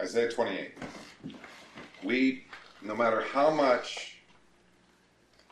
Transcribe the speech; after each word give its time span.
Isaiah 0.00 0.30
28. 0.30 0.74
We, 2.04 2.44
no 2.82 2.94
matter 2.94 3.20
how 3.20 3.50
much 3.50 4.18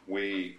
we 0.07 0.59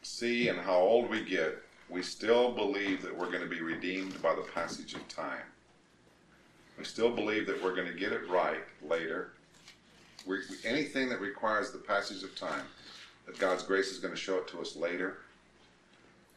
see 0.00 0.48
and 0.48 0.58
how 0.58 0.78
old 0.78 1.10
we 1.10 1.22
get, 1.22 1.58
we 1.90 2.02
still 2.02 2.52
believe 2.52 3.02
that 3.02 3.16
we're 3.16 3.30
going 3.30 3.42
to 3.42 3.48
be 3.48 3.60
redeemed 3.60 4.20
by 4.22 4.34
the 4.34 4.46
passage 4.54 4.94
of 4.94 5.06
time. 5.08 5.42
We 6.78 6.84
still 6.84 7.10
believe 7.10 7.46
that 7.48 7.62
we're 7.62 7.74
going 7.74 7.88
to 7.88 7.98
get 7.98 8.12
it 8.12 8.26
right 8.30 8.62
later. 8.88 9.32
We, 10.26 10.38
anything 10.64 11.10
that 11.10 11.20
requires 11.20 11.72
the 11.72 11.78
passage 11.78 12.22
of 12.22 12.34
time, 12.34 12.64
that 13.26 13.38
God's 13.38 13.62
grace 13.62 13.90
is 13.90 13.98
going 13.98 14.14
to 14.14 14.20
show 14.20 14.38
it 14.38 14.48
to 14.48 14.60
us 14.60 14.74
later, 14.74 15.18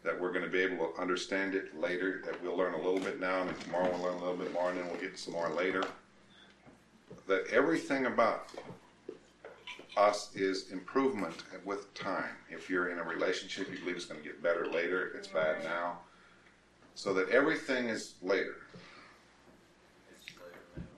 that 0.04 0.20
we're 0.20 0.34
going 0.34 0.44
to 0.44 0.52
be 0.52 0.60
able 0.60 0.88
to 0.88 1.02
understand 1.02 1.56
it 1.56 1.80
later, 1.80 2.22
that 2.26 2.44
we'll 2.44 2.58
learn 2.58 2.74
a 2.74 2.82
little 2.82 3.00
bit 3.00 3.22
now, 3.22 3.44
and 3.44 3.60
tomorrow 3.62 3.90
we'll 3.90 4.04
learn 4.04 4.16
a 4.16 4.20
little 4.20 4.36
bit 4.36 4.52
more, 4.52 4.70
and 4.70 4.78
then 4.78 4.88
we'll 4.88 5.00
get 5.00 5.18
some 5.18 5.34
more 5.34 5.50
later. 5.50 5.84
That 7.28 7.48
everything 7.52 8.06
about 8.06 8.50
us 9.96 10.36
is 10.36 10.72
improvement 10.72 11.44
with 11.64 11.94
time. 11.94 12.36
If 12.50 12.70
you're 12.70 12.90
in 12.90 13.00
a 13.00 13.04
relationship, 13.04 13.72
you 13.72 13.78
believe 13.80 13.96
it's 13.96 14.06
going 14.06 14.22
to 14.22 14.26
get 14.26 14.42
better 14.42 14.68
later, 14.68 15.12
it's 15.16 15.28
bad 15.28 15.64
now. 15.64 16.00
So 16.96 17.14
that 17.14 17.30
everything 17.30 17.90
is 17.90 18.16
later. 18.22 18.56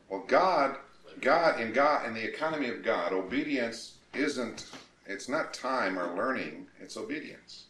Well, 0.10 0.24
God, 0.28 0.78
God, 1.22 1.60
in 1.60 1.74
God, 1.74 2.08
in 2.08 2.14
the 2.14 2.24
economy 2.24 2.70
of 2.70 2.84
God, 2.84 3.12
obedience 3.14 3.98
isn't, 4.14 4.68
it's 5.06 5.30
not 5.30 5.54
time 5.54 5.98
or 5.98 6.16
learning, 6.16 6.68
it's 6.80 6.98
obedience. 6.98 7.66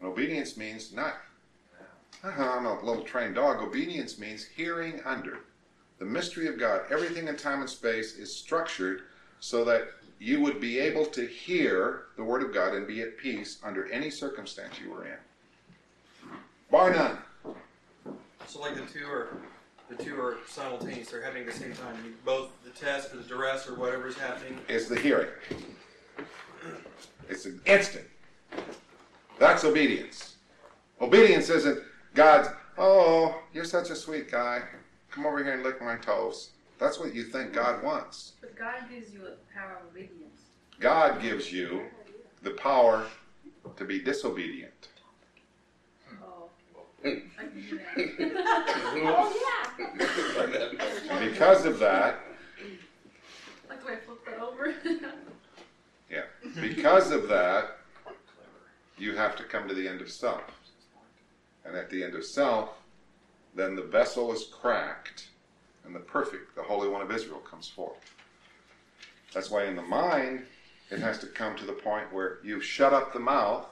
And 0.00 0.08
obedience 0.08 0.56
means 0.56 0.92
not, 0.92 1.16
uh-huh, 2.24 2.42
I'm 2.42 2.66
a 2.66 2.82
little 2.82 3.04
trained 3.04 3.34
dog. 3.34 3.62
Obedience 3.62 4.18
means 4.18 4.44
hearing 4.44 5.00
under. 5.04 5.40
The 5.98 6.04
mystery 6.04 6.46
of 6.46 6.58
God, 6.58 6.82
everything 6.90 7.28
in 7.28 7.36
time 7.36 7.60
and 7.60 7.70
space 7.70 8.16
is 8.16 8.34
structured 8.34 9.02
so 9.40 9.64
that 9.64 9.88
you 10.18 10.40
would 10.40 10.60
be 10.60 10.78
able 10.78 11.06
to 11.06 11.26
hear 11.26 12.04
the 12.16 12.24
Word 12.24 12.42
of 12.42 12.52
God 12.52 12.74
and 12.74 12.86
be 12.86 13.02
at 13.02 13.18
peace 13.18 13.58
under 13.62 13.90
any 13.90 14.10
circumstance 14.10 14.74
you 14.82 14.90
were 14.90 15.04
in. 15.04 15.18
Bar 16.70 16.92
none. 16.92 17.18
So, 18.46 18.60
like 18.60 18.74
the 18.74 18.82
two 18.82 19.06
are 19.06 19.28
the 19.88 20.02
two 20.02 20.20
are 20.20 20.38
simultaneous; 20.48 21.10
they're 21.10 21.22
happening 21.22 21.46
at 21.46 21.52
the 21.52 21.58
same 21.58 21.72
time. 21.74 22.14
Both 22.24 22.50
the 22.64 22.70
test 22.70 23.12
or 23.12 23.18
the 23.18 23.22
duress 23.22 23.68
or 23.68 23.74
whatever 23.74 24.08
is 24.08 24.16
happening. 24.16 24.58
It's 24.68 24.88
the 24.88 24.98
hearing. 24.98 25.28
It's 27.28 27.44
an 27.44 27.60
instant. 27.66 28.06
That's 29.38 29.64
obedience. 29.64 30.36
Obedience 31.00 31.50
isn't 31.50 31.82
God's. 32.14 32.48
Oh, 32.78 33.40
you're 33.52 33.64
such 33.64 33.90
a 33.90 33.96
sweet 33.96 34.30
guy. 34.30 34.62
Come 35.16 35.24
over 35.24 35.42
here 35.42 35.54
and 35.54 35.62
lick 35.62 35.80
my 35.80 35.96
toes. 35.96 36.50
That's 36.78 37.00
what 37.00 37.14
you 37.14 37.24
think 37.24 37.54
God 37.54 37.82
wants. 37.82 38.32
But 38.42 38.54
God 38.54 38.82
gives 38.90 39.14
you 39.14 39.22
a 39.22 39.58
power 39.58 39.78
of 39.80 39.86
obedience. 39.88 40.42
God 40.78 41.22
gives 41.22 41.50
you 41.50 41.84
the 42.42 42.50
power 42.50 43.06
to 43.76 43.84
be 43.86 43.98
disobedient. 43.98 44.88
Oh. 46.22 46.50
I 47.02 47.22
can 47.38 47.66
do 47.66 47.78
that. 47.78 47.96
Oh, 49.08 49.32
yeah. 49.78 51.18
Because 51.18 51.64
of 51.64 51.78
that, 51.78 52.20
like 53.70 53.80
the 53.80 53.86
way 53.86 53.92
I 53.94 53.96
flip 53.96 54.24
that 54.26 54.38
over. 54.38 54.74
yeah, 56.10 56.24
because 56.60 57.10
of 57.10 57.26
that, 57.28 57.78
you 58.98 59.16
have 59.16 59.34
to 59.36 59.44
come 59.44 59.66
to 59.66 59.74
the 59.74 59.88
end 59.88 60.02
of 60.02 60.10
self. 60.10 60.42
And 61.64 61.74
at 61.74 61.88
the 61.88 62.04
end 62.04 62.14
of 62.14 62.24
self, 62.24 62.70
then 63.56 63.74
the 63.74 63.82
vessel 63.82 64.32
is 64.32 64.44
cracked 64.44 65.28
and 65.84 65.94
the 65.94 66.00
perfect, 66.00 66.54
the 66.54 66.62
Holy 66.62 66.88
One 66.88 67.00
of 67.00 67.10
Israel, 67.10 67.38
comes 67.38 67.68
forth. 67.68 67.96
That's 69.32 69.50
why 69.50 69.64
in 69.64 69.76
the 69.76 69.82
mind, 69.82 70.42
it 70.90 70.98
has 71.00 71.18
to 71.20 71.26
come 71.26 71.56
to 71.56 71.64
the 71.64 71.72
point 71.72 72.12
where 72.12 72.38
you've 72.44 72.64
shut 72.64 72.92
up 72.92 73.12
the 73.12 73.18
mouth, 73.18 73.66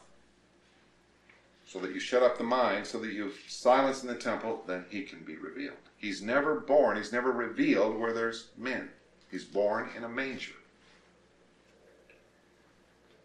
so 1.67 1.79
that 1.81 1.93
you 1.93 2.01
shut 2.01 2.23
up 2.23 2.39
the 2.39 2.45
mind, 2.45 2.87
so 2.87 2.99
that 2.99 3.13
you've 3.13 3.39
silenced 3.49 4.03
in 4.03 4.09
the 4.09 4.15
temple, 4.15 4.63
then 4.67 4.85
he 4.91 5.03
can 5.03 5.21
be 5.21 5.37
revealed. 5.37 5.77
He's 5.97 6.23
never 6.23 6.61
born, 6.61 6.97
he's 6.97 7.13
never 7.13 7.33
revealed 7.33 7.99
where 7.99 8.13
there's 8.13 8.49
men. 8.57 8.91
He's 9.31 9.45
born 9.45 9.89
in 9.97 10.05
a 10.05 10.09
manger. 10.09 10.53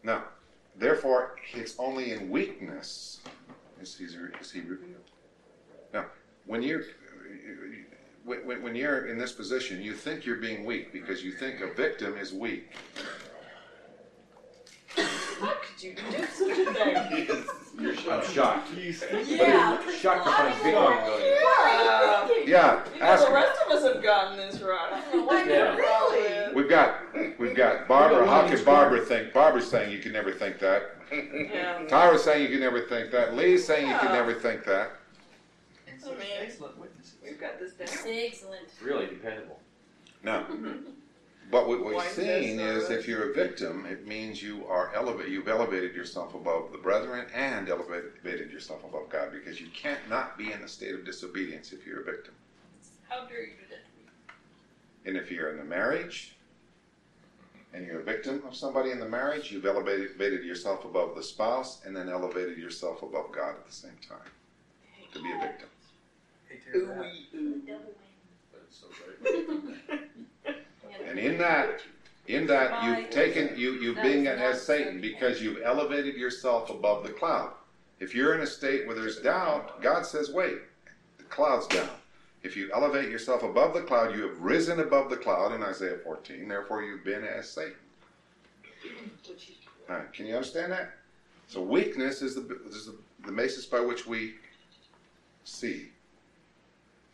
Now, 0.03 0.23
therefore, 0.77 1.35
it's 1.53 1.75
only 1.77 2.11
in 2.11 2.29
weakness 2.29 3.19
is, 3.81 3.97
he, 3.97 4.05
is 4.05 4.51
he 4.51 4.61
revealed. 4.61 5.03
Now, 6.49 6.53
when 6.53 6.63
you're 6.63 6.83
when, 8.25 8.61
when 8.61 8.75
you're 8.75 9.07
in 9.07 9.17
this 9.17 9.31
position, 9.31 9.81
you 9.81 9.93
think 9.93 10.25
you're 10.25 10.37
being 10.37 10.65
weak 10.65 10.91
because 10.91 11.23
you 11.23 11.31
think 11.31 11.61
a 11.61 11.73
victim 11.73 12.17
is 12.17 12.33
weak. 12.33 12.71
How 14.95 15.53
could 15.61 15.81
you 15.83 15.95
do 15.95 16.25
such 16.25 16.57
a 16.59 16.73
thing? 16.73 17.37
I'm 18.11 18.23
shocked. 18.25 18.67
Yeah. 18.75 19.79
Shocked 19.91 20.25
by 20.25 20.31
I 20.31 20.49
victim. 20.51 20.65
mean, 20.65 20.75
what 20.75 20.91
are 20.91 22.21
you 22.23 22.27
thinking? 22.27 22.49
Yeah, 22.51 22.83
You 22.93 22.99
know, 22.99 23.05
ask 23.05 23.25
the 23.27 23.33
rest 23.33 23.61
of 23.65 23.71
us 23.71 23.93
have 23.93 24.03
gotten 24.03 24.37
this 24.37 24.59
wrong. 24.61 24.89
I 24.91 25.01
don't 25.11 25.15
know 25.21 25.25
what 25.25 25.47
Yeah. 25.47 25.75
really. 25.77 26.53
We've 26.53 26.69
got 26.69 26.95
we've 27.39 27.55
got 27.55 27.87
Barbara. 27.87 28.27
How 28.27 28.47
can 28.47 28.63
Barbara 28.65 29.05
think? 29.05 29.33
Barbara's 29.33 29.69
saying 29.69 29.91
you 29.93 29.99
can 29.99 30.11
never 30.11 30.31
think 30.33 30.59
that. 30.59 30.95
Yeah. 31.11 31.85
Tyra's 31.87 32.23
saying 32.23 32.43
you 32.43 32.49
can 32.49 32.59
never 32.59 32.81
think 32.81 33.11
that. 33.11 33.35
Lee's 33.35 33.65
saying 33.65 33.87
you 33.87 33.97
can 33.97 34.11
never 34.11 34.33
think 34.33 34.65
that. 34.65 34.91
I 36.05 36.11
mean, 36.11 36.27
Excellent 36.39 36.77
witnesses. 36.77 37.15
we've 37.23 37.39
got 37.39 37.59
this 37.59 37.73
down. 37.73 37.87
Excellent. 38.07 38.69
Really 38.81 39.07
dependable. 39.07 39.59
No. 40.23 40.45
But 41.51 41.67
what 41.67 41.83
we're 41.83 41.95
Why 41.95 42.05
is 42.05 42.17
is 42.19 42.89
if 42.91 43.07
you're 43.07 43.31
a 43.31 43.33
victim, 43.33 43.87
it 43.89 44.05
means 44.05 44.41
you 44.41 44.67
are 44.67 44.91
elevated. 44.93 45.31
You've 45.31 45.47
elevated 45.47 45.95
yourself 45.95 46.35
above 46.35 46.71
the 46.71 46.77
brethren 46.77 47.25
and 47.33 47.67
elevated 47.67 48.51
yourself 48.51 48.83
above 48.83 49.09
God 49.09 49.31
because 49.31 49.59
you 49.59 49.67
can't 49.73 50.07
not 50.07 50.37
be 50.37 50.51
in 50.51 50.61
a 50.61 50.67
state 50.67 50.93
of 50.93 51.05
disobedience 51.05 51.73
if 51.73 51.87
you're 51.87 52.01
a 52.01 52.03
victim. 52.03 52.35
How 53.07 53.25
dare 53.25 53.41
you 53.41 53.53
do 53.53 53.67
that 53.69 53.83
to 53.83 53.97
me? 53.97 54.05
And 55.05 55.17
if 55.17 55.31
you're 55.31 55.51
in 55.51 55.59
a 55.59 55.63
marriage 55.63 56.35
and 57.73 57.83
you're 57.83 58.01
a 58.01 58.03
victim 58.03 58.43
of 58.47 58.55
somebody 58.55 58.91
in 58.91 58.99
the 58.99 59.09
marriage, 59.09 59.51
you've 59.51 59.65
elevated, 59.65 60.09
elevated 60.09 60.45
yourself 60.45 60.85
above 60.85 61.15
the 61.15 61.23
spouse 61.23 61.81
and 61.83 61.95
then 61.95 62.09
elevated 62.09 62.59
yourself 62.59 63.01
above 63.01 63.31
God 63.31 63.55
at 63.55 63.65
the 63.65 63.73
same 63.73 63.97
time 64.07 64.29
to 65.13 65.23
be 65.23 65.31
a 65.31 65.39
victim. 65.39 65.69
Hate 66.49 66.65
to 66.65 66.71
hear 66.71 66.87
that. 66.87 67.81
But 68.51 68.61
it's 68.67 68.79
so 68.79 68.87
great. 69.21 70.01
And 71.07 71.17
in 71.17 71.37
that, 71.39 71.81
in 72.27 72.45
that 72.47 72.83
you've 72.83 73.09
taken 73.09 73.57
you 73.57 73.73
you've 73.73 73.95
been 73.95 74.27
as 74.27 74.61
Satan 74.61 75.01
because 75.01 75.41
you've 75.41 75.61
elevated 75.63 76.15
yourself 76.15 76.69
above 76.69 77.03
the 77.03 77.11
cloud. 77.11 77.51
If 77.99 78.13
you're 78.13 78.35
in 78.35 78.41
a 78.41 78.47
state 78.47 78.85
where 78.85 78.95
there's 78.95 79.17
doubt, 79.17 79.81
God 79.81 80.05
says, 80.05 80.31
"Wait, 80.31 80.57
the 81.17 81.23
cloud's 81.23 81.67
down." 81.67 81.89
If 82.43 82.55
you 82.55 82.69
elevate 82.73 83.09
yourself 83.09 83.43
above 83.43 83.73
the 83.73 83.81
cloud, 83.81 84.15
you 84.15 84.21
have 84.21 84.39
risen 84.39 84.79
above 84.79 85.09
the 85.09 85.17
cloud 85.17 85.51
in 85.51 85.61
Isaiah 85.61 85.97
14. 85.97 86.47
Therefore, 86.47 86.83
you've 86.83 87.03
been 87.03 87.23
as 87.23 87.49
Satan. 87.49 87.73
All 89.89 89.95
right, 89.95 90.13
can 90.13 90.25
you 90.25 90.35
understand 90.35 90.71
that? 90.71 90.91
So 91.47 91.61
weakness 91.61 92.21
is 92.21 92.35
the 92.35 92.61
is 92.67 92.85
the, 92.85 92.95
the 93.25 93.31
basis 93.31 93.65
by 93.65 93.79
which 93.79 94.05
we 94.05 94.35
see. 95.43 95.87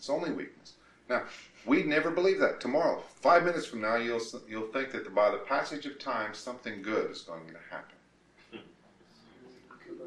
It's 0.06 0.10
only 0.12 0.30
weakness. 0.30 0.74
Now, 1.10 1.24
we'd 1.66 1.88
never 1.88 2.12
believe 2.12 2.40
that. 2.40 2.62
Tomorrow, 2.62 3.02
five 3.22 3.44
minutes 3.44 3.66
from 3.66 3.82
now, 3.82 3.96
you'll 3.96 4.22
you'll 4.48 4.68
think 4.68 4.92
that 4.92 5.16
by 5.16 5.32
the 5.32 5.40
passage 5.40 5.88
of 5.88 5.98
time, 5.98 6.36
something 6.36 6.84
good 6.84 7.10
is 7.10 7.24
going 7.24 7.48
to 7.48 7.58
happen. 7.72 8.62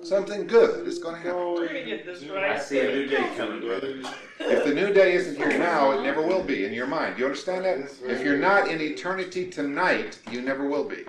Something 0.04 0.47
good 0.47 0.87
is 0.87 1.00
going 1.00 1.16
to 1.16 1.20
happen. 1.20 1.41
We're 1.41 1.66
gonna 1.66 1.84
get 1.84 2.06
this 2.06 2.22
I 2.22 2.56
see 2.60 2.78
a 2.78 2.94
new 2.94 3.06
day 3.06 3.28
coming, 3.37 3.60
brother. 3.60 4.00
If 4.38 4.64
the 4.64 4.72
new 4.72 4.92
day 4.92 5.14
isn't 5.14 5.34
here 5.34 5.58
now, 5.58 5.91
it 5.91 6.04
never 6.04 6.22
will 6.22 6.44
be 6.44 6.64
in 6.64 6.72
your 6.72 6.87
mind. 6.87 7.16
Do 7.16 7.22
you 7.22 7.26
understand 7.26 7.64
that? 7.64 7.78
If 8.04 8.22
you're 8.22 8.38
not 8.38 8.69
in 8.69 8.81
eternity 8.81 9.50
tonight, 9.50 10.20
you 10.31 10.43
never 10.43 10.69
will 10.69 10.84
be. 10.84 11.05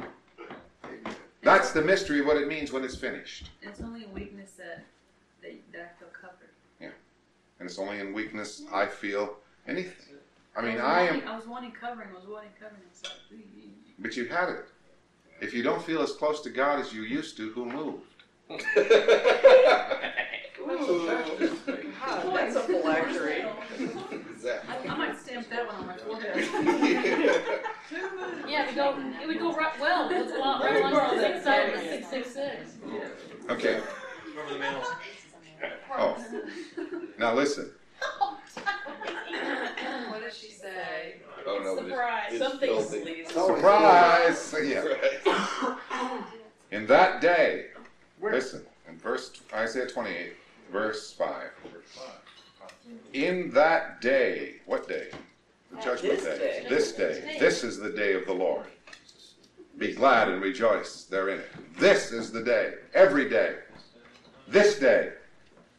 That's 1.43 1.73
the 1.73 1.83
mystery 1.83 2.21
of 2.21 2.25
what 2.25 2.37
it 2.37 2.47
means 2.47 2.71
when 2.71 2.83
it's 2.83 2.95
finished. 2.95 3.51
It's 3.61 3.81
only 3.81 4.05
a 4.05 4.07
weakness 4.07 4.53
that, 4.57 4.83
that, 5.43 5.51
that 5.73 5.95
I 5.95 5.99
feel 5.99 6.09
covered. 6.11 6.49
And 7.59 7.67
it's 7.69 7.77
only 7.77 7.99
in 7.99 8.13
weakness 8.13 8.61
I 8.73 8.85
feel 8.85 9.35
anything. 9.67 10.15
I 10.55 10.61
mean, 10.61 10.75
was 10.75 10.81
I 10.83 11.01
am, 11.01 11.07
wanting- 11.15 11.27
I 11.27 11.35
was 11.35 11.47
wanting 11.47 11.71
covering. 11.71 12.07
I 12.11 12.15
was 12.15 12.25
wanting 12.27 12.49
covering. 12.59 12.81
It's 12.89 13.03
like, 13.03 13.13
but 13.99 14.15
you 14.17 14.25
had 14.25 14.49
it. 14.49 14.65
If 15.41 15.53
you 15.53 15.63
don't 15.63 15.81
feel 15.83 16.01
as 16.01 16.11
close 16.13 16.41
to 16.41 16.49
God 16.49 16.79
as 16.79 16.91
you 16.93 17.03
used 17.03 17.37
to, 17.37 17.49
who 17.51 17.65
moved? 17.65 18.03
God, 18.49 18.59
that's 22.35 22.55
a 22.55 22.61
phylactery. 22.61 23.45
I, 23.45 24.89
I 24.89 24.97
might 24.97 25.19
stamp 25.19 25.49
that 25.49 25.67
one 25.67 25.75
on 25.75 25.87
my 25.87 25.97
forehead. 25.97 27.59
Yeah, 28.47 28.63
it 28.63 28.67
would 28.67 28.75
go, 28.75 28.95
it 29.21 29.27
would 29.27 29.39
go 29.39 29.55
right, 29.55 29.79
well, 29.79 30.09
it 30.09 30.17
would 30.17 30.27
go 30.27 30.43
out 30.43 30.63
right 30.63 30.83
along 30.83 31.15
the 31.17 31.21
six 31.21 31.43
side 31.43 31.69
of 31.69 31.79
the 31.79 31.85
six 31.87 32.07
six 32.07 32.33
six. 32.33 32.71
Okay. 33.49 33.79
Remember 34.27 34.53
the 34.53 34.59
mail. 34.59 34.83
Oh, 35.97 36.17
now 37.17 37.33
listen. 37.33 37.71
What 40.09 40.21
did 40.21 40.33
she 40.33 40.51
say? 40.51 41.15
Oh 41.45 41.59
know, 41.59 41.75
but 41.75 41.85
it's- 41.85 41.89
Surprise. 41.89 42.29
it's 42.31 42.43
Something's 42.43 42.89
filthy. 42.91 43.25
Surprise! 43.25 44.55
Yeah. 44.63 46.23
In 46.71 46.85
that 46.87 47.19
day, 47.21 47.67
listen, 48.21 48.63
in 48.87 48.97
verse 48.99 49.31
Isaiah 49.53 49.87
28, 49.87 50.33
verse 50.71 51.11
5. 51.13 51.49
In 53.13 53.49
that 53.51 54.01
day, 54.01 54.55
what 54.65 54.87
day? 54.87 55.07
The 55.71 55.81
judgment 55.81 56.19
This 56.19 56.23
day. 56.23 56.37
day. 56.37 56.65
This 56.69 56.91
day. 56.93 57.37
This 57.39 57.63
is 57.63 57.79
the 57.79 57.89
day 57.89 58.13
of 58.13 58.25
the 58.27 58.33
Lord. 58.33 58.65
Be 59.79 59.93
glad 59.93 60.27
and 60.29 60.41
rejoice 60.41 61.05
therein. 61.05 61.41
This 61.77 62.11
is 62.11 62.31
the 62.31 62.43
day. 62.43 62.73
Every 62.93 63.27
day. 63.29 63.55
This 64.47 64.77
day. 64.79 65.13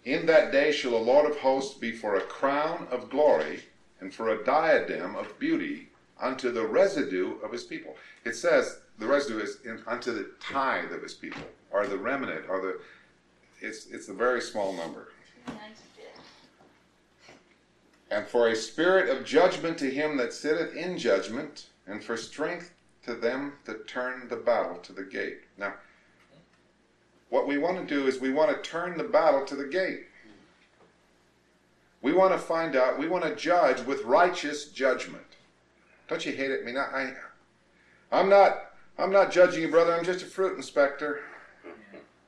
In 0.05 0.27
that 0.27 0.51
day 0.51 0.73
shall 0.73 0.93
the 0.93 0.97
Lord 0.97 1.31
of 1.31 1.39
hosts 1.39 1.79
be 1.79 1.93
for 1.93 2.17
a 2.17 2.23
crown 2.23 2.89
of 2.91 3.11
glory 3.11 3.65
and 4.01 4.13
for 4.13 4.31
a 4.31 4.45
diadem 4.45 5.15
of 5.15 5.39
beauty 5.39 5.89
unto 6.19 6.51
the 6.51 6.67
residue 6.67 7.39
of 7.41 7.53
his 7.53 7.65
people. 7.65 7.97
It 8.25 8.35
says 8.35 8.79
the 8.99 9.07
residue 9.07 9.41
is 9.41 9.59
in, 9.65 9.83
unto 9.87 10.13
the 10.13 10.31
tithe 10.41 10.93
of 10.93 11.03
his 11.03 11.15
people, 11.15 11.43
or 11.71 11.87
the 11.87 11.99
remnant, 11.99 12.47
or 12.49 12.61
the. 12.61 12.81
It's 13.61 13.87
it's 13.87 14.09
a 14.09 14.15
very 14.15 14.41
small 14.41 14.73
number. 14.73 15.13
And 18.11 18.27
for 18.27 18.49
a 18.49 18.57
spirit 18.57 19.09
of 19.09 19.25
judgment 19.25 19.79
to 19.79 19.91
him 19.91 20.17
that 20.17 20.33
sitteth 20.33 20.75
in 20.75 20.99
judgment, 20.99 21.67
and 21.87 22.03
for 22.03 22.17
strength 22.17 22.73
to 23.05 23.15
them 23.15 23.55
that 23.67 23.87
turn 23.87 24.29
the 24.29 24.37
battle 24.37 24.79
to 24.79 24.93
the 24.93 25.05
gate. 25.05 25.41
Now, 25.57 25.75
what 27.31 27.47
we 27.47 27.59
want 27.59 27.77
to 27.79 27.95
do 27.95 28.07
is 28.07 28.21
we 28.21 28.33
want 28.33 28.51
to 28.51 28.71
turn 28.71 28.99
the 28.99 29.05
battle 29.05 29.45
to 29.47 29.57
the 29.57 29.65
gate. 29.65 30.01
We 32.03 32.13
want 32.13 32.33
to 32.33 32.39
find 32.39 32.77
out, 32.77 32.99
we 32.99 33.09
want 33.09 33.25
to 33.25 33.35
judge 33.35 33.85
with 33.87 34.05
righteous 34.05 34.67
judgment. 34.67 35.25
Don't 36.09 36.25
you 36.27 36.33
hate 36.33 36.51
it? 36.51 36.61
I 36.63 36.67
mean, 36.67 36.77
I, 36.77 37.13
I'm 38.11 38.29
not, 38.29 38.73
I'm 38.99 39.13
not 39.13 39.31
judging 39.31 39.63
you, 39.63 39.71
brother. 39.71 39.95
I'm 39.95 40.05
just 40.05 40.23
a 40.23 40.27
fruit 40.27 40.57
inspector. 40.57 41.21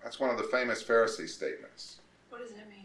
That's 0.02 0.20
one 0.20 0.30
of 0.30 0.36
the 0.36 0.44
famous 0.44 0.82
Pharisee 0.82 1.28
statements. 1.28 1.98
What 2.28 2.40
does 2.40 2.52
that 2.52 2.68
mean? 2.68 2.81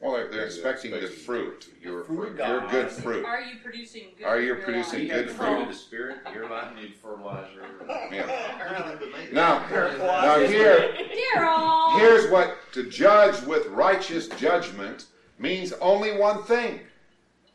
Well, 0.00 0.12
they're, 0.12 0.30
they're 0.30 0.50
They're 0.50 1.00
the 1.00 1.06
fruit. 1.08 1.68
Your, 1.82 2.04
fruit 2.04 2.30
of 2.30 2.38
your 2.38 2.60
God. 2.60 2.70
good 2.70 2.90
fruit. 2.90 3.24
Are 3.26 3.42
you 3.42 3.56
producing 3.62 4.04
good? 4.16 4.24
Fruit? 4.24 4.26
Are 4.26 4.40
you 4.40 4.54
producing 4.54 5.08
good 5.08 5.30
fruit? 5.30 5.36
fruit 5.36 5.62
of 5.62 5.68
the 5.68 5.74
spirit, 5.74 6.16
you're 6.32 6.48
not 6.48 6.74
need 6.74 6.94
fertilizer. 6.94 7.64
Yeah. 8.10 9.28
Now, 9.32 9.66
now 9.68 10.38
here, 10.38 10.94
Daryl. 11.36 11.98
here's 11.98 12.30
what 12.30 12.56
to 12.72 12.88
judge 12.88 13.44
with 13.44 13.66
righteous 13.68 14.28
judgment 14.28 15.06
means 15.38 15.72
only 15.74 16.16
one 16.16 16.42
thing. 16.44 16.80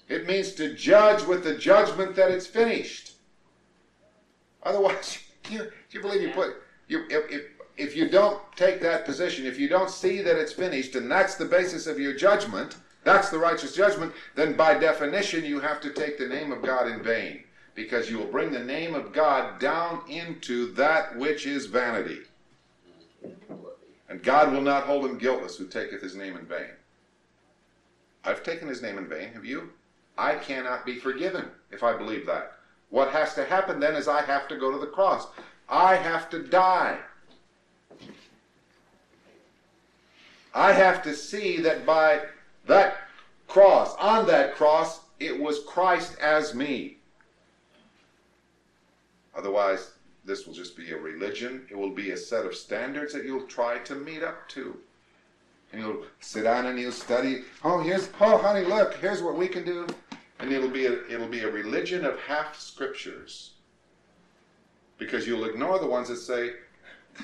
It 0.07 0.27
means 0.27 0.53
to 0.53 0.73
judge 0.75 1.23
with 1.25 1.43
the 1.43 1.55
judgment 1.55 2.15
that 2.15 2.31
it's 2.31 2.47
finished. 2.47 3.13
Otherwise, 4.63 5.19
you, 5.49 5.59
do 5.59 5.69
you 5.91 6.01
believe 6.01 6.21
you 6.21 6.31
put 6.31 6.57
you 6.87 7.05
if, 7.09 7.31
if 7.31 7.41
if 7.77 7.95
you 7.95 8.09
don't 8.09 8.41
take 8.55 8.81
that 8.81 9.05
position, 9.05 9.45
if 9.45 9.59
you 9.59 9.67
don't 9.67 9.89
see 9.89 10.21
that 10.21 10.37
it's 10.37 10.53
finished, 10.53 10.95
and 10.95 11.11
that's 11.11 11.35
the 11.35 11.45
basis 11.45 11.87
of 11.87 11.99
your 11.99 12.13
judgment, 12.13 12.77
that's 13.03 13.29
the 13.29 13.37
righteous 13.37 13.75
judgment, 13.75 14.13
then 14.35 14.55
by 14.55 14.77
definition 14.77 15.45
you 15.45 15.59
have 15.59 15.81
to 15.81 15.91
take 15.91 16.17
the 16.17 16.27
name 16.27 16.51
of 16.51 16.61
God 16.61 16.87
in 16.87 17.03
vain, 17.03 17.43
because 17.75 18.09
you 18.09 18.17
will 18.17 18.25
bring 18.25 18.51
the 18.51 18.63
name 18.63 18.95
of 18.95 19.13
God 19.13 19.59
down 19.59 20.01
into 20.09 20.73
that 20.73 21.17
which 21.17 21.45
is 21.45 21.65
vanity. 21.65 22.19
And 24.09 24.23
God 24.23 24.51
will 24.51 24.61
not 24.61 24.83
hold 24.83 25.05
him 25.05 25.17
guiltless 25.17 25.57
who 25.57 25.67
taketh 25.67 26.01
his 26.01 26.15
name 26.15 26.37
in 26.37 26.45
vain. 26.45 26.69
I've 28.23 28.43
taken 28.43 28.67
his 28.67 28.81
name 28.81 28.97
in 28.97 29.07
vain, 29.07 29.33
have 29.33 29.45
you? 29.45 29.69
I 30.17 30.35
cannot 30.35 30.85
be 30.85 30.95
forgiven 30.95 31.49
if 31.71 31.83
I 31.83 31.97
believe 31.97 32.25
that. 32.25 32.53
What 32.89 33.11
has 33.11 33.33
to 33.35 33.45
happen 33.45 33.79
then 33.79 33.95
is 33.95 34.07
I 34.07 34.21
have 34.21 34.47
to 34.47 34.57
go 34.57 34.71
to 34.71 34.79
the 34.79 34.87
cross. 34.87 35.27
I 35.67 35.95
have 35.95 36.29
to 36.29 36.43
die. 36.43 36.99
I 40.55 40.71
have 40.71 41.03
to 41.03 41.13
see 41.13 41.59
that 41.59 41.85
by 41.85 42.21
that 42.65 42.97
cross, 43.47 43.93
on 43.97 44.25
that 44.27 44.55
cross, 44.55 45.01
it 45.19 45.37
was 45.37 45.65
Christ 45.67 46.17
as 46.19 46.55
me. 46.55 46.97
Otherwise, 49.35 49.91
this 50.23 50.47
will 50.47 50.53
just 50.53 50.77
be 50.77 50.91
a 50.91 50.97
religion. 50.97 51.67
It 51.69 51.77
will 51.77 51.91
be 51.91 52.11
a 52.11 52.17
set 52.17 52.45
of 52.45 52.55
standards 52.55 53.13
that 53.13 53.25
you'll 53.25 53.47
try 53.47 53.79
to 53.79 53.95
meet 53.95 54.23
up 54.23 54.47
to. 54.49 54.77
And 55.73 55.81
you'll 55.81 56.05
sit 56.21 56.43
down 56.43 56.67
and 56.67 56.79
you'll 56.79 56.93
study. 56.93 57.43
Oh, 57.65 57.81
here's 57.81 58.09
oh 58.21 58.37
honey, 58.37 58.65
look, 58.65 58.95
here's 58.95 59.21
what 59.21 59.35
we 59.35 59.49
can 59.49 59.65
do. 59.65 59.85
And 60.39 60.53
it'll 60.53 60.69
be 60.69 60.85
a, 60.85 61.05
it'll 61.09 61.27
be 61.27 61.41
a 61.41 61.51
religion 61.51 62.05
of 62.05 62.17
half 62.19 62.57
scriptures. 62.57 63.51
Because 64.97 65.27
you'll 65.27 65.45
ignore 65.45 65.79
the 65.79 65.87
ones 65.87 66.07
that 66.07 66.17
say 66.17 66.51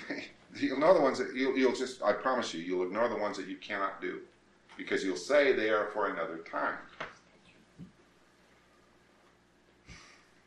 you'll 0.56 0.74
ignore 0.74 0.94
the 0.94 1.01
ones 1.01 1.18
that 1.18 1.33
you'll, 1.36 1.57
you'll 1.57 1.75
just 1.75 2.01
I 2.03 2.13
promise 2.13 2.53
you, 2.53 2.62
you'll 2.62 2.83
ignore 2.83 3.07
the 3.07 3.18
ones 3.18 3.38
that 3.38 3.48
you 3.48 3.57
cannot 3.57 4.01
do. 4.01 4.21
Because 4.77 5.03
you'll 5.03 5.18
say 5.18 5.53
they 5.53 5.69
are 5.69 5.88
for 5.88 6.07
another 6.07 6.38
time. 6.50 6.77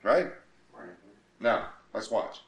Right? 0.02 0.28
Now, 1.40 1.68
let's 1.92 2.10
watch. 2.10 2.40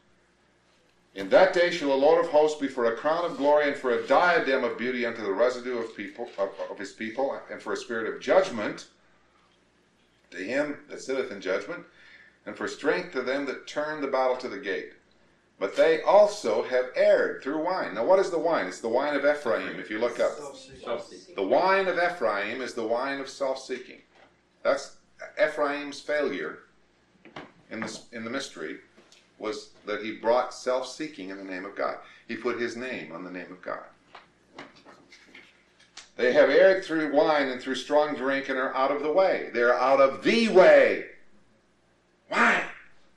In 1.14 1.30
that 1.30 1.54
day 1.54 1.70
shall 1.70 1.88
the 1.88 1.94
Lord 1.94 2.22
of 2.22 2.30
hosts 2.30 2.60
be 2.60 2.68
for 2.68 2.86
a 2.86 2.96
crown 2.96 3.24
of 3.24 3.38
glory 3.38 3.68
and 3.68 3.76
for 3.76 3.92
a 3.92 4.06
diadem 4.06 4.64
of 4.64 4.76
beauty 4.76 5.06
unto 5.06 5.22
the 5.22 5.32
residue 5.32 5.78
of 5.78 5.96
people 5.96 6.28
of, 6.38 6.50
of 6.70 6.78
his 6.78 6.92
people, 6.92 7.38
and 7.50 7.60
for 7.60 7.72
a 7.72 7.76
spirit 7.76 8.12
of 8.12 8.20
judgment 8.20 8.88
to 10.30 10.36
him 10.36 10.76
that 10.90 11.00
sitteth 11.00 11.32
in 11.32 11.40
judgment, 11.40 11.84
and 12.44 12.54
for 12.54 12.68
strength 12.68 13.12
to 13.12 13.22
them 13.22 13.46
that 13.46 13.66
turn 13.66 14.02
the 14.02 14.06
battle 14.06 14.36
to 14.36 14.48
the 14.48 14.58
gate. 14.58 14.92
But 15.58 15.74
they 15.74 16.02
also 16.02 16.62
have 16.64 16.86
erred 16.94 17.42
through 17.42 17.64
wine. 17.64 17.94
Now, 17.94 18.04
what 18.04 18.18
is 18.18 18.30
the 18.30 18.38
wine? 18.38 18.66
It's 18.66 18.80
the 18.80 18.88
wine 18.88 19.16
of 19.16 19.24
Ephraim, 19.24 19.80
if 19.80 19.90
you 19.90 19.98
look 19.98 20.20
up. 20.20 20.32
The 21.34 21.42
wine 21.42 21.88
of 21.88 21.96
Ephraim 21.98 22.60
is 22.60 22.74
the 22.74 22.86
wine 22.86 23.20
of 23.20 23.28
self-seeking. 23.28 24.00
That's 24.62 24.96
Ephraim's 25.42 26.00
failure 26.00 26.58
in 27.70 27.80
the 27.80 27.98
in 28.12 28.24
the 28.24 28.30
mystery 28.30 28.78
was 29.38 29.70
that 29.86 30.02
he 30.02 30.16
brought 30.16 30.54
self-seeking 30.54 31.30
in 31.30 31.38
the 31.38 31.44
name 31.44 31.64
of 31.64 31.74
God. 31.74 31.96
He 32.28 32.36
put 32.36 32.60
his 32.60 32.76
name 32.76 33.12
on 33.12 33.24
the 33.24 33.30
name 33.30 33.50
of 33.50 33.62
God. 33.62 33.84
They 36.16 36.32
have 36.32 36.48
erred 36.48 36.84
through 36.84 37.14
wine 37.14 37.48
and 37.48 37.60
through 37.60 37.74
strong 37.74 38.14
drink 38.14 38.48
and 38.48 38.58
are 38.58 38.74
out 38.74 38.90
of 38.90 39.02
the 39.02 39.12
way. 39.12 39.50
They're 39.52 39.78
out 39.78 40.00
of 40.00 40.22
the 40.22 40.48
way. 40.48 41.04
Why? 42.28 42.64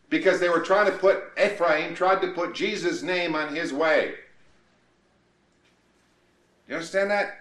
Because 0.09 0.39
they 0.39 0.49
were 0.49 0.61
trying 0.61 0.91
to 0.91 0.97
put 0.97 1.23
Ephraim 1.41 1.93
tried 1.93 2.21
to 2.21 2.31
put 2.31 2.55
Jesus' 2.55 3.03
name 3.03 3.35
on 3.35 3.55
his 3.55 3.71
way. 3.71 4.15
You 6.67 6.75
understand 6.75 7.11
that? 7.11 7.39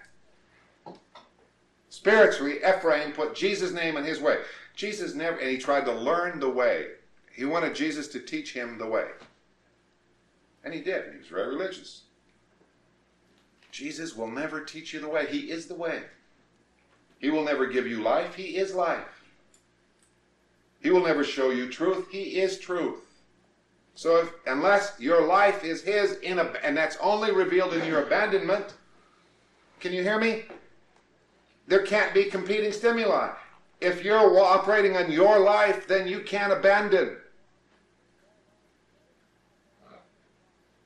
Spiritually, 1.89 2.57
Ephraim 2.57 3.11
put 3.11 3.35
Jesus' 3.35 3.73
name 3.73 3.97
on 3.97 4.03
his 4.03 4.21
way. 4.21 4.37
Jesus 4.75 5.13
never, 5.15 5.37
and 5.37 5.49
he 5.49 5.57
tried 5.57 5.85
to 5.85 5.91
learn 5.91 6.39
the 6.39 6.49
way. 6.49 6.85
He 7.35 7.45
wanted 7.45 7.75
Jesus 7.75 8.07
to 8.09 8.19
teach 8.19 8.53
him 8.53 8.77
the 8.77 8.87
way. 8.87 9.05
And 10.63 10.73
he 10.73 10.81
did. 10.81 11.11
He 11.11 11.17
was 11.17 11.27
very 11.27 11.49
religious. 11.49 12.03
Jesus 13.71 14.15
will 14.15 14.29
never 14.29 14.61
teach 14.61 14.93
you 14.93 14.99
the 14.99 15.09
way. 15.09 15.25
He 15.27 15.51
is 15.51 15.67
the 15.67 15.75
way. 15.75 16.01
He 17.19 17.29
will 17.29 17.43
never 17.43 17.67
give 17.67 17.87
you 17.87 18.01
life. 18.01 18.35
He 18.35 18.57
is 18.57 18.73
life. 18.73 19.18
He 20.81 20.89
will 20.89 21.03
never 21.03 21.23
show 21.23 21.49
you 21.49 21.69
truth. 21.69 22.07
He 22.09 22.39
is 22.39 22.57
truth. 22.57 22.99
So 23.95 24.21
if, 24.21 24.31
unless 24.47 24.93
your 24.97 25.25
life 25.25 25.63
is 25.63 25.81
his 25.81 26.13
in 26.19 26.39
a, 26.39 26.53
and 26.63 26.75
that's 26.75 26.97
only 27.01 27.31
revealed 27.31 27.73
in 27.73 27.85
your 27.85 28.03
abandonment, 28.03 28.73
can 29.79 29.91
you 29.91 30.03
hear 30.03 30.19
me? 30.19 30.43
There 31.67 31.83
can't 31.83 32.13
be 32.13 32.25
competing 32.25 32.71
stimuli. 32.71 33.31
If 33.81 34.03
you're 34.03 34.39
operating 34.39 34.97
on 34.97 35.11
your 35.11 35.39
life, 35.39 35.87
then 35.87 36.07
you 36.07 36.21
can't 36.21 36.53
abandon. 36.53 37.17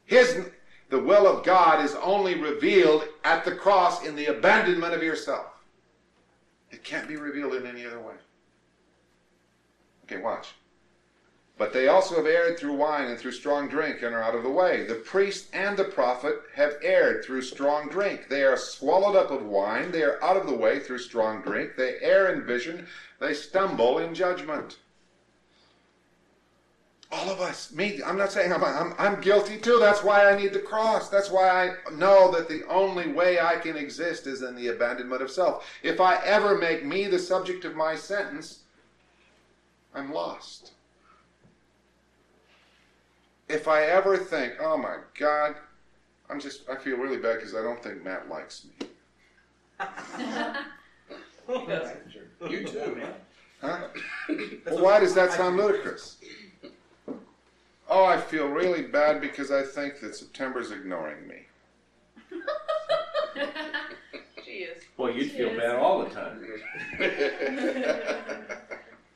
His 0.05 0.45
the 0.89 0.99
will 0.99 1.25
of 1.25 1.43
God 1.43 1.83
is 1.83 1.95
only 1.95 2.35
revealed 2.35 3.05
at 3.23 3.43
the 3.43 3.55
cross 3.55 4.05
in 4.05 4.15
the 4.15 4.27
abandonment 4.27 4.93
of 4.93 5.01
yourself. 5.01 5.47
It 6.69 6.83
can't 6.83 7.07
be 7.07 7.15
revealed 7.15 7.55
in 7.55 7.65
any 7.65 7.83
other 7.83 7.99
way. 7.99 8.13
Okay, 10.05 10.21
watch. 10.21 10.53
But 11.55 11.71
they 11.71 11.87
also 11.87 12.15
have 12.15 12.25
erred 12.25 12.57
through 12.57 12.75
wine 12.75 13.09
and 13.09 13.19
through 13.19 13.33
strong 13.33 13.69
drink 13.69 14.01
and 14.01 14.15
are 14.15 14.23
out 14.23 14.33
of 14.33 14.43
the 14.43 14.49
way. 14.49 14.85
The 14.85 14.95
priest 14.95 15.49
and 15.53 15.77
the 15.77 15.83
prophet 15.83 16.41
have 16.55 16.77
erred 16.81 17.23
through 17.23 17.43
strong 17.43 17.89
drink. 17.89 18.27
They 18.27 18.43
are 18.43 18.57
swallowed 18.57 19.15
up 19.15 19.29
of 19.29 19.45
wine. 19.45 19.91
They 19.91 20.01
are 20.01 20.21
out 20.23 20.35
of 20.35 20.47
the 20.47 20.55
way 20.55 20.79
through 20.79 20.97
strong 20.97 21.41
drink. 21.43 21.75
They 21.77 21.97
err 22.01 22.33
in 22.33 22.43
vision. 22.43 22.87
They 23.19 23.35
stumble 23.35 23.99
in 23.99 24.15
judgment. 24.15 24.79
All 27.11 27.29
of 27.29 27.39
us. 27.39 27.71
Me, 27.71 28.01
I'm 28.03 28.17
not 28.17 28.31
saying 28.31 28.51
I'm, 28.51 28.63
I'm, 28.63 28.95
I'm 28.97 29.21
guilty 29.21 29.59
too. 29.59 29.77
That's 29.79 30.03
why 30.03 30.27
I 30.27 30.35
need 30.35 30.53
the 30.53 30.59
cross. 30.59 31.09
That's 31.09 31.29
why 31.29 31.47
I 31.47 31.91
know 31.93 32.31
that 32.31 32.49
the 32.49 32.67
only 32.67 33.11
way 33.11 33.39
I 33.39 33.57
can 33.57 33.77
exist 33.77 34.25
is 34.25 34.41
in 34.41 34.55
the 34.55 34.69
abandonment 34.69 35.21
of 35.21 35.29
self. 35.29 35.71
If 35.83 36.01
I 36.01 36.15
ever 36.25 36.57
make 36.57 36.83
me 36.83 37.05
the 37.05 37.19
subject 37.19 37.63
of 37.63 37.75
my 37.75 37.95
sentence, 37.95 38.62
I'm 39.95 40.11
lost. 40.11 40.71
if 43.49 43.67
I 43.67 43.83
ever 43.83 44.17
think, 44.17 44.53
oh 44.59 44.77
my 44.77 44.97
God, 45.19 45.55
I'm 46.29 46.39
just, 46.39 46.67
I 46.69 46.75
feel 46.75 46.97
really 46.97 47.17
bad 47.17 47.37
because 47.37 47.53
I 47.55 47.61
don't 47.61 47.81
think 47.83 48.03
Matt 48.03 48.29
likes 48.29 48.65
me. 48.65 48.87
You 52.49 52.65
too, 52.65 52.95
man. 52.97 53.13
Huh? 53.61 53.87
Well, 54.65 54.81
why 54.81 54.99
does 54.99 55.13
that 55.15 55.31
sound 55.33 55.57
ludicrous? 55.57 56.17
Oh, 57.89 58.05
I 58.05 58.19
feel 58.19 58.47
really 58.47 58.83
bad 58.83 59.19
because 59.21 59.51
I 59.51 59.61
think 59.61 59.99
that 60.01 60.15
September's 60.15 60.71
ignoring 60.71 61.27
me. 61.27 61.45
She 64.45 64.59
is. 64.59 64.83
Well, 64.97 65.11
you'd 65.11 65.31
feel 65.31 65.55
bad 65.57 65.77
all 65.77 66.03
the 66.03 66.09
time. 66.11 66.45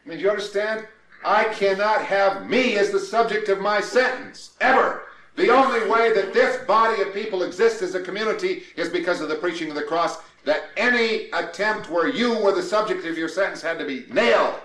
I 0.07 0.09
mean, 0.09 0.19
do 0.19 0.23
you 0.23 0.29
understand? 0.29 0.87
I 1.25 1.43
cannot 1.45 2.01
have 2.01 2.49
me 2.49 2.77
as 2.77 2.91
the 2.91 2.99
subject 2.99 3.49
of 3.49 3.59
my 3.59 3.81
sentence, 3.81 4.55
ever. 4.61 5.03
The 5.35 5.49
only 5.49 5.87
way 5.89 6.13
that 6.13 6.33
this 6.33 6.65
body 6.65 7.01
of 7.01 7.13
people 7.13 7.43
exists 7.43 7.81
as 7.81 7.93
a 7.93 8.01
community 8.01 8.63
is 8.77 8.87
because 8.87 9.19
of 9.19 9.27
the 9.27 9.35
preaching 9.35 9.69
of 9.69 9.75
the 9.75 9.83
cross, 9.83 10.17
that 10.45 10.69
any 10.77 11.29
attempt 11.31 11.89
where 11.89 12.07
you 12.07 12.39
were 12.39 12.53
the 12.53 12.61
subject 12.61 13.05
of 13.05 13.17
your 13.17 13.27
sentence 13.27 13.61
had 13.61 13.77
to 13.79 13.85
be 13.85 14.05
nailed, 14.09 14.55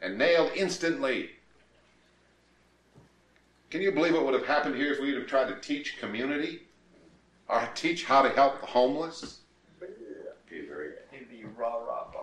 and 0.00 0.16
nailed 0.16 0.52
instantly. 0.54 1.30
Can 3.70 3.82
you 3.82 3.90
believe 3.90 4.12
what 4.14 4.24
would 4.24 4.34
have 4.34 4.46
happened 4.46 4.76
here 4.76 4.92
if 4.92 5.00
we 5.00 5.06
would 5.06 5.22
have 5.22 5.26
tried 5.26 5.48
to 5.48 5.56
teach 5.56 5.98
community? 5.98 6.60
Or 7.48 7.68
teach 7.74 8.04
how 8.04 8.22
to 8.22 8.28
help 8.28 8.60
the 8.60 8.66
homeless? 8.66 9.40
It'd 9.82 11.28
be 11.28 11.44
rah 11.56 11.74
rah. 11.74 12.13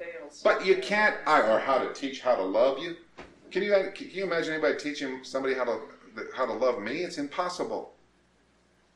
It 0.00 0.04
would 0.04 0.12
have 0.12 0.20
failed. 0.20 0.32
so 0.32 0.44
But 0.44 0.64
you 0.66 0.76
can't, 0.76 1.16
I- 1.26 1.42
or 1.42 1.58
how 1.58 1.78
to 1.78 1.92
teach 1.92 2.20
how 2.20 2.34
to 2.36 2.42
love 2.42 2.78
you. 2.78 2.96
Can 3.50 3.62
you 3.62 3.70
can 3.94 4.10
you 4.10 4.24
imagine 4.24 4.52
anybody 4.54 4.76
teaching 4.76 5.20
somebody 5.22 5.54
how 5.54 5.64
to 5.64 5.80
how 6.34 6.44
to 6.44 6.52
love 6.52 6.78
me? 6.78 7.02
It's 7.02 7.16
impossible. 7.16 7.88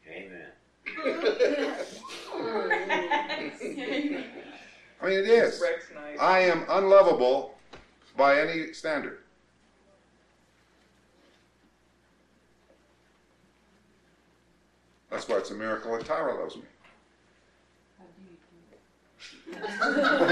Amen. 0.06 0.48
I 5.00 5.06
mean, 5.06 5.18
it 5.18 5.26
is. 5.26 5.62
I 6.20 6.40
am 6.40 6.64
unlovable 6.68 7.50
by 8.16 8.38
any 8.38 8.72
standard. 8.72 9.16
That's 15.10 15.26
why 15.28 15.36
it's 15.38 15.50
a 15.50 15.54
miracle 15.54 15.92
that 15.92 16.04
Tyra 16.06 16.38
loves 16.38 16.56
me. 16.56 16.62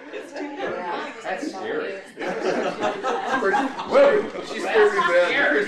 That's 1.39 1.49
scary. 1.49 1.93
Wait. 3.89 4.31
She's 4.51 4.63
very 4.63 4.97
bad. 4.99 5.65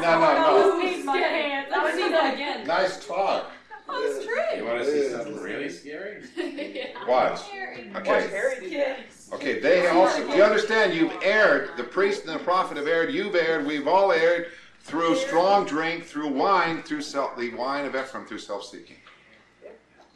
No, 0.00 0.20
no, 0.20 0.34
no. 0.34 0.80
Please 0.80 1.04
get 1.04 1.30
hands. 1.30 1.68
I 1.72 1.84
would 1.84 1.94
see 1.94 2.08
that 2.08 2.34
again. 2.34 2.66
Nice 2.66 3.06
talk. 3.06 3.52
Oh, 3.88 4.02
it's 4.04 4.58
You 4.58 4.64
want 4.64 4.84
to 4.84 4.90
see 4.90 5.08
something 5.10 5.36
really 5.36 5.68
scary? 5.68 6.24
Watch. 7.06 7.40
Watch 7.40 7.96
Okay. 7.96 8.28
Harry 8.28 8.60
do 8.60 8.76
that. 8.78 8.98
Okay, 9.32 9.60
they 9.60 9.86
also, 9.86 10.26
do 10.26 10.36
you 10.36 10.42
understand? 10.42 10.92
You've 10.92 11.14
erred. 11.22 11.76
The 11.76 11.84
priest 11.84 12.24
and 12.26 12.34
the 12.34 12.42
prophet 12.42 12.76
have 12.78 12.88
erred. 12.88 13.14
You've 13.14 13.36
erred. 13.36 13.64
We've 13.64 13.86
all 13.86 14.10
erred 14.10 14.48
through 14.80 15.16
strong 15.16 15.64
drink, 15.66 16.04
through 16.04 16.28
wine, 16.28 16.82
through 16.82 17.02
self, 17.02 17.36
the 17.36 17.54
wine 17.54 17.84
of 17.84 17.94
Ephraim, 17.94 18.26
through 18.26 18.38
self-seeking. 18.38 18.96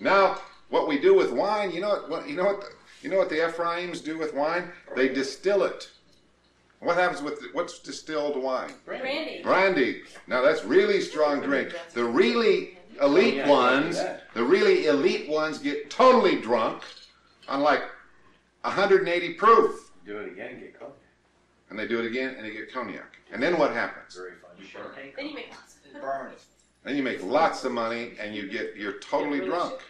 Now, 0.01 0.39
what 0.69 0.89
we 0.89 0.99
do 0.99 1.15
with 1.15 1.31
wine, 1.31 1.71
you 1.71 1.81
know 1.81 1.91
what? 1.91 2.11
what 2.11 2.29
you 2.29 2.35
know 2.37 2.45
what? 2.45 2.65
The, 3.03 3.09
you 3.09 3.13
know 3.13 3.19
what 3.19 3.29
the 3.29 3.37
Ephraims 3.37 4.03
do 4.03 4.17
with 4.19 4.35
wine? 4.35 4.71
They 4.95 5.09
distill 5.09 5.65
it. 5.65 5.91
What 6.81 6.97
happens 6.97 7.23
with 7.23 7.41
what's 7.53 7.79
distilled 7.79 8.41
wine? 8.41 8.73
Brandy. 8.85 9.41
Brandy. 9.43 10.03
Now 10.27 10.43
that's 10.43 10.65
really 10.65 11.01
strong 11.01 11.41
drink. 11.41 11.73
The 11.95 12.05
really 12.05 12.79
elite 13.01 13.43
oh, 13.45 13.51
ones, 13.51 13.97
can 13.97 14.05
do 14.07 14.13
that. 14.13 14.35
the 14.35 14.45
really 14.45 14.87
elite 14.87 15.29
ones 15.29 15.59
get 15.59 15.91
totally 15.91 16.41
drunk 16.41 16.83
on 17.49 17.61
like 17.61 17.83
180 18.63 19.35
proof. 19.35 19.91
Do 20.05 20.19
it 20.19 20.33
again, 20.33 20.59
get 20.59 20.79
caught. 20.79 20.97
And 21.71 21.79
they 21.79 21.87
do 21.87 22.01
it 22.01 22.07
again 22.07 22.35
and 22.35 22.45
they 22.45 22.51
get 22.51 22.73
cognac. 22.73 23.17
And 23.33 23.43
then 23.43 23.59
what 23.59 23.73
happens? 23.73 24.15
Very 24.15 24.33
fun. 24.33 24.51
Champagne. 24.67 25.13
Then 25.17 25.27
you 25.27 25.35
make 25.35 25.51
lots. 25.51 25.77
Burn 26.01 26.33
it. 26.33 26.43
Then 26.85 26.97
you 26.97 27.03
make 27.03 27.23
lots 27.23 27.65
of 27.65 27.73
money 27.73 28.13
and 28.21 28.35
you 28.35 28.49
get 28.49 28.77
you're 28.77 28.99
totally 28.99 29.41
drunk. 29.41 29.81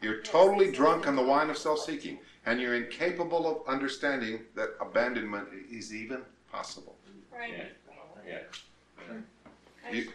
Shit-faced. 0.00 0.02
You're 0.02 0.22
totally 0.22 0.70
drunk 0.70 1.06
on 1.06 1.16
the 1.16 1.22
wine 1.22 1.50
of 1.50 1.58
self-seeking 1.58 2.18
and 2.46 2.60
you're 2.60 2.74
incapable 2.74 3.46
of 3.46 3.68
understanding 3.68 4.40
that 4.54 4.70
abandonment 4.80 5.48
is 5.70 5.94
even 5.94 6.22
possible. 6.50 6.96
Right. 7.32 7.54
Yeah. 8.26 8.38
You, 9.92 10.08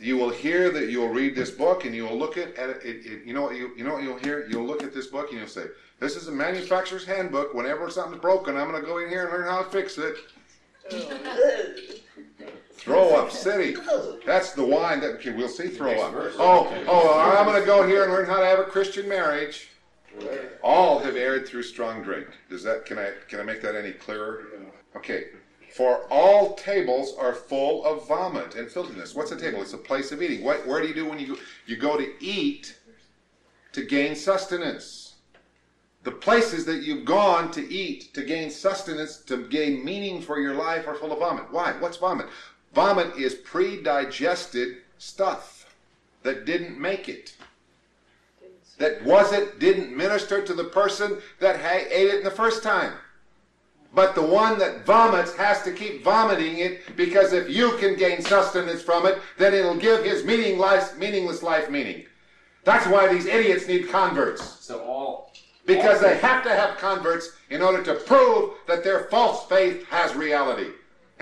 you 0.00 0.16
will 0.16 0.30
hear 0.30 0.70
that 0.70 0.88
you'll 0.88 1.08
read 1.08 1.36
this 1.36 1.50
book 1.50 1.84
and 1.84 1.94
you 1.94 2.04
will 2.04 2.18
look 2.18 2.36
at 2.36 2.48
it, 2.48 2.82
it, 2.84 3.06
it 3.06 3.24
you 3.24 3.32
know 3.32 3.42
what 3.42 3.54
you 3.54 3.70
you 3.76 3.84
know 3.84 3.94
what 3.94 4.02
you'll 4.02 4.18
hear 4.18 4.48
you'll 4.48 4.66
look 4.66 4.82
at 4.82 4.92
this 4.92 5.06
book 5.06 5.30
and 5.30 5.38
you'll 5.38 5.48
say 5.48 5.66
this 6.00 6.16
is 6.16 6.26
a 6.26 6.32
manufacturer's 6.32 7.04
handbook 7.04 7.54
whenever 7.54 7.88
something's 7.88 8.20
broken 8.20 8.56
I'm 8.56 8.68
going 8.68 8.80
to 8.80 8.86
go 8.86 8.98
in 8.98 9.08
here 9.08 9.24
and 9.24 9.32
learn 9.32 9.46
how 9.46 9.62
to 9.62 9.70
fix 9.70 9.96
it 9.98 10.16
throw 12.74 13.14
up 13.14 13.30
city 13.30 13.76
that's 14.26 14.52
the 14.52 14.64
wine 14.64 15.00
that 15.00 15.14
okay, 15.14 15.32
we'll 15.32 15.48
see 15.48 15.68
throw 15.68 15.92
up 15.92 16.12
oh 16.38 16.84
oh 16.86 17.20
I'm 17.20 17.46
going 17.46 17.60
to 17.60 17.66
go 17.66 17.86
here 17.86 18.04
and 18.04 18.12
learn 18.12 18.26
how 18.26 18.40
to 18.40 18.46
have 18.46 18.58
a 18.58 18.64
Christian 18.64 19.08
marriage 19.08 19.68
all 20.62 20.98
have 20.98 21.16
erred 21.16 21.46
through 21.46 21.62
strong 21.62 22.02
drink 22.02 22.26
does 22.50 22.62
that 22.64 22.84
can 22.84 22.98
I 22.98 23.12
can 23.28 23.40
I 23.40 23.42
make 23.42 23.62
that 23.62 23.74
any 23.74 23.92
clearer 23.92 24.44
okay 24.96 25.26
for 25.72 26.06
all 26.10 26.54
tables 26.54 27.14
are 27.18 27.32
full 27.32 27.84
of 27.86 28.06
vomit 28.06 28.56
and 28.56 28.70
filthiness. 28.70 29.14
What's 29.14 29.32
a 29.32 29.36
table? 29.36 29.62
It's 29.62 29.72
a 29.72 29.78
place 29.78 30.12
of 30.12 30.22
eating. 30.22 30.44
What, 30.44 30.66
where 30.66 30.82
do 30.82 30.88
you 30.88 30.94
do 30.94 31.08
when 31.08 31.18
you 31.18 31.28
go? 31.28 31.36
You 31.66 31.76
go 31.76 31.96
to 31.96 32.12
eat 32.22 32.76
to 33.72 33.82
gain 33.82 34.14
sustenance. 34.14 35.14
The 36.02 36.10
places 36.10 36.66
that 36.66 36.82
you've 36.82 37.06
gone 37.06 37.50
to 37.52 37.72
eat 37.72 38.12
to 38.12 38.22
gain 38.22 38.50
sustenance, 38.50 39.18
to 39.22 39.46
gain 39.46 39.84
meaning 39.84 40.20
for 40.20 40.38
your 40.38 40.54
life, 40.54 40.86
are 40.86 40.94
full 40.94 41.12
of 41.12 41.20
vomit. 41.20 41.50
Why? 41.50 41.72
What's 41.78 41.96
vomit? 41.96 42.26
Vomit 42.74 43.16
is 43.16 43.34
pre-digested 43.34 44.78
stuff 44.98 45.74
that 46.22 46.46
didn't 46.46 46.80
make 46.80 47.08
it. 47.08 47.34
That 48.78 49.04
wasn't, 49.04 49.58
didn't 49.58 49.96
minister 49.96 50.44
to 50.44 50.54
the 50.54 50.64
person 50.64 51.18
that 51.40 51.60
ha- 51.60 51.86
ate 51.90 52.08
it 52.08 52.14
in 52.16 52.24
the 52.24 52.30
first 52.30 52.62
time. 52.62 52.94
But 53.94 54.14
the 54.14 54.22
one 54.22 54.58
that 54.58 54.86
vomits 54.86 55.34
has 55.36 55.62
to 55.64 55.72
keep 55.72 56.02
vomiting 56.02 56.58
it 56.58 56.96
because 56.96 57.34
if 57.34 57.50
you 57.50 57.76
can 57.76 57.94
gain 57.94 58.22
sustenance 58.22 58.80
from 58.80 59.06
it, 59.06 59.18
then 59.36 59.52
it'll 59.52 59.76
give 59.76 60.04
his 60.04 60.24
meaningless, 60.24 60.96
meaningless 60.96 61.42
life 61.42 61.68
meaning. 61.68 62.06
That's 62.64 62.86
why 62.86 63.12
these 63.12 63.26
idiots 63.26 63.68
need 63.68 63.90
converts. 63.90 64.42
So 64.60 64.80
all. 64.80 65.32
Because 65.66 66.00
they 66.00 66.16
have 66.18 66.42
to 66.44 66.50
have 66.50 66.78
converts 66.78 67.30
in 67.50 67.60
order 67.60 67.82
to 67.84 67.94
prove 67.94 68.54
that 68.66 68.82
their 68.82 69.04
false 69.04 69.46
faith 69.46 69.86
has 69.88 70.14
reality. 70.14 70.70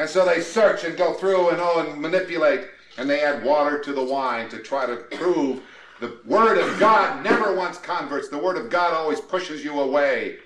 And 0.01 0.09
so 0.09 0.25
they 0.25 0.41
search 0.41 0.85
and 0.85 0.97
go 0.97 1.13
through 1.13 1.51
and 1.51 1.59
oh 1.61 1.81
and 1.81 2.01
manipulate 2.01 2.69
and 2.97 3.09
they 3.09 3.21
add 3.21 3.45
water 3.45 3.79
to 3.81 3.93
the 3.93 4.03
wine 4.03 4.49
to 4.49 4.59
try 4.59 4.87
to 4.87 4.97
prove 4.97 5.61
the 6.01 6.17
word 6.25 6.57
of 6.57 6.81
God 6.81 7.23
never 7.23 7.55
wants 7.55 7.77
converts. 7.77 8.31
The 8.31 8.39
word 8.39 8.57
of 8.57 8.71
God 8.71 8.95
always 8.95 9.21
pushes 9.21 9.63
you 9.63 9.79
away. 9.79 10.39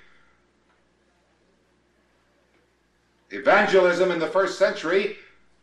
Evangelism 3.30 4.10
in 4.10 4.18
the 4.18 4.26
first 4.26 4.58
century 4.58 5.18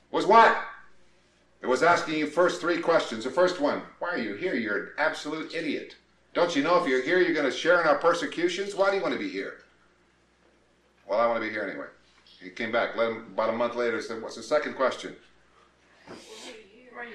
was 0.09 0.25
what? 0.25 0.57
It 1.61 1.67
was 1.67 1.83
asking 1.83 2.15
you 2.15 2.27
first 2.27 2.61
three 2.61 2.77
questions. 2.77 3.25
The 3.25 3.29
first 3.29 3.59
one, 3.59 3.81
why 3.99 4.11
are 4.11 4.17
you 4.17 4.35
here? 4.35 4.55
You're 4.55 4.83
an 4.83 4.89
absolute 4.99 5.53
idiot. 5.53 5.97
Don't 6.33 6.55
you 6.55 6.63
know 6.63 6.81
if 6.81 6.87
you're 6.87 7.03
here, 7.03 7.19
you're 7.19 7.35
going 7.35 7.45
to 7.45 7.51
share 7.51 7.81
in 7.81 7.87
our 7.89 7.97
persecutions? 7.97 8.73
Why 8.73 8.89
do 8.89 8.95
you 8.95 9.01
want 9.01 9.15
to 9.15 9.19
be 9.19 9.27
here? 9.27 9.57
Well, 11.09 11.19
I 11.19 11.27
want 11.27 11.41
to 11.41 11.45
be 11.45 11.51
here 11.51 11.63
anyway. 11.63 11.87
He 12.41 12.49
came 12.49 12.71
back. 12.71 12.95
Let 12.97 13.11
him, 13.11 13.27
about 13.33 13.49
a 13.49 13.53
month 13.53 13.75
later, 13.75 14.01
said, 14.01 14.21
What's 14.21 14.35
the 14.35 14.43
second 14.43 14.75
question? 14.75 15.15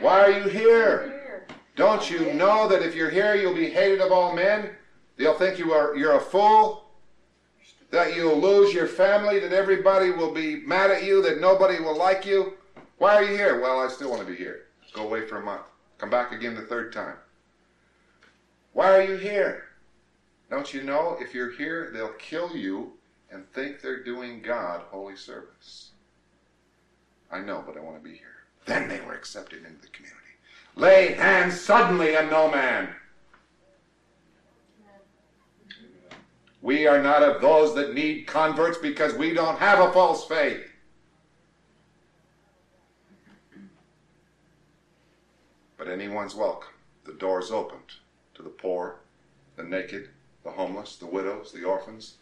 Why 0.00 0.20
are 0.20 0.30
you 0.30 0.48
here? 0.48 1.44
Don't 1.74 2.10
you 2.10 2.32
know 2.34 2.68
that 2.68 2.82
if 2.82 2.94
you're 2.94 3.10
here, 3.10 3.34
you'll 3.34 3.54
be 3.54 3.68
hated 3.68 4.00
of 4.00 4.12
all 4.12 4.34
men? 4.34 4.70
They'll 5.16 5.34
think 5.34 5.58
you 5.58 5.72
are 5.72 5.96
you're 5.96 6.16
a 6.16 6.20
fool. 6.20 6.84
That 7.90 8.16
you'll 8.16 8.40
lose 8.40 8.72
your 8.72 8.86
family. 8.86 9.38
That 9.38 9.52
everybody 9.52 10.10
will 10.10 10.32
be 10.32 10.56
mad 10.56 10.90
at 10.90 11.04
you. 11.04 11.22
That 11.22 11.40
nobody 11.40 11.80
will 11.80 11.96
like 11.96 12.24
you. 12.24 12.54
Why 12.98 13.14
are 13.14 13.22
you 13.22 13.36
here? 13.36 13.60
Well, 13.60 13.80
I 13.80 13.88
still 13.88 14.10
want 14.10 14.22
to 14.22 14.28
be 14.28 14.36
here. 14.36 14.66
Go 14.92 15.06
away 15.06 15.26
for 15.26 15.38
a 15.38 15.44
month. 15.44 15.62
Come 15.98 16.10
back 16.10 16.32
again 16.32 16.54
the 16.54 16.62
third 16.62 16.92
time. 16.92 17.16
Why 18.72 18.96
are 18.96 19.02
you 19.02 19.16
here? 19.16 19.64
Don't 20.50 20.72
you 20.72 20.82
know 20.82 21.16
if 21.20 21.34
you're 21.34 21.50
here, 21.50 21.90
they'll 21.92 22.12
kill 22.14 22.56
you 22.56 22.92
and 23.36 23.52
think 23.52 23.82
they're 23.82 24.02
doing 24.02 24.40
God 24.40 24.80
holy 24.90 25.14
service. 25.14 25.90
I 27.30 27.40
know, 27.40 27.62
but 27.66 27.76
I 27.76 27.80
want 27.80 28.02
to 28.02 28.02
be 28.02 28.16
here. 28.16 28.46
Then 28.64 28.88
they 28.88 28.98
were 29.02 29.12
accepted 29.12 29.58
into 29.58 29.82
the 29.82 29.88
community. 29.88 30.16
Lay 30.74 31.12
hands 31.12 31.60
suddenly 31.60 32.16
on 32.16 32.30
no 32.30 32.50
man. 32.50 32.88
We 36.62 36.86
are 36.86 37.02
not 37.02 37.22
of 37.22 37.42
those 37.42 37.74
that 37.74 37.94
need 37.94 38.26
converts 38.26 38.78
because 38.78 39.12
we 39.12 39.34
don't 39.34 39.58
have 39.58 39.80
a 39.80 39.92
false 39.92 40.26
faith. 40.26 40.66
But 45.76 45.88
anyone's 45.88 46.34
welcome. 46.34 46.72
The 47.04 47.12
door's 47.12 47.50
opened 47.50 47.92
to 48.34 48.42
the 48.42 48.48
poor, 48.48 49.00
the 49.56 49.62
naked, 49.62 50.08
the 50.42 50.50
homeless, 50.50 50.96
the 50.96 51.06
widows, 51.06 51.52
the 51.52 51.64
orphans. 51.64 52.14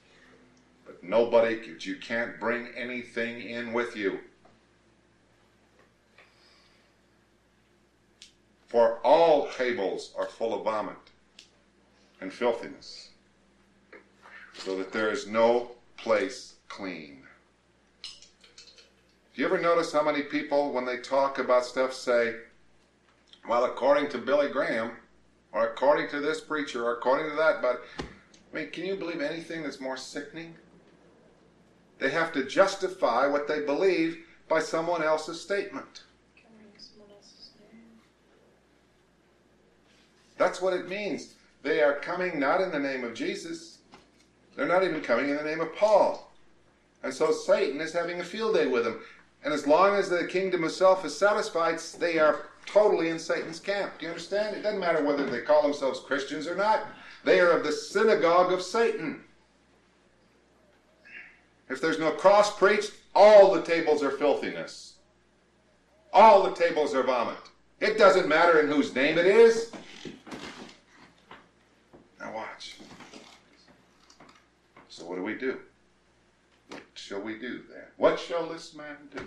But 0.84 1.02
nobody, 1.02 1.60
you 1.80 1.96
can't 1.96 2.38
bring 2.38 2.68
anything 2.76 3.40
in 3.40 3.72
with 3.72 3.96
you. 3.96 4.20
For 8.66 8.98
all 9.04 9.48
tables 9.50 10.12
are 10.18 10.26
full 10.26 10.52
of 10.52 10.64
vomit 10.64 10.96
and 12.20 12.32
filthiness, 12.32 13.10
so 14.52 14.76
that 14.76 14.92
there 14.92 15.10
is 15.10 15.26
no 15.26 15.72
place 15.96 16.54
clean. 16.68 17.22
Do 18.02 19.42
you 19.42 19.46
ever 19.46 19.60
notice 19.60 19.92
how 19.92 20.02
many 20.02 20.22
people, 20.22 20.72
when 20.72 20.84
they 20.84 20.98
talk 20.98 21.38
about 21.38 21.64
stuff, 21.64 21.92
say, 21.92 22.34
well, 23.48 23.64
according 23.64 24.08
to 24.10 24.18
Billy 24.18 24.48
Graham, 24.48 24.92
or 25.52 25.66
according 25.66 26.08
to 26.10 26.20
this 26.20 26.40
preacher, 26.40 26.84
or 26.84 26.94
according 26.94 27.30
to 27.30 27.36
that, 27.36 27.62
but 27.62 27.84
I 28.00 28.56
mean, 28.56 28.70
can 28.70 28.84
you 28.84 28.96
believe 28.96 29.20
anything 29.20 29.62
that's 29.62 29.80
more 29.80 29.96
sickening? 29.96 30.54
They 31.98 32.10
have 32.10 32.32
to 32.32 32.44
justify 32.44 33.26
what 33.26 33.48
they 33.48 33.60
believe 33.60 34.18
by 34.48 34.60
someone 34.60 35.02
else's 35.02 35.40
statement. 35.40 36.02
That's 40.36 40.60
what 40.60 40.74
it 40.74 40.88
means. 40.88 41.34
They 41.62 41.80
are 41.80 41.94
coming 41.94 42.38
not 42.38 42.60
in 42.60 42.70
the 42.70 42.78
name 42.78 43.04
of 43.04 43.14
Jesus. 43.14 43.78
They're 44.56 44.66
not 44.66 44.84
even 44.84 45.00
coming 45.00 45.30
in 45.30 45.36
the 45.36 45.44
name 45.44 45.60
of 45.60 45.74
Paul. 45.74 46.32
And 47.02 47.12
so 47.12 47.32
Satan 47.32 47.80
is 47.80 47.92
having 47.92 48.20
a 48.20 48.24
field 48.24 48.54
day 48.54 48.66
with 48.66 48.84
them. 48.84 49.00
And 49.44 49.52
as 49.52 49.66
long 49.66 49.94
as 49.94 50.08
the 50.08 50.26
kingdom 50.26 50.64
of 50.64 50.72
self 50.72 51.04
is 51.04 51.16
satisfied, 51.16 51.78
they 51.98 52.18
are 52.18 52.46
totally 52.66 53.10
in 53.10 53.18
Satan's 53.18 53.60
camp. 53.60 53.92
Do 53.98 54.06
you 54.06 54.10
understand? 54.10 54.56
It 54.56 54.62
doesn't 54.62 54.80
matter 54.80 55.04
whether 55.04 55.28
they 55.28 55.42
call 55.42 55.62
themselves 55.62 56.00
Christians 56.00 56.46
or 56.46 56.56
not. 56.56 56.86
They 57.24 57.40
are 57.40 57.50
of 57.50 57.64
the 57.64 57.72
synagogue 57.72 58.52
of 58.52 58.62
Satan. 58.62 59.22
If 61.68 61.80
there's 61.80 61.98
no 61.98 62.10
cross 62.12 62.56
preached, 62.56 62.92
all 63.14 63.52
the 63.52 63.62
tables 63.62 64.02
are 64.02 64.10
filthiness. 64.10 64.94
All 66.12 66.42
the 66.42 66.52
tables 66.52 66.94
are 66.94 67.02
vomit. 67.02 67.36
It 67.80 67.98
doesn't 67.98 68.28
matter 68.28 68.60
in 68.60 68.68
whose 68.68 68.94
name 68.94 69.18
it 69.18 69.26
is. 69.26 69.72
Now 72.20 72.34
watch. 72.34 72.76
So 74.88 75.04
what 75.04 75.16
do 75.16 75.22
we 75.22 75.34
do? 75.34 75.58
What 76.70 76.82
shall 76.94 77.20
we 77.20 77.38
do 77.38 77.62
then? 77.68 77.84
What 77.96 78.18
shall 78.20 78.48
this 78.48 78.74
man 78.74 78.96
do? 79.14 79.26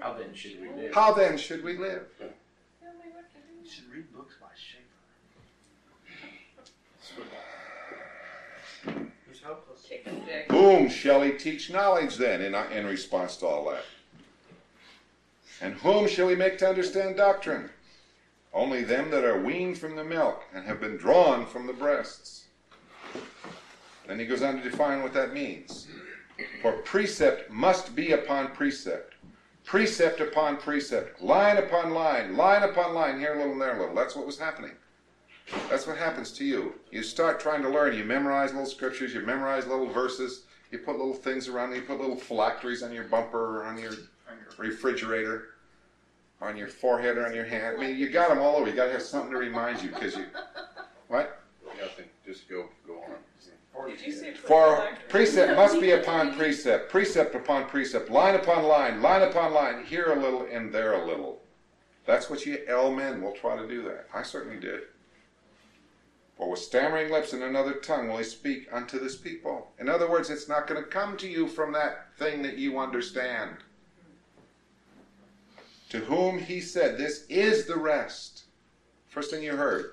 How 0.00 0.14
then 0.14 0.34
should 0.34 0.60
we 0.60 0.68
live? 0.68 0.94
How 0.94 1.12
then 1.12 1.36
should 1.36 1.62
we 1.62 1.76
live? 1.76 2.06
Should 3.68 3.90
read 3.94 4.12
books 4.14 4.34
by 4.40 4.48
Schaeffer. 4.56 4.84
He's 9.30 9.40
hopeless. 9.42 9.64
Kick 9.64 9.64
and 9.64 9.64
dick. 9.64 9.73
Whom 10.50 10.88
shall 10.88 11.22
he 11.22 11.32
teach 11.32 11.70
knowledge 11.70 12.16
then 12.16 12.40
in, 12.42 12.54
in 12.54 12.86
response 12.86 13.36
to 13.36 13.46
all 13.46 13.70
that? 13.70 13.84
And 15.60 15.74
whom 15.74 16.08
shall 16.08 16.28
he 16.28 16.34
make 16.34 16.58
to 16.58 16.68
understand 16.68 17.16
doctrine? 17.16 17.70
Only 18.52 18.84
them 18.84 19.10
that 19.10 19.24
are 19.24 19.40
weaned 19.40 19.78
from 19.78 19.96
the 19.96 20.04
milk 20.04 20.44
and 20.54 20.64
have 20.64 20.80
been 20.80 20.96
drawn 20.96 21.46
from 21.46 21.66
the 21.66 21.72
breasts. 21.72 22.44
Then 24.06 24.18
he 24.18 24.26
goes 24.26 24.42
on 24.42 24.56
to 24.56 24.70
define 24.70 25.02
what 25.02 25.14
that 25.14 25.32
means. 25.32 25.86
For 26.62 26.72
precept 26.72 27.50
must 27.50 27.94
be 27.94 28.12
upon 28.12 28.48
precept, 28.52 29.14
precept 29.64 30.20
upon 30.20 30.58
precept, 30.58 31.22
line 31.22 31.56
upon 31.56 31.92
line, 31.92 32.36
line 32.36 32.62
upon 32.62 32.94
line, 32.94 33.18
here 33.18 33.34
a 33.34 33.36
little 33.36 33.52
and 33.52 33.60
there 33.60 33.76
a 33.76 33.80
little. 33.80 33.94
That's 33.94 34.16
what 34.16 34.26
was 34.26 34.38
happening. 34.38 34.72
That's 35.68 35.86
what 35.86 35.98
happens 35.98 36.32
to 36.32 36.44
you. 36.44 36.74
You 36.90 37.02
start 37.02 37.40
trying 37.40 37.62
to 37.62 37.68
learn. 37.68 37.96
You 37.96 38.04
memorize 38.04 38.52
little 38.52 38.66
scriptures. 38.66 39.12
You 39.14 39.20
memorize 39.20 39.66
little 39.66 39.88
verses. 39.88 40.44
You 40.70 40.78
put 40.78 40.96
little 40.96 41.14
things 41.14 41.48
around. 41.48 41.74
You 41.74 41.82
put 41.82 42.00
little 42.00 42.16
phylacteries 42.16 42.82
on 42.82 42.92
your 42.92 43.04
bumper 43.04 43.60
or 43.60 43.64
on 43.64 43.78
your 43.78 43.92
refrigerator, 44.56 45.50
on 46.40 46.56
your 46.56 46.68
forehead 46.68 47.18
or 47.18 47.26
on 47.26 47.34
your 47.34 47.44
hand. 47.44 47.76
I 47.76 47.80
mean, 47.80 47.96
you 47.96 48.08
got 48.08 48.28
them 48.28 48.38
all 48.38 48.56
over. 48.56 48.68
You 48.68 48.76
got 48.76 48.86
to 48.86 48.92
have 48.92 49.02
something 49.02 49.30
to 49.30 49.38
remind 49.38 49.82
you 49.82 49.90
because 49.90 50.16
you. 50.16 50.24
What? 51.08 51.42
Nothing, 51.80 52.06
just 52.26 52.48
go, 52.48 52.68
go 52.86 53.02
on. 53.02 53.90
Did 53.90 54.00
you 54.00 54.12
say 54.12 54.30
put 54.30 54.40
For 54.40 54.88
precept 55.08 55.54
must 55.56 55.80
be 55.80 55.90
upon 55.90 56.34
precept, 56.34 56.90
precept 56.90 57.34
upon 57.34 57.66
precept, 57.66 58.10
line 58.10 58.36
upon 58.36 58.64
line, 58.64 59.02
line 59.02 59.22
upon 59.22 59.52
line, 59.52 59.84
here 59.84 60.12
a 60.12 60.20
little 60.20 60.46
and 60.50 60.72
there 60.72 60.94
a 60.94 61.06
little. 61.06 61.40
That's 62.06 62.30
what 62.30 62.46
you, 62.46 62.58
L 62.66 62.90
men 62.90 63.20
will 63.22 63.32
try 63.32 63.56
to 63.56 63.68
do 63.68 63.82
that. 63.82 64.06
I 64.14 64.22
certainly 64.22 64.58
did. 64.58 64.80
For 66.36 66.50
with 66.50 66.60
stammering 66.60 67.12
lips 67.12 67.32
and 67.32 67.42
another 67.42 67.74
tongue 67.74 68.08
will 68.08 68.18
he 68.18 68.24
speak 68.24 68.68
unto 68.72 68.98
this 68.98 69.16
people. 69.16 69.70
In 69.78 69.88
other 69.88 70.10
words, 70.10 70.30
it's 70.30 70.48
not 70.48 70.66
going 70.66 70.82
to 70.82 70.88
come 70.88 71.16
to 71.18 71.28
you 71.28 71.46
from 71.46 71.72
that 71.72 72.08
thing 72.18 72.42
that 72.42 72.58
you 72.58 72.78
understand. 72.78 73.56
To 75.90 75.98
whom 75.98 76.40
he 76.40 76.60
said, 76.60 76.98
This 76.98 77.24
is 77.28 77.66
the 77.66 77.76
rest. 77.76 78.44
First 79.08 79.30
thing 79.30 79.44
you 79.44 79.54
heard. 79.54 79.92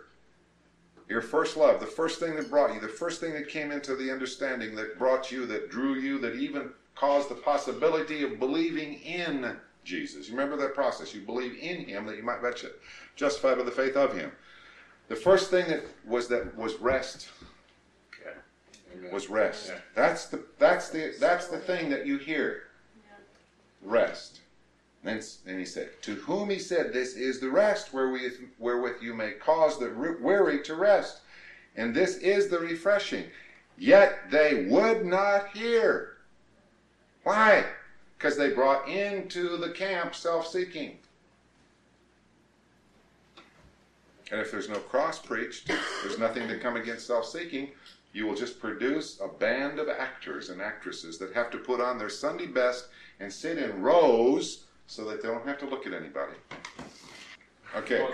Your 1.08 1.22
first 1.22 1.58
love, 1.58 1.80
the 1.80 1.86
first 1.86 2.20
thing 2.20 2.36
that 2.38 2.50
brought 2.50 2.74
you, 2.74 2.80
the 2.80 2.88
first 2.88 3.20
thing 3.20 3.34
that 3.34 3.50
came 3.50 3.70
into 3.70 3.96
the 3.96 4.10
understanding 4.10 4.76
that 4.76 4.98
brought 4.98 5.32
you, 5.32 5.46
that 5.46 5.70
drew 5.70 5.96
you, 5.96 6.18
that 6.20 6.38
even 6.38 6.72
caused 6.96 7.30
the 7.30 7.36
possibility 7.36 8.24
of 8.24 8.40
believing 8.40 8.96
in 9.02 9.58
Jesus. 9.84 10.28
You 10.28 10.36
remember 10.36 10.58
that 10.58 10.74
process. 10.74 11.14
You 11.14 11.22
believe 11.22 11.58
in 11.60 11.86
him 11.86 12.06
that 12.06 12.18
you 12.18 12.24
might 12.24 12.42
be 12.42 12.50
justified 13.16 13.58
by 13.58 13.64
the 13.64 13.72
faith 13.72 13.96
of 13.96 14.16
him. 14.16 14.32
The 15.12 15.18
first 15.18 15.50
thing 15.50 15.68
that 15.68 15.84
was 16.08 16.30
that 16.30 16.58
was 16.58 16.76
rest. 16.80 17.28
Amen. 18.96 19.12
Was 19.12 19.30
rest. 19.30 19.68
Yeah. 19.68 19.80
That's 19.94 20.28
the 20.28 20.42
that's 20.58 20.88
the 20.88 21.14
that's 21.20 21.48
the 21.50 21.58
thing 21.58 21.90
that 21.90 22.08
you 22.08 22.18
hear. 22.18 22.64
Rest. 23.82 24.40
Then, 25.04 25.22
then 25.46 25.60
he 25.60 25.66
said, 25.66 25.90
To 26.04 26.16
whom 26.16 26.50
he 26.50 26.60
said, 26.60 26.94
This 26.94 27.16
is 27.16 27.42
the 27.42 27.50
rest 27.50 27.94
wherewith, 27.94 28.38
wherewith 28.58 29.02
you 29.02 29.14
may 29.14 29.32
cause 29.32 29.78
the 29.78 29.90
weary 30.22 30.64
to 30.64 30.76
rest. 30.76 31.20
And 31.76 31.94
this 31.94 32.16
is 32.18 32.48
the 32.48 32.60
refreshing. 32.60 33.26
Yet 33.78 34.32
they 34.32 34.68
would 34.70 35.06
not 35.06 35.50
hear. 35.50 36.20
Why? 37.24 37.66
Because 38.18 38.38
they 38.38 38.52
brought 38.54 38.88
into 38.88 39.58
the 39.58 39.72
camp 39.72 40.16
self 40.16 40.48
seeking. 40.48 41.00
And 44.32 44.40
if 44.40 44.50
there's 44.50 44.70
no 44.70 44.80
cross 44.80 45.20
preached, 45.20 45.68
there's 46.02 46.18
nothing 46.18 46.48
to 46.48 46.58
come 46.58 46.78
against 46.78 47.06
self 47.06 47.26
seeking. 47.26 47.70
You 48.14 48.26
will 48.26 48.36
just 48.36 48.60
produce 48.60 49.20
a 49.22 49.28
band 49.28 49.80
of 49.80 49.90
actors 49.90 50.50
and 50.50 50.62
actresses 50.62 51.18
that 51.20 51.34
have 51.34 51.50
to 51.52 51.58
put 51.58 51.80
on 51.80 51.98
their 51.98 52.10
Sunday 52.10 52.48
best 52.48 52.88
and 53.20 53.32
sit 53.32 53.58
in 53.58 53.82
rows 53.82 54.66
so 54.88 55.06
that 55.06 55.22
they 55.22 55.28
don't 55.28 55.46
have 55.46 55.58
to 55.60 55.66
look 55.66 55.86
at 55.86 55.94
anybody. 55.94 56.34
Okay. 57.76 58.06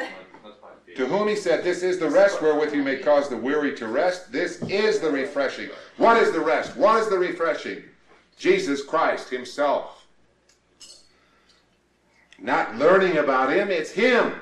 To 0.96 1.06
whom 1.06 1.28
he 1.28 1.36
said, 1.36 1.64
This 1.64 1.84
is 1.84 2.00
the 2.00 2.10
rest 2.10 2.42
wherewith 2.42 2.74
you 2.74 2.84
may 2.84 2.98
cause 2.98 3.30
the 3.30 3.38
weary 3.38 3.76
to 3.76 3.88
rest. 3.88 4.32
This 4.32 4.62
is 4.64 5.00
the 5.00 5.10
refreshing. 5.10 5.70
What 5.98 6.18
is 6.18 6.32
the 6.32 6.40
rest? 6.40 6.76
What 6.78 7.02
is 7.02 7.10
the 7.10 7.18
refreshing? 7.18 7.84
Jesus 8.38 8.84
Christ 8.84 9.30
Himself. 9.30 10.06
Not 12.40 12.76
learning 12.78 13.18
about 13.18 13.52
Him, 13.52 13.70
it's 13.70 13.92
Him. 13.92 14.34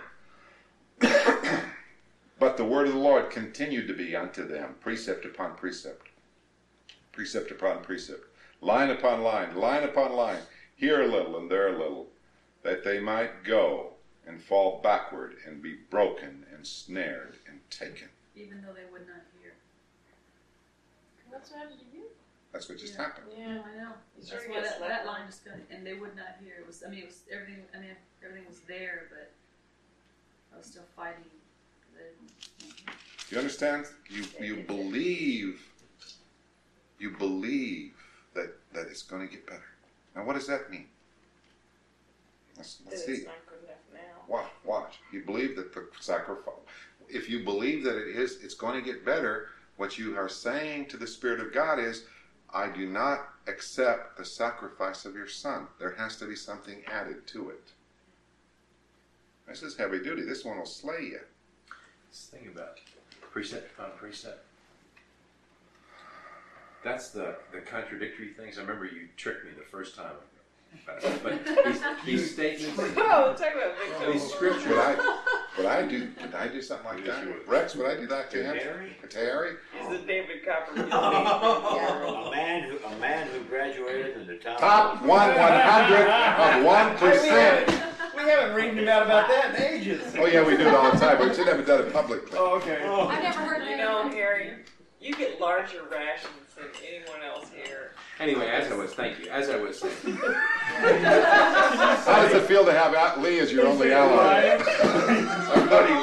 But 2.39 2.57
the 2.57 2.65
word 2.65 2.87
of 2.87 2.93
the 2.93 2.99
Lord 2.99 3.29
continued 3.29 3.87
to 3.87 3.93
be 3.93 4.15
unto 4.15 4.47
them, 4.47 4.75
precept 4.79 5.25
upon 5.25 5.55
precept, 5.55 6.09
precept 7.11 7.51
upon 7.51 7.83
precept, 7.83 8.25
line 8.61 8.89
upon 8.89 9.21
line, 9.23 9.55
line 9.55 9.83
upon 9.83 10.13
line, 10.13 10.41
here 10.75 11.01
a 11.01 11.07
little 11.07 11.37
and 11.37 11.49
there 11.49 11.69
a 11.73 11.77
little, 11.77 12.07
that 12.63 12.83
they 12.83 12.99
might 12.99 13.43
go 13.43 13.91
and 14.27 14.41
fall 14.41 14.81
backward 14.83 15.35
and 15.47 15.61
be 15.61 15.75
broken 15.89 16.45
and 16.53 16.65
snared 16.65 17.35
and 17.47 17.59
taken. 17.69 18.09
Even 18.35 18.61
though 18.61 18.73
they 18.73 18.91
would 18.91 19.07
not 19.07 19.21
hear. 19.39 19.53
What's 21.29 21.51
happened 21.51 21.79
to 21.79 21.97
you? 21.97 22.05
That's 22.51 22.67
what 22.67 22.77
just 22.77 22.93
Yeah. 22.95 23.01
happened. 23.03 23.27
Yeah. 23.37 23.45
I 23.45 23.75
know. 23.77 23.93
You 23.93 23.95
That's 24.17 24.29
sort 24.29 24.43
of 24.45 24.49
why 24.49 24.61
that, 24.61 24.79
that 24.79 25.05
line 25.05 25.27
just 25.27 25.45
got, 25.45 25.55
and 25.69 25.85
they 25.85 25.93
would 25.93 26.15
not 26.15 26.37
hear. 26.43 26.55
It 26.59 26.67
was, 26.67 26.83
I 26.83 26.89
mean, 26.89 26.99
it 26.99 27.05
was 27.05 27.21
everything, 27.31 27.63
I 27.73 27.79
mean, 27.79 27.95
everything 28.23 28.47
was 28.47 28.59
there, 28.61 29.07
but 29.09 29.31
I 30.53 30.57
was 30.57 30.67
still 30.67 30.83
fighting 30.95 31.23
the. 31.23 31.44
You 33.29 33.37
understand? 33.37 33.85
You 34.09 34.23
you 34.39 34.63
believe 34.63 35.61
you 36.99 37.11
believe 37.11 37.93
that 38.33 38.55
that 38.73 38.87
it's 38.87 39.03
going 39.03 39.27
to 39.27 39.33
get 39.33 39.45
better. 39.47 39.63
Now, 40.15 40.25
what 40.25 40.33
does 40.33 40.47
that 40.47 40.69
mean? 40.69 40.87
Let's, 42.55 42.79
let's 42.85 43.01
it's 43.03 43.21
see. 43.21 43.25
not 43.25 43.45
good 43.47 43.63
enough 43.65 43.77
now. 43.93 44.23
Watch, 44.27 44.51
watch. 44.63 44.99
You 45.11 45.23
believe 45.23 45.55
that 45.57 45.73
the 45.73 45.87
sacrifice. 45.99 46.53
If 47.09 47.29
you 47.29 47.43
believe 47.43 47.83
that 47.83 47.97
it 47.97 48.15
is, 48.15 48.39
it's 48.41 48.53
going 48.53 48.81
to 48.81 48.81
get 48.81 49.05
better. 49.05 49.49
What 49.77 49.97
you 49.97 50.17
are 50.17 50.29
saying 50.29 50.85
to 50.87 50.97
the 50.97 51.05
Spirit 51.05 51.41
of 51.41 51.53
God 51.53 51.79
is, 51.79 52.05
I 52.53 52.69
do 52.69 52.87
not 52.87 53.27
accept 53.47 54.17
the 54.17 54.23
sacrifice 54.23 55.03
of 55.03 55.15
your 55.15 55.27
Son. 55.27 55.67
There 55.79 55.95
has 55.97 56.15
to 56.17 56.25
be 56.25 56.35
something 56.35 56.81
added 56.87 57.27
to 57.27 57.49
it. 57.49 57.73
This 59.47 59.61
is 59.61 59.75
heavy 59.75 59.99
duty. 59.99 60.23
This 60.23 60.45
one 60.45 60.57
will 60.57 60.65
slay 60.65 61.01
you. 61.01 61.19
Just 62.15 62.31
think 62.31 62.47
about 62.47 62.79
precept 63.19 63.77
upon 63.77 63.91
precept. 63.97 64.39
That's 66.81 67.09
the, 67.09 67.35
the 67.51 67.59
contradictory 67.59 68.29
things. 68.29 68.57
I 68.57 68.61
remember 68.61 68.85
you 68.85 69.09
tricked 69.17 69.43
me 69.43 69.51
the 69.57 69.65
first 69.69 69.97
time. 69.97 70.13
But 70.85 71.45
these, 71.65 71.81
these 72.05 72.33
statements, 72.33 72.79
Oh, 72.97 73.35
talk 73.37 73.39
about 73.53 73.77
victim. 73.77 74.13
these 74.13 74.21
Would 74.21 74.31
scriptures, 74.31 74.71
I, 74.77 75.19
would 75.57 75.65
I 75.65 75.85
do, 75.85 76.07
could 76.11 76.33
I 76.35 76.47
do 76.47 76.61
something 76.61 76.85
like 76.85 77.05
Yes, 77.05 77.15
that? 77.17 77.25
you 77.27 77.33
would. 77.33 77.47
Rex, 77.49 77.75
would 77.75 77.85
I 77.91 77.95
do 77.99 78.07
that 78.07 78.29
to 78.31 78.37
To 78.37 78.43
him? 78.45 78.57
Harry? 78.59 78.95
To 79.09 79.17
Harry? 79.17 79.55
He's 79.77 79.89
the 79.89 80.05
David 80.05 80.45
Copperfield. 80.45 80.87
A 80.93 82.31
man 82.31 82.63
who, 82.69 82.77
a 82.85 82.97
man 82.99 83.27
who 83.27 83.39
graduated 83.43 84.17
in 84.17 84.27
the 84.27 84.35
top. 84.35 84.59
Top 84.59 85.01
one 85.03 85.35
one 85.35 85.59
hundredth 85.59 86.57
of 86.57 86.63
one 86.63 86.97
percent. 86.97 87.81
We 88.25 88.31
haven't 88.31 88.55
read 88.55 88.77
about 88.79 89.05
about 89.05 89.27
that 89.29 89.55
in 89.55 89.61
ages. 89.61 90.15
Oh 90.17 90.25
yeah, 90.25 90.43
we 90.45 90.57
do 90.57 90.67
it 90.67 90.73
all 90.73 90.91
the 90.91 90.97
time, 90.97 91.17
but 91.17 91.29
we 91.29 91.35
should 91.35 91.45
never 91.45 91.61
done 91.61 91.81
it 91.85 91.93
publicly. 91.93 92.37
Oh, 92.37 92.55
okay. 92.55 92.79
Oh. 92.83 93.07
I 93.07 93.21
never 93.21 93.39
heard 93.39 93.63
You 93.63 93.77
that. 93.77 93.79
know, 93.79 94.09
Harry, 94.09 94.55
you 94.99 95.13
get 95.13 95.39
larger 95.39 95.83
rations 95.91 96.31
than 96.55 96.65
anyone 96.87 97.21
else 97.23 97.49
here. 97.53 97.91
Anyway, 98.19 98.47
as 98.47 98.71
I 98.71 98.75
was, 98.75 98.93
thank 98.93 99.19
you. 99.19 99.29
As 99.29 99.49
I 99.49 99.57
was 99.57 99.77
saying, 99.79 99.93
How 100.15 102.21
does 102.23 102.33
it 102.33 102.43
feel 102.47 102.65
to 102.65 102.71
have 102.71 102.95
Aunt 102.95 103.21
Lee 103.21 103.39
as 103.39 103.51
your 103.51 103.67
only 103.67 103.91
ally? 103.91 104.57
Somebody 105.53 105.93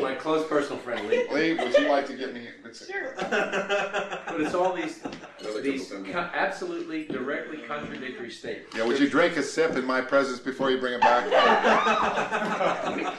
my 0.00 0.14
close 0.14 0.46
personal 0.48 0.78
friend 0.78 1.06
Lee. 1.08 1.26
Lee, 1.30 1.54
would 1.54 1.74
you 1.76 1.88
like 1.88 2.06
to 2.06 2.16
get 2.16 2.32
me? 2.34 2.48
it's- 2.64 2.90
But 3.28 4.40
it's 4.40 4.54
all 4.54 4.72
these 4.72 5.00
Another 5.04 5.18
these 5.62 5.90
couple 5.90 6.12
co- 6.12 6.30
absolutely 6.32 7.04
directly 7.04 7.58
contradictory 7.58 8.30
statements. 8.30 8.76
Yeah, 8.76 8.84
would 8.84 8.98
you 8.98 9.08
drink 9.08 9.36
a 9.36 9.42
sip 9.42 9.76
in 9.76 9.84
my 9.84 10.00
presence 10.00 10.38
before 10.38 10.70
you 10.70 10.78
bring 10.78 10.94
it 10.94 11.00
back? 11.00 11.30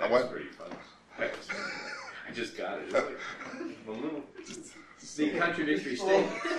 That 0.00 0.10
what? 0.10 0.24
was 0.24 0.32
pretty 0.32 0.48
funny. 0.48 0.74
I 1.18 2.32
just 2.34 2.56
got 2.58 2.78
it. 2.78 2.84
It's 2.86 2.94
like 2.94 3.04
a. 3.04 3.16
The 5.16 5.30
contradictory 5.38 5.96
statements. 5.96 6.42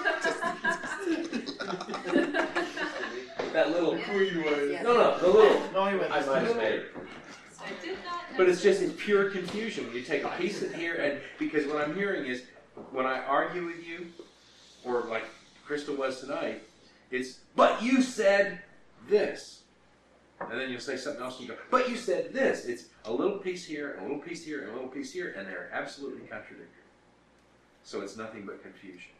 that 3.53 3.71
little. 3.71 3.95
No, 3.95 4.93
no, 4.93 5.17
the 5.19 5.27
little. 5.27 5.61
No, 5.73 5.85
he 5.87 5.97
went. 5.97 6.11
I 6.11 6.25
might 6.25 6.43
have 6.43 6.55
made 6.55 6.73
it. 6.73 6.95
I 7.59 7.69
did 7.83 7.97
not. 8.05 8.21
But 8.37 8.47
it's 8.47 8.61
just 8.61 8.81
it's 8.81 8.93
pure 8.97 9.29
confusion 9.29 9.87
when 9.87 9.95
you 9.95 10.03
take 10.03 10.23
a 10.23 10.29
piece 10.29 10.61
of 10.61 10.73
here 10.73 10.95
and 10.95 11.19
because 11.37 11.67
what 11.67 11.83
I'm 11.83 11.95
hearing 11.95 12.25
is 12.25 12.43
when 12.91 13.05
I 13.05 13.23
argue 13.23 13.65
with 13.65 13.85
you, 13.85 14.07
or 14.83 15.01
like 15.03 15.23
Crystal 15.65 15.95
was 15.95 16.19
tonight, 16.21 16.63
it's 17.11 17.39
but 17.55 17.81
you 17.81 18.01
said 18.01 18.59
this. 19.09 19.61
And 20.41 20.59
then 20.59 20.69
you'll 20.69 20.81
say 20.81 20.97
something 20.97 21.21
else 21.23 21.39
and 21.39 21.47
you 21.47 21.53
go, 21.55 21.59
but 21.71 21.89
you 21.89 21.95
said 21.95 22.33
this. 22.33 22.65
It's 22.65 22.87
a 23.05 23.11
little 23.11 23.37
piece 23.37 23.65
here, 23.65 23.97
a 23.99 24.01
little 24.03 24.17
piece 24.17 24.43
here, 24.43 24.63
and 24.63 24.71
a 24.71 24.73
little 24.73 24.89
piece 24.89 25.13
here, 25.13 25.33
and 25.37 25.47
they're 25.47 25.69
absolutely 25.71 26.27
contradictory. 26.27 26.67
So 27.83 28.01
it's 28.01 28.17
nothing 28.17 28.45
but 28.45 28.61
confusion. 28.61 29.11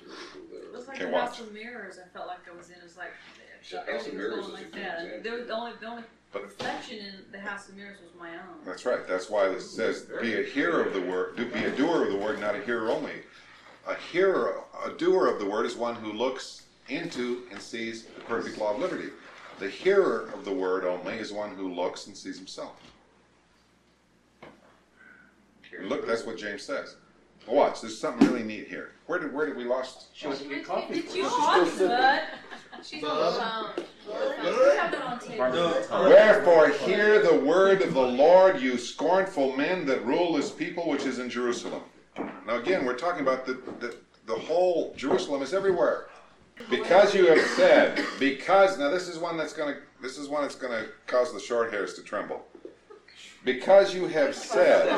It 0.00 0.72
was 0.72 0.86
like 0.86 0.98
Okay, 1.00 1.10
the 1.10 1.18
House 1.18 1.40
watch. 1.40 1.48
of 1.48 1.52
Mirrors. 1.52 1.98
I 1.98 2.06
felt 2.16 2.28
like 2.28 2.38
I 2.52 2.56
was 2.56 2.68
in. 2.68 2.76
It 2.76 2.84
was 2.84 2.96
like 2.96 3.10
House 3.90 4.06
of 4.06 4.14
Mirrors 4.14 4.30
going 4.30 4.42
is 4.44 4.48
a 4.48 4.52
like 4.52 4.72
good 4.72 4.82
that. 4.82 5.24
There 5.24 5.34
was 5.38 5.46
the 5.48 5.52
only 5.54 5.72
the 5.80 5.86
only 5.86 6.02
But- 6.36 6.42
reflection 6.44 6.98
in 6.98 7.32
the 7.32 7.40
House 7.40 7.68
of 7.68 7.76
Mirrors 7.76 7.98
was 8.00 8.14
my 8.18 8.30
own. 8.34 8.64
That's 8.64 8.84
right. 8.84 9.06
That's 9.08 9.30
why 9.30 9.48
this 9.48 9.70
says, 9.70 10.02
"Be 10.20 10.38
a 10.38 10.42
hearer 10.42 10.82
of 10.82 10.92
the 10.92 11.00
word. 11.00 11.36
Do 11.36 11.46
be 11.46 11.64
a 11.64 11.70
doer 11.70 12.04
of 12.04 12.12
the 12.12 12.18
word, 12.18 12.38
not 12.40 12.54
a 12.54 12.60
hearer 12.60 12.90
only." 12.90 13.22
A 13.86 13.94
hearer, 13.94 14.62
a 14.84 14.90
doer 14.90 15.28
of 15.28 15.38
the 15.38 15.46
word, 15.46 15.64
is 15.64 15.76
one 15.76 15.94
who 15.94 16.12
looks 16.12 16.62
into 16.88 17.46
and 17.50 17.60
sees 17.60 18.04
the 18.04 18.20
perfect 18.22 18.58
law 18.58 18.74
of 18.74 18.80
liberty. 18.80 19.10
The 19.60 19.70
hearer 19.70 20.28
of 20.34 20.44
the 20.44 20.52
word 20.52 20.84
only 20.84 21.14
is 21.18 21.32
one 21.32 21.54
who 21.54 21.72
looks 21.72 22.06
and 22.06 22.16
sees 22.16 22.36
himself. 22.36 22.76
Look, 25.82 26.06
that's 26.06 26.24
what 26.24 26.36
James 26.36 26.62
says. 26.62 26.96
Watch. 27.46 27.80
There's 27.80 27.98
something 27.98 28.26
really 28.28 28.42
neat 28.42 28.66
here. 28.68 28.92
Where 29.06 29.18
did 29.18 29.32
where 29.32 29.46
did 29.46 29.56
we 29.56 29.64
lost? 29.64 30.08
She 30.14 30.26
wants 30.26 30.42
to 30.42 30.48
get 30.48 30.64
coffee. 30.64 30.94
Did 30.94 31.04
you 31.04 31.10
She's 31.10 31.22
want 31.24 31.68
still 31.70 31.88
bud? 31.88 32.22
She's 32.88 33.02
on 33.02 33.18
the 33.18 33.32
phone. 33.40 33.70
We 34.06 34.76
have 34.76 34.92
that 34.92 35.02
on 35.02 35.18
tape. 35.18 35.38
Barbara. 35.38 35.84
Wherefore 35.90 36.68
hear 36.68 37.20
the 37.20 37.34
word 37.34 37.82
of 37.82 37.94
the 37.94 38.00
Lord, 38.00 38.60
you 38.60 38.78
scornful 38.78 39.56
men 39.56 39.84
that 39.86 40.04
rule 40.06 40.36
his 40.36 40.50
people 40.50 40.88
which 40.88 41.04
is 41.04 41.18
in 41.18 41.28
Jerusalem. 41.28 41.82
Now 42.46 42.56
again, 42.56 42.84
we're 42.84 42.96
talking 42.96 43.22
about 43.22 43.44
the, 43.44 43.54
the, 43.80 43.96
the 44.26 44.34
whole 44.34 44.94
Jerusalem 44.96 45.42
is 45.42 45.52
everywhere. 45.52 46.06
Because 46.70 47.14
you 47.14 47.26
have 47.26 47.40
said, 47.56 48.02
because 48.18 48.78
now 48.78 48.88
this 48.88 49.08
is 49.08 49.18
one 49.18 49.36
that's 49.36 49.52
gonna 49.52 49.78
this 50.00 50.16
is 50.16 50.28
one 50.28 50.42
that's 50.42 50.54
gonna 50.54 50.86
cause 51.06 51.32
the 51.32 51.40
short 51.40 51.72
hairs 51.72 51.94
to 51.94 52.02
tremble. 52.02 52.46
Because 53.44 53.94
you 53.94 54.06
have 54.06 54.34
said, 54.34 54.88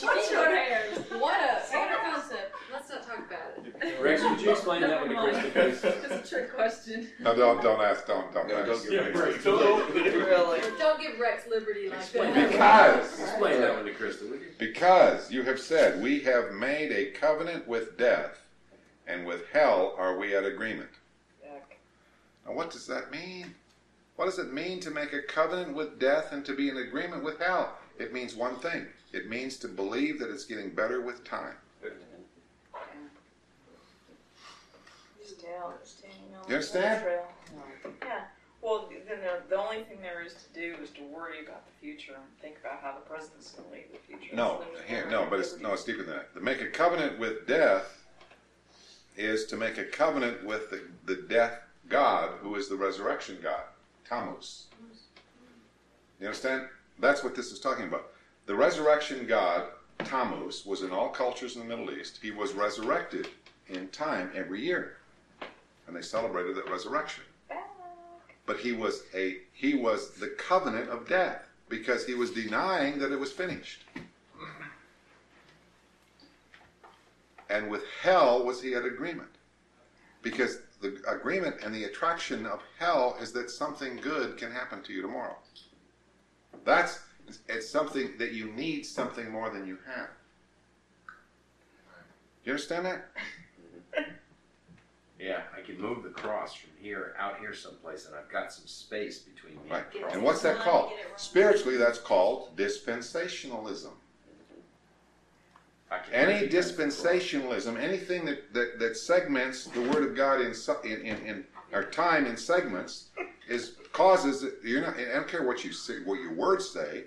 What's 0.00 0.30
your 0.30 0.44
hair? 0.54 0.84
What 1.10 1.40
a, 1.40 1.60
what 1.70 1.90
a 1.90 1.96
concept. 2.02 2.54
Let's 2.72 2.90
not 2.90 3.06
talk 3.06 3.18
about 3.18 3.64
it. 3.64 3.73
Rex, 4.00 4.22
would 4.22 4.40
you 4.40 4.50
explain 4.50 4.80
that 4.82 5.00
one 5.00 5.08
to 5.10 5.14
Krista, 5.16 5.52
please? 5.52 5.84
It's 5.84 6.32
a 6.32 6.34
trick 6.34 6.54
question. 6.54 7.08
no, 7.20 7.34
don't 7.34 7.62
don't 7.62 7.80
ask, 7.80 8.06
don't 8.06 8.32
don't 8.32 8.48
No, 8.48 8.56
ask. 8.56 8.66
don't 8.66 8.90
give 8.90 9.14
me 9.14 10.10
Really? 10.18 10.60
Don't 10.78 11.00
give 11.00 11.18
Rex 11.18 11.46
liberty 11.48 11.88
like 11.88 11.98
Explain 11.98 12.34
that. 12.34 12.50
Because 12.50 13.20
Explain 13.20 13.60
that 13.60 13.74
one 13.76 13.84
to 13.84 13.92
Krista, 13.92 14.28
would 14.30 14.40
you? 14.40 14.46
Because 14.58 15.30
you 15.30 15.42
have 15.42 15.60
said, 15.60 16.02
We 16.02 16.20
have 16.20 16.52
made 16.52 16.92
a 16.92 17.06
covenant 17.12 17.66
with 17.66 17.96
death, 17.98 18.40
and 19.06 19.26
with 19.26 19.42
hell 19.52 19.94
are 19.98 20.18
we 20.18 20.34
at 20.34 20.44
agreement. 20.44 20.90
Yuck. 21.44 21.76
Now, 22.46 22.54
what 22.54 22.70
does 22.70 22.86
that 22.86 23.10
mean? 23.10 23.54
What 24.16 24.26
does 24.26 24.38
it 24.38 24.52
mean 24.52 24.78
to 24.80 24.90
make 24.90 25.12
a 25.12 25.22
covenant 25.22 25.74
with 25.74 25.98
death 25.98 26.32
and 26.32 26.44
to 26.44 26.54
be 26.54 26.68
in 26.68 26.76
agreement 26.76 27.24
with 27.24 27.40
hell? 27.40 27.76
It 27.98 28.12
means 28.12 28.34
one 28.34 28.56
thing 28.56 28.86
it 29.12 29.28
means 29.28 29.56
to 29.58 29.68
believe 29.68 30.18
that 30.18 30.30
it's 30.30 30.44
getting 30.44 30.70
better 30.70 31.00
with 31.00 31.24
time. 31.24 31.54
Still, 35.44 35.74
staying 35.84 36.14
on 36.42 36.48
You 36.48 36.54
understand? 36.54 37.04
Yeah. 38.02 38.24
Well, 38.62 38.88
then 39.06 39.18
the, 39.20 39.54
the 39.54 39.60
only 39.60 39.82
thing 39.82 39.98
there 40.00 40.24
is 40.24 40.32
to 40.32 40.58
do 40.58 40.82
is 40.82 40.88
to 40.90 41.02
worry 41.02 41.44
about 41.44 41.66
the 41.66 41.72
future 41.86 42.12
and 42.14 42.24
think 42.40 42.56
about 42.60 42.80
how 42.80 42.94
the 42.94 43.00
president's 43.00 43.50
going 43.50 43.68
to 43.68 43.74
leave 43.74 43.92
the 43.92 43.98
future. 43.98 44.34
No, 44.34 44.62
So 44.62 44.82
here, 44.86 45.06
no, 45.10 45.26
but 45.28 45.40
it's 45.40 45.58
no, 45.60 45.74
it's 45.74 45.84
deeper 45.84 46.02
than 46.02 46.14
that. 46.14 46.34
To 46.34 46.40
make 46.40 46.62
a 46.62 46.68
covenant 46.68 47.18
with 47.18 47.46
death 47.46 48.04
is 49.18 49.44
to 49.46 49.56
make 49.56 49.76
a 49.76 49.84
covenant 49.84 50.46
with 50.46 50.70
the, 50.70 50.80
the 51.04 51.26
death 51.28 51.58
God, 51.90 52.30
who 52.40 52.54
is 52.54 52.70
the 52.70 52.76
resurrection 52.76 53.36
God, 53.42 53.64
Tammuz. 54.08 54.68
You 56.20 56.26
understand? 56.26 56.68
That's 56.98 57.22
what 57.22 57.34
this 57.34 57.52
is 57.52 57.60
talking 57.60 57.86
about. 57.86 58.06
The 58.46 58.54
resurrection 58.54 59.26
God, 59.26 59.64
Tammuz, 59.98 60.64
was 60.64 60.80
in 60.80 60.90
all 60.90 61.10
cultures 61.10 61.56
in 61.56 61.60
the 61.60 61.68
Middle 61.68 61.94
East. 61.94 62.18
He 62.22 62.30
was 62.30 62.54
resurrected 62.54 63.28
in 63.68 63.88
time 63.88 64.30
every 64.34 64.62
year, 64.64 64.96
and 65.86 65.96
they 65.96 66.02
celebrated 66.02 66.56
that 66.56 66.70
resurrection. 66.70 67.24
Back. 67.48 67.70
But 68.46 68.58
he 68.58 68.72
was 68.72 69.02
a 69.14 69.38
he 69.52 69.74
was 69.74 70.12
the 70.12 70.28
covenant 70.28 70.90
of 70.90 71.08
death 71.08 71.42
because 71.68 72.06
he 72.06 72.14
was 72.14 72.30
denying 72.30 72.98
that 72.98 73.12
it 73.12 73.18
was 73.18 73.32
finished. 73.32 73.84
And 77.50 77.70
with 77.70 77.82
hell 78.02 78.44
was 78.44 78.62
he 78.62 78.74
at 78.74 78.84
agreement. 78.84 79.28
Because 80.22 80.58
the 80.80 81.00
agreement 81.06 81.56
and 81.62 81.74
the 81.74 81.84
attraction 81.84 82.46
of 82.46 82.60
hell 82.78 83.16
is 83.20 83.32
that 83.32 83.50
something 83.50 83.96
good 83.96 84.36
can 84.36 84.50
happen 84.50 84.82
to 84.82 84.92
you 84.92 85.02
tomorrow. 85.02 85.36
That's 86.64 87.00
it's 87.48 87.68
something 87.68 88.12
that 88.18 88.32
you 88.32 88.50
need 88.52 88.84
something 88.84 89.30
more 89.30 89.50
than 89.50 89.66
you 89.66 89.78
have. 89.86 90.08
You 92.44 92.52
understand 92.52 92.86
that? 92.86 93.10
Yeah, 95.18 95.42
I 95.56 95.60
can 95.60 95.80
move 95.80 96.02
the 96.02 96.08
cross 96.10 96.54
from 96.54 96.70
here 96.80 97.14
out 97.18 97.38
here 97.38 97.54
someplace, 97.54 98.06
and 98.06 98.14
I've 98.16 98.28
got 98.30 98.52
some 98.52 98.66
space 98.66 99.20
between 99.20 99.54
me 99.64 99.70
Right. 99.70 99.84
and 99.84 99.94
the 99.94 99.98
cross. 100.00 100.14
And 100.14 100.22
what's 100.22 100.42
that 100.42 100.58
called? 100.58 100.92
Spiritually, 101.16 101.76
that's 101.76 101.98
called 101.98 102.56
dispensationalism. 102.56 103.92
I 105.90 105.98
can 105.98 106.14
Any 106.14 106.32
recognize 106.32 106.74
the 106.76 106.82
dispensationalism, 106.84 107.78
anything 107.78 108.24
that, 108.24 108.52
that, 108.54 108.78
that 108.80 108.96
segments 108.96 109.66
the 109.66 109.82
Word 109.82 110.02
of 110.02 110.16
God 110.16 110.40
in, 110.40 110.52
su- 110.52 110.80
in, 110.82 111.00
in, 111.02 111.16
in 111.26 111.44
our 111.72 111.84
time 111.84 112.26
in 112.26 112.36
segments 112.36 113.10
is 113.48 113.76
causes 113.92 114.44
you're 114.64 114.80
not. 114.80 114.96
I 114.98 115.04
don't 115.14 115.28
care 115.28 115.44
what 115.46 115.62
you 115.64 115.72
say, 115.72 115.98
what 116.04 116.20
your 116.20 116.32
words 116.32 116.68
say. 116.68 117.04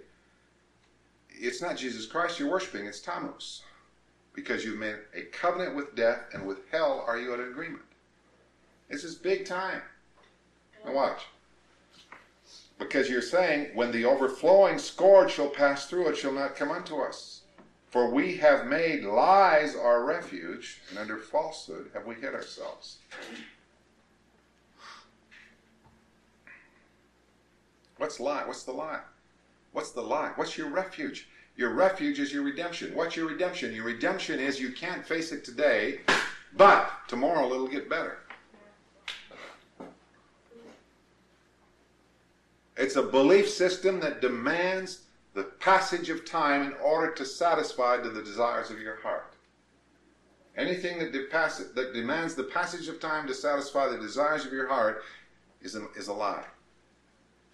It's 1.30 1.62
not 1.62 1.76
Jesus 1.76 2.06
Christ 2.06 2.39
you're 2.39 2.50
worshiping. 2.50 2.86
It's 2.86 3.02
Tammuz, 3.02 3.63
because 4.34 4.63
you've 4.63 4.80
made 4.80 4.96
a 5.13 5.24
covenant 5.24 5.76
with 5.76 5.93
death, 5.96 6.22
and 6.34 6.46
with 6.48 6.60
hell 6.72 7.04
are 7.06 7.17
you 7.20 7.34
at 7.34 7.39
an 7.39 7.50
agreement. 7.50 7.82
This 8.89 9.04
is 9.04 9.15
big 9.15 9.45
time. 9.45 9.82
Now 10.86 10.93
watch. 10.93 11.21
Because 12.80 13.10
you're 13.10 13.21
saying, 13.21 13.71
when 13.73 13.91
the 13.91 14.06
overflowing 14.06 14.78
scourge 14.78 15.34
shall 15.34 15.50
pass 15.50 15.88
through, 15.88 16.10
it 16.10 16.17
shall 16.17 16.32
not 16.32 16.56
come 16.56 16.71
unto 16.71 16.97
us. 16.97 17.41
For 17.89 18.12
we 18.12 18.38
have 18.38 18.67
made 18.67 19.04
lies 19.04 19.76
our 19.76 20.04
refuge, 20.04 20.82
and 20.89 21.00
under 21.00 21.17
falsehood 21.17 21.89
have 21.93 22.06
we 22.06 22.15
hid 22.15 22.36
ourselves. 22.36 22.97
What's 27.97 28.19
lie? 28.19 28.45
What's 28.45 28.63
the 28.63 28.73
lie? 28.73 29.00
What's 29.71 29.91
the 29.91 30.02
lie? 30.02 30.32
What's 30.36 30.58
your 30.58 30.69
refuge? 30.69 31.28
Your 31.56 31.73
refuge 31.73 32.19
is 32.19 32.32
your 32.32 32.43
redemption. 32.43 32.93
What's 32.93 33.15
your 33.15 33.28
redemption? 33.28 33.73
Your 33.73 33.86
redemption 33.86 34.39
is 34.39 34.60
you 34.60 34.71
can't 34.71 35.06
face 35.06 35.32
it 35.32 35.43
today, 35.43 36.02
but 36.56 36.91
tomorrow 37.08 37.52
it'll 37.52 37.67
get 37.67 37.89
better. 37.89 38.19
It's 42.78 42.96
a 42.96 43.04
belief 43.04 43.50
system 43.50 44.00
that 44.02 44.22
demands 44.22 45.02
the 45.34 45.44
passage 45.44 46.10
of 46.10 46.26
time 46.26 46.62
in 46.63 46.74
order 46.74 47.12
to 47.13 47.26
satisfy 47.26 47.98
the 47.98 48.22
desires 48.22 48.70
of 48.70 48.80
your 48.80 48.98
heart. 49.02 49.34
Anything 50.56 51.00
that, 51.00 51.13
depass- 51.13 51.74
that 51.76 51.94
demands 51.94 52.36
the 52.36 52.44
passage 52.44 52.88
of 52.88 53.00
time 53.00 53.28
to 53.28 53.34
satisfy 53.34 53.88
the 53.88 53.98
desires 53.98 54.46
of 54.46 54.52
your 54.52 54.68
heart 54.68 55.04
is 55.62 55.76
a, 55.76 55.88
is 55.96 56.08
a 56.08 56.13
lie. 56.13 56.46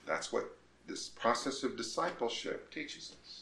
That's 0.05 0.31
what 0.31 0.45
this 0.87 1.09
process 1.09 1.63
of 1.63 1.77
discipleship 1.77 2.71
teaches 2.71 3.15
us. 3.21 3.41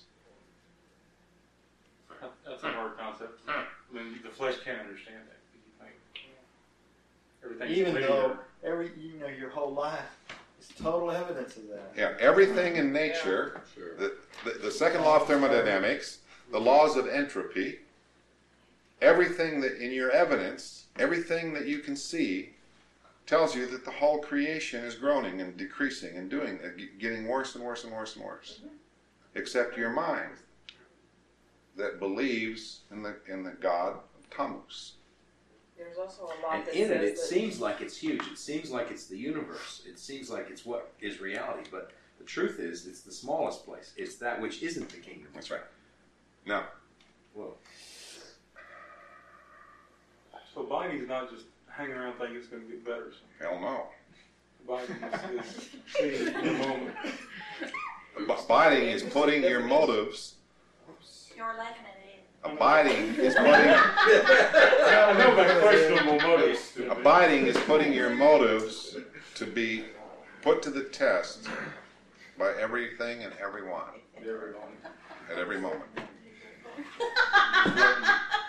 That's 2.48 2.64
a 2.64 2.72
hard 2.72 2.98
concept. 2.98 3.42
I 3.48 3.64
mean, 3.92 4.20
the 4.24 4.30
flesh 4.30 4.56
can't 4.64 4.80
understand 4.82 5.18
that. 5.28 5.38
You 5.54 5.62
think 5.80 5.96
everything's 7.44 7.78
Even 7.78 7.94
linear. 7.96 8.08
though 8.10 8.38
every 8.64 8.92
you 9.00 9.20
know 9.20 9.28
your 9.28 9.50
whole 9.50 9.74
life 9.74 10.06
is 10.62 10.70
total 10.78 11.12
evidence 11.12 11.58
of 11.58 11.68
that. 11.70 11.94
Yeah, 11.98 12.14
everything 12.20 12.76
in 12.76 12.94
nature, 12.94 13.62
the, 13.98 14.16
the, 14.46 14.60
the 14.60 14.72
second 14.72 15.02
law 15.02 15.18
of 15.18 15.28
thermodynamics, 15.28 16.20
the 16.52 16.60
laws 16.60 16.96
of 16.96 17.08
entropy, 17.08 17.80
everything 19.02 19.62
that 19.62 19.84
in 19.84 19.92
your 19.92 20.12
evidence, 20.12 20.86
everything 21.00 21.54
that 21.54 21.68
you 21.68 21.80
can 21.80 21.96
see, 21.96 22.52
tells 23.26 23.56
you 23.56 23.66
that 23.68 23.86
the 23.86 23.92
whole 23.92 24.20
creation 24.20 24.84
is 24.84 24.96
groaning 24.96 25.42
and 25.42 25.56
decreasing 25.58 26.18
and 26.18 26.30
doing, 26.30 26.60
uh, 26.64 26.70
ge- 26.78 27.00
getting 27.00 27.28
worse 27.28 27.56
and 27.56 27.64
worse 27.64 27.84
and 27.84 27.94
worse 27.94 28.16
and 28.16 28.26
worse. 28.26 28.62
Except 29.36 29.78
your 29.78 29.92
mind 29.92 30.34
that 31.78 32.00
believes 32.00 32.82
in 32.92 33.02
the 33.02 33.16
in 33.30 33.44
the 33.44 33.52
God 33.52 33.94
of 33.94 34.30
Tammuz. 34.30 34.94
There's 35.82 35.98
also 35.98 36.26
a 36.26 36.38
lot 36.46 36.58
And 36.58 36.66
that 36.68 36.76
in 36.76 36.88
says 36.90 36.92
it, 36.92 37.04
it 37.04 37.16
that 37.16 37.20
seems 37.20 37.60
like 37.60 37.82
it's 37.82 37.98
huge. 37.98 38.22
It 38.32 38.38
seems 38.38 38.70
like 38.70 38.92
it's 38.92 39.08
the 39.08 39.18
universe. 39.18 39.82
It 39.88 39.98
seems 39.98 40.30
like 40.30 40.50
it's 40.52 40.64
what 40.66 40.92
is 41.02 41.20
reality. 41.20 41.68
But 41.72 41.92
the 42.20 42.24
truth 42.24 42.60
is, 42.60 42.86
it's 42.86 43.02
the 43.02 43.12
smallest 43.12 43.66
place. 43.66 43.92
It's 43.98 44.16
that 44.18 44.40
which 44.40 44.62
isn't 44.62 44.90
the 44.90 44.98
kingdom. 44.98 45.30
That's 45.34 45.50
right. 45.50 45.62
Now, 46.46 46.66
Well, 47.34 47.56
So 50.54 50.64
binding 50.64 51.02
is 51.02 51.08
not 51.08 51.32
just 51.32 51.46
hanging 51.68 51.94
around 51.96 52.14
thinking 52.18 52.38
it's 52.38 52.48
going 52.48 52.64
to 52.64 52.70
get 52.70 52.86
better. 52.86 53.12
So 53.12 53.48
hell 53.50 53.60
no. 53.60 53.88
binding 54.68 54.98
is, 55.40 55.58
is 55.58 55.70
seeing 55.98 56.26
the 56.26 56.54
moment. 56.68 56.96
Abiding 58.30 58.90
is 58.90 59.02
putting 59.04 59.42
your 59.42 59.62
motives. 59.62 60.36
You're 61.36 61.48
laughing 61.48 61.86
at 61.88 61.91
it. 61.91 61.91
Abiding 62.52 63.16
is 63.16 63.34
putting. 63.36 63.52
I 63.52 65.16
know 65.18 65.34
about 65.34 65.62
questionable 65.62 66.20
motives. 66.20 66.74
Abiding 66.90 67.48
is 67.48 67.58
putting 67.58 67.94
your 67.94 68.10
motives 68.10 68.98
to 69.36 69.46
be 69.46 69.86
put 70.42 70.62
to 70.64 70.70
the 70.70 70.84
test 70.84 71.48
by 72.38 72.54
everything 72.60 73.24
and 73.24 73.34
everyone 73.42 73.84
at 75.32 75.38
every 75.38 75.60
moment. 75.60 75.84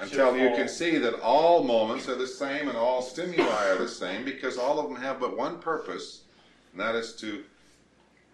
Until 0.01 0.37
you 0.37 0.51
can 0.51 0.69
see 0.69 0.99
that 0.99 1.21
all 1.21 1.63
moments 1.63 2.09
are 2.09 2.17
the 2.17 2.27
same 2.27 2.69
and 2.69 2.77
all 2.77 3.03
stimuli 3.03 3.69
are 3.69 3.79
the 3.79 3.89
same 3.89 4.25
because 4.25 4.59
all 4.59 4.81
of 4.81 4.89
them 4.89 5.01
have 5.01 5.21
but 5.21 5.37
one 5.37 5.61
purpose, 5.61 6.23
and 6.73 6.81
that 6.81 6.97
is 6.97 7.15
to 7.17 7.45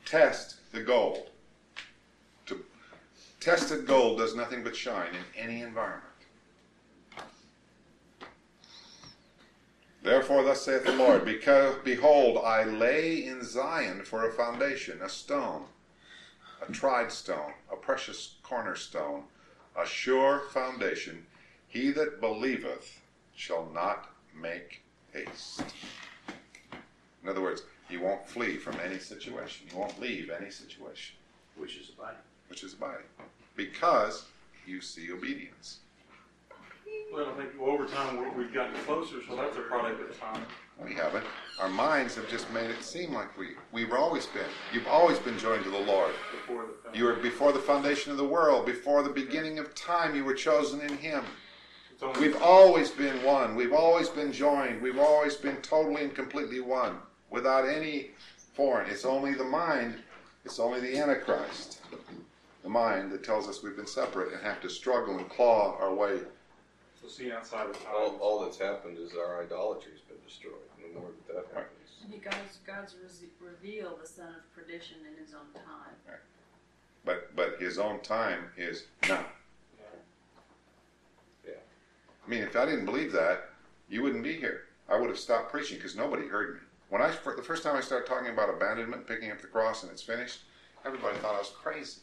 test 0.07 0.57
the 0.73 0.81
gold. 0.81 1.31
Tested 3.41 3.87
gold 3.87 4.19
does 4.19 4.35
nothing 4.35 4.65
but 4.65 4.75
shine 4.75 5.15
in 5.15 5.43
any 5.43 5.63
environment. 5.63 6.05
Therefore, 10.03 10.43
thus 10.43 10.63
saith 10.63 10.85
the 10.85 10.93
Lord, 10.93 11.25
because 11.25 11.77
behold, 11.85 12.39
I 12.45 12.65
lay 12.65 13.25
in 13.25 13.45
Zion 13.45 14.05
for 14.05 14.29
a 14.29 14.33
foundation, 14.33 15.03
a 15.03 15.09
stone, 15.09 15.65
a 16.67 16.73
tried 16.73 17.13
stone, 17.13 17.53
a 17.71 17.77
precious 17.77 18.37
cornerstone, 18.43 19.25
a 19.77 19.87
sure 19.87 20.43
foundation. 20.51 21.27
He 21.69 21.91
that 21.93 22.21
believeth 22.21 23.01
shall 23.35 23.69
not 23.73 24.11
make 24.35 24.83
haste. 25.13 25.63
In 27.23 27.29
other 27.29 27.43
words, 27.43 27.63
you 27.91 28.01
won't 28.01 28.29
flee 28.29 28.57
from 28.57 28.77
any 28.81 28.99
situation. 28.99 29.67
You 29.71 29.79
won't 29.79 30.01
leave 30.01 30.31
any 30.31 30.51
situation, 30.51 31.17
which 31.57 31.77
is 31.77 31.91
abiding. 31.91 32.19
Which 32.49 32.65
is 32.65 32.75
abiding, 32.75 33.07
because 33.57 34.25
you 34.67 34.81
see 34.81 35.13
obedience. 35.13 35.79
Well, 37.13 37.29
I 37.29 37.33
think 37.43 37.59
over 37.61 37.87
time 37.87 38.19
we- 38.19 38.45
we've 38.45 38.53
gotten 38.53 38.75
closer, 38.85 39.17
so 39.27 39.37
that's 39.37 39.57
a 39.57 39.63
product 39.63 40.01
of 40.01 40.19
time. 40.19 40.47
We 40.79 40.95
haven't. 40.95 41.25
Our 41.59 41.69
minds 41.69 42.15
have 42.15 42.29
just 42.29 42.51
made 42.53 42.71
it 42.71 42.83
seem 42.85 43.13
like 43.13 43.37
we 43.37 43.57
we've 43.73 43.93
always 43.93 44.27
been. 44.27 44.49
You've 44.73 44.87
always 44.87 45.19
been 45.19 45.39
joined 45.39 45.65
to 45.65 45.71
the 45.71 45.79
Lord. 45.79 46.15
The 46.47 46.99
You 46.99 47.05
were 47.05 47.15
before 47.15 47.53
the 47.53 47.59
foundation 47.59 48.13
of 48.13 48.19
the 48.19 48.27
world, 48.27 48.65
before 48.67 49.03
the 49.03 49.11
beginning 49.11 49.59
of 49.59 49.75
time. 49.75 50.15
You 50.15 50.25
were 50.25 50.35
chosen 50.35 50.81
in 50.81 50.99
Him. 50.99 51.25
We've 52.21 52.41
always 52.41 52.91
been 52.91 53.23
one. 53.25 53.57
We've 53.57 53.73
always 53.73 54.09
been 54.09 54.33
joined. 54.33 54.81
We've 54.81 54.99
always 55.01 55.35
been 55.35 55.61
totally 55.63 56.05
and 56.05 56.15
completely 56.15 56.61
one, 56.61 57.01
without 57.29 57.69
any 57.69 58.13
foreign. 58.55 58.89
It's 58.89 59.05
only 59.05 59.35
the 59.35 59.45
mind. 59.45 60.05
It's 60.45 60.61
only 60.61 60.79
the 60.79 60.97
Antichrist, 60.97 61.81
the 62.69 62.73
mind 62.75 63.11
that 63.11 63.25
tells 63.25 63.49
us 63.49 63.63
we've 63.63 63.77
been 63.77 63.87
separate 63.87 64.31
and 64.31 64.43
have 64.43 64.61
to 64.61 64.69
struggle 64.69 65.17
and 65.17 65.29
claw 65.31 65.79
our 65.81 65.95
way. 65.95 66.19
so 67.01 67.09
see 67.09 67.33
outside 67.33 67.67
of 67.67 67.83
time. 67.83 67.95
All, 67.97 68.17
all 68.21 68.41
that's 68.41 68.59
happened 68.59 68.99
is 68.99 69.13
our 69.15 69.43
idolatry's 69.43 70.01
been 70.07 70.19
destroyed. 70.27 70.53
The 70.77 71.01
more 71.01 71.09
that 71.27 71.35
that 71.35 71.47
happens. 71.55 71.75
God's, 72.23 72.59
God's 72.67 72.95
re- 73.03 73.49
revealed 73.51 74.03
the 74.03 74.07
son 74.07 74.29
of 74.29 74.55
perdition 74.55 74.99
in 75.11 75.25
his 75.25 75.35
own 75.35 75.51
time. 75.55 75.95
But 77.05 77.35
but 77.35 77.59
His 77.59 77.79
own 77.79 78.01
time 78.01 78.51
is 78.59 78.85
now. 79.09 79.25
Yeah. 81.47 81.53
I 82.27 82.29
mean, 82.29 82.43
if 82.43 82.55
I 82.55 82.67
didn't 82.67 82.85
believe 82.85 83.13
that, 83.13 83.51
you 83.89 84.03
wouldn't 84.03 84.25
be 84.25 84.35
here. 84.35 84.65
I 84.91 84.99
would 84.99 85.09
have 85.09 85.19
stopped 85.19 85.51
preaching 85.51 85.79
because 85.79 85.97
nobody 85.97 86.27
heard 86.27 86.57
me. 86.57 86.61
When 86.91 87.01
I 87.01 87.09
the 87.09 87.43
first 87.43 87.63
time 87.63 87.77
I 87.77 87.81
started 87.81 88.07
talking 88.07 88.31
about 88.31 88.51
abandonment, 88.51 89.07
picking 89.07 89.31
up 89.31 89.41
the 89.41 89.47
cross, 89.47 89.85
and 89.85 89.93
it's 89.93 90.03
finished, 90.03 90.41
everybody 90.85 91.17
thought 91.19 91.37
I 91.37 91.39
was 91.39 91.53
crazy. 91.63 92.01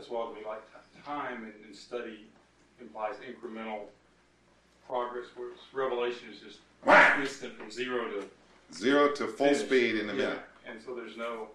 That's 0.00 0.10
why 0.10 0.26
we 0.34 0.42
like 0.46 0.62
ti- 0.72 1.02
time 1.04 1.44
and, 1.44 1.52
and 1.66 1.76
study 1.76 2.24
implies 2.80 3.16
incremental 3.16 3.80
progress, 4.88 5.26
whereas 5.36 5.58
revelation 5.74 6.28
is 6.32 6.40
just 6.40 6.58
instant 7.20 7.52
from 7.58 7.70
zero 7.70 8.08
to 8.08 8.24
Zero 8.74 9.12
to 9.12 9.26
full 9.26 9.48
finish. 9.48 9.58
speed 9.66 9.96
in 9.96 10.08
a 10.08 10.12
Yeah, 10.14 10.18
minute. 10.18 10.38
And 10.66 10.80
so 10.82 10.94
there's 10.94 11.18
no, 11.18 11.48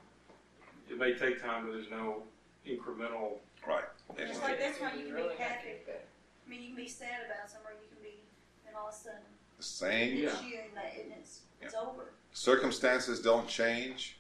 it 0.92 1.00
may 1.00 1.16
take 1.16 1.42
time, 1.42 1.66
but 1.66 1.72
there's 1.74 1.90
no 1.90 2.22
incremental. 2.68 3.38
Right. 3.68 3.86
It's 4.16 4.40
like 4.44 4.60
that's 4.60 4.80
why 4.80 4.92
you 4.96 5.06
can 5.08 5.16
really 5.16 5.36
be 5.36 5.42
happy. 5.42 5.70
I 5.90 6.48
mean, 6.50 6.62
you 6.62 6.68
can 6.68 6.76
be 6.76 6.88
sad 6.88 7.22
about 7.26 7.50
somewhere, 7.50 7.74
you 7.74 7.88
can 7.96 8.04
be, 8.04 8.20
and 8.68 8.76
all 8.76 8.90
of 8.90 8.94
a 8.94 8.98
sudden, 8.98 9.20
The 9.58 9.64
same 9.64 10.18
Yeah. 10.18 10.26
it's 10.28 10.40
and 10.42 10.52
that, 10.76 10.94
and 11.02 11.14
it's, 11.20 11.40
it's 11.64 11.74
over. 11.74 12.12
circumstances 12.34 13.24
don't 13.24 13.48
change. 13.48 14.18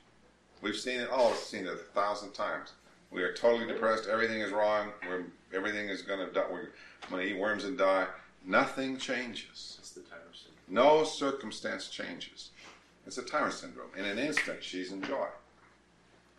We've 0.63 0.75
seen 0.75 0.99
it 0.99 1.11
all. 1.11 1.31
Seen 1.35 1.67
it 1.67 1.73
a 1.73 1.75
thousand 1.75 2.31
times. 2.33 2.71
We 3.11 3.23
are 3.23 3.33
totally 3.33 3.67
depressed. 3.67 4.07
Everything 4.07 4.41
is 4.41 4.51
wrong. 4.51 4.91
We're, 5.07 5.23
everything 5.53 5.89
is 5.89 6.01
going 6.01 6.25
to 6.25 6.33
die. 6.33 6.45
We're 6.51 6.69
going 7.09 7.27
to 7.27 7.33
eat 7.33 7.39
worms 7.39 7.63
and 7.63 7.77
die. 7.77 8.07
Nothing 8.45 8.97
changes. 8.97 9.77
It's 9.79 9.91
the 9.91 10.01
tyrant 10.01 10.25
syndrome. 10.33 10.55
No 10.67 11.03
circumstance 11.03 11.87
changes. 11.89 12.49
It's 13.07 13.17
a 13.17 13.23
tyrant 13.23 13.53
syndrome. 13.53 13.89
In 13.97 14.05
an 14.05 14.17
instant, 14.17 14.63
she's 14.63 14.91
in 14.91 15.01
joy. 15.03 15.27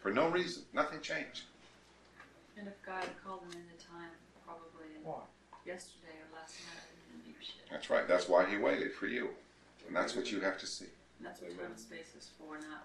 For 0.02 0.10
no 0.10 0.28
reason. 0.28 0.64
Nothing 0.72 1.00
changed. 1.00 1.42
And 2.58 2.68
if 2.68 2.74
God 2.84 3.02
had 3.02 3.24
called 3.24 3.42
him 3.42 3.50
the 3.50 3.82
time, 3.82 4.10
probably 4.44 4.88
Why? 5.04 5.20
yesterday 5.66 6.14
or 6.22 6.38
last 6.38 6.54
night, 6.60 6.82
I 6.82 7.12
didn't 7.12 7.24
do 7.26 7.44
shit. 7.44 7.70
That's 7.70 7.90
right. 7.90 8.08
That's 8.08 8.28
why 8.28 8.46
he 8.46 8.56
waited 8.56 8.92
for 8.92 9.06
you. 9.06 9.30
And 9.86 9.94
that's 9.94 10.16
what 10.16 10.32
you 10.32 10.40
have 10.40 10.58
to 10.58 10.66
see. 10.66 10.86
And 11.18 11.26
that's 11.26 11.40
what 11.40 11.56
time 11.56 11.66
and 11.66 11.78
space 11.78 12.14
is 12.18 12.30
for 12.38 12.58
now. 12.58 12.82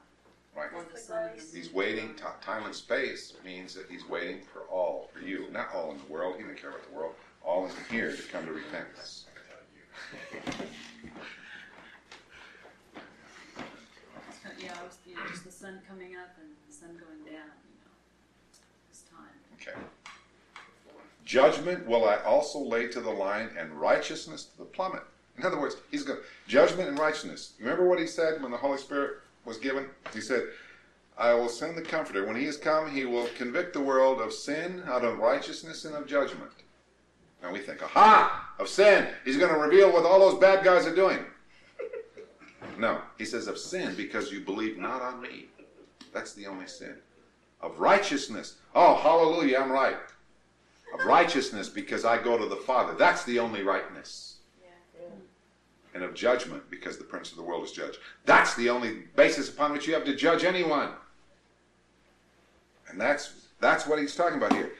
Right. 0.55 0.69
For 0.69 0.85
the 0.93 0.99
sun 0.99 1.29
and 1.29 1.39
the 1.39 1.43
moon. 1.43 1.51
He's 1.55 1.71
waiting. 1.73 2.15
Time 2.41 2.65
and 2.65 2.75
space 2.75 3.33
means 3.45 3.73
that 3.73 3.85
he's 3.89 4.07
waiting 4.07 4.41
for 4.53 4.61
all, 4.63 5.09
for 5.13 5.19
you. 5.21 5.45
Not 5.51 5.69
all 5.73 5.91
in 5.91 5.97
the 5.97 6.11
world. 6.11 6.35
He 6.37 6.43
didn't 6.43 6.57
care 6.59 6.71
about 6.71 6.87
the 6.89 6.95
world. 6.95 7.13
All 7.43 7.65
in 7.65 7.71
here 7.89 8.13
to 8.15 8.21
come 8.23 8.45
to 8.45 8.51
repentance. 8.53 9.25
It's 14.29 14.39
kind 14.43 14.55
of- 14.57 14.63
Yeah, 14.63 14.73
I 14.79 14.83
was, 14.83 14.97
you 15.05 15.15
know, 15.15 15.21
just 15.29 15.43
the 15.45 15.51
sun 15.51 15.81
coming 15.87 16.15
up 16.15 16.35
and 16.39 16.49
the 16.67 16.73
sun 16.73 16.89
going 16.89 17.23
down, 17.25 17.49
you 17.65 17.77
know, 17.83 17.91
this 18.89 19.03
time. 19.09 19.35
Okay. 19.59 19.77
Judgment 21.25 21.85
will 21.87 22.05
I 22.07 22.17
also 22.23 22.59
lay 22.59 22.87
to 22.89 22.99
the 22.99 23.09
line, 23.09 23.49
and 23.57 23.71
righteousness 23.73 24.45
to 24.45 24.57
the 24.57 24.65
plummet. 24.65 25.03
In 25.37 25.45
other 25.45 25.59
words, 25.59 25.77
he's 25.89 26.03
going 26.03 26.19
judgment 26.47 26.89
and 26.89 26.99
righteousness. 26.99 27.53
Remember 27.59 27.87
what 27.87 27.99
he 27.99 28.07
said 28.07 28.41
when 28.41 28.51
the 28.51 28.57
Holy 28.57 28.77
Spirit 28.77 29.19
was 29.45 29.57
given? 29.57 29.87
He 30.13 30.21
said, 30.21 30.47
"I 31.17 31.33
will 31.33 31.49
send 31.49 31.77
the 31.77 31.81
Comforter. 31.81 32.25
When 32.25 32.35
he 32.35 32.45
has 32.45 32.57
come, 32.57 32.89
he 32.91 33.05
will 33.05 33.27
convict 33.37 33.73
the 33.73 33.81
world 33.81 34.21
of 34.21 34.33
sin, 34.33 34.83
out 34.87 35.03
of 35.03 35.19
righteousness, 35.19 35.85
and 35.85 35.95
of 35.95 36.07
judgment." 36.07 36.51
Now 37.41 37.51
we 37.51 37.59
think, 37.59 37.81
"Aha! 37.83 38.53
Of 38.59 38.69
sin. 38.69 39.07
He's 39.25 39.37
going 39.37 39.53
to 39.53 39.59
reveal 39.59 39.91
what 39.91 40.05
all 40.05 40.19
those 40.19 40.39
bad 40.39 40.63
guys 40.63 40.85
are 40.85 40.95
doing." 40.95 41.19
No, 42.77 43.01
he 43.17 43.25
says 43.25 43.47
of 43.47 43.59
sin 43.59 43.95
because 43.95 44.31
you 44.31 44.39
believe 44.39 44.77
not 44.77 45.01
on 45.01 45.21
me. 45.21 45.47
That's 46.13 46.33
the 46.33 46.47
only 46.47 46.67
sin. 46.67 46.95
Of 47.59 47.79
righteousness. 47.79 48.55
Oh, 48.73 48.95
hallelujah, 48.95 49.59
I'm 49.59 49.71
right 49.71 49.97
of 50.93 51.05
righteousness 51.05 51.69
because 51.69 52.05
I 52.05 52.21
go 52.21 52.37
to 52.37 52.47
the 52.47 52.55
Father. 52.55 52.93
That's 52.95 53.23
the 53.23 53.39
only 53.39 53.63
rightness. 53.63 54.30
And 55.93 56.03
of 56.03 56.13
judgment 56.13 56.63
because 56.69 56.97
the 56.97 57.03
prince 57.03 57.31
of 57.31 57.37
the 57.37 57.43
world 57.43 57.65
is 57.65 57.71
judged. 57.71 57.97
That's 58.25 58.55
the 58.55 58.69
only 58.69 59.03
basis 59.15 59.49
upon 59.49 59.73
which 59.73 59.87
you 59.87 59.93
have 59.93 60.05
to 60.05 60.15
judge 60.15 60.43
anyone. 60.43 60.89
And 62.89 62.99
that's 62.99 63.33
that's 63.59 63.85
what 63.85 63.99
he's 63.99 64.15
talking 64.15 64.37
about 64.37 64.53
here. 64.53 64.71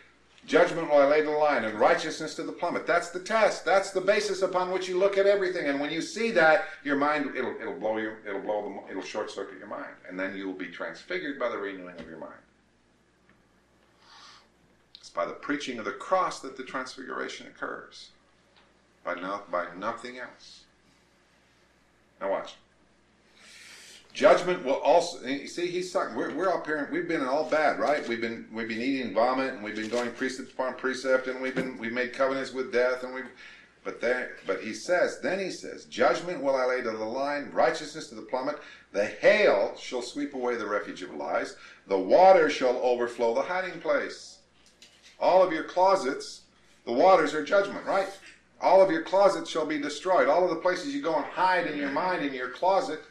Judgment 0.47 0.89
will 0.89 0.97
I 0.97 1.05
lay 1.05 1.19
to 1.19 1.25
the 1.25 1.31
line, 1.31 1.65
and 1.65 1.79
righteousness 1.79 2.33
to 2.35 2.43
the 2.43 2.51
plummet. 2.51 2.87
That's 2.87 3.11
the 3.11 3.19
test. 3.19 3.63
That's 3.63 3.91
the 3.91 4.01
basis 4.01 4.41
upon 4.41 4.71
which 4.71 4.87
you 4.87 4.97
look 4.97 5.17
at 5.17 5.27
everything. 5.27 5.67
And 5.67 5.79
when 5.79 5.91
you 5.91 6.01
see 6.01 6.31
that, 6.31 6.65
your 6.83 6.95
mind 6.95 7.35
it'll 7.35 7.55
it'll 7.61 7.79
blow 7.79 7.97
you 7.97 8.13
it'll 8.27 8.41
blow 8.41 8.83
the 8.87 8.91
it'll 8.91 9.03
short 9.03 9.29
circuit 9.29 9.59
your 9.59 9.67
mind, 9.67 9.93
and 10.07 10.19
then 10.19 10.35
you 10.35 10.47
will 10.47 10.53
be 10.53 10.67
transfigured 10.67 11.37
by 11.37 11.49
the 11.49 11.57
renewing 11.57 11.99
of 11.99 12.07
your 12.07 12.17
mind. 12.17 12.33
It's 14.99 15.09
by 15.09 15.25
the 15.25 15.33
preaching 15.33 15.77
of 15.77 15.85
the 15.85 15.91
cross 15.91 16.39
that 16.39 16.57
the 16.57 16.63
transfiguration 16.63 17.47
occurs. 17.47 18.09
By, 19.03 19.15
no, 19.15 19.41
by 19.51 19.65
nothing 19.77 20.19
else. 20.19 20.60
Now 22.21 22.31
watch. 22.31 22.53
Judgment 24.13 24.63
will 24.65 24.75
also 24.75 25.19
see 25.45 25.67
he's 25.67 25.91
talking 25.91 26.15
we're, 26.15 26.35
we're 26.35 26.65
here 26.65 26.77
and 26.77 26.91
we've 26.91 27.07
been 27.07 27.23
all 27.23 27.49
bad, 27.49 27.79
right? 27.79 28.07
We've 28.07 28.21
been 28.21 28.45
we've 28.53 28.67
been 28.67 28.81
eating 28.81 29.13
vomit 29.13 29.53
and 29.53 29.63
we've 29.63 29.75
been 29.75 29.89
going 29.89 30.11
precept 30.11 30.51
upon 30.51 30.75
precept 30.75 31.27
and 31.27 31.41
we've 31.41 31.55
been 31.55 31.77
we've 31.77 31.93
made 31.93 32.13
covenants 32.13 32.53
with 32.53 32.71
death 32.73 33.03
and 33.03 33.13
we've 33.13 33.29
but 33.83 33.99
there 33.99 34.35
but 34.45 34.61
he 34.61 34.73
says 34.73 35.19
then 35.21 35.39
he 35.39 35.49
says, 35.49 35.85
Judgment 35.85 36.43
will 36.43 36.55
I 36.55 36.65
lay 36.65 36.81
to 36.81 36.91
the 36.91 37.05
line, 37.05 37.49
righteousness 37.51 38.09
to 38.09 38.15
the 38.15 38.21
plummet, 38.21 38.59
the 38.91 39.05
hail 39.05 39.73
shall 39.79 40.01
sweep 40.01 40.33
away 40.33 40.55
the 40.55 40.67
refuge 40.67 41.01
of 41.01 41.15
lies, 41.15 41.55
the 41.87 41.97
water 41.97 42.49
shall 42.49 42.77
overflow 42.83 43.33
the 43.33 43.41
hiding 43.41 43.79
place 43.79 44.39
all 45.21 45.43
of 45.43 45.53
your 45.53 45.63
closets, 45.63 46.41
the 46.85 46.91
waters 46.91 47.33
are 47.33 47.43
judgment, 47.43 47.85
right? 47.85 48.09
All 48.61 48.81
of 48.81 48.91
your 48.91 49.01
closets 49.01 49.49
shall 49.49 49.65
be 49.65 49.79
destroyed. 49.79 50.27
All 50.27 50.43
of 50.43 50.51
the 50.51 50.55
places 50.57 50.93
you 50.93 51.01
go 51.01 51.15
and 51.15 51.25
hide 51.25 51.67
in 51.67 51.77
your 51.77 51.89
mind 51.89 52.23
in 52.23 52.33
your 52.33 52.49
closet 52.49 53.01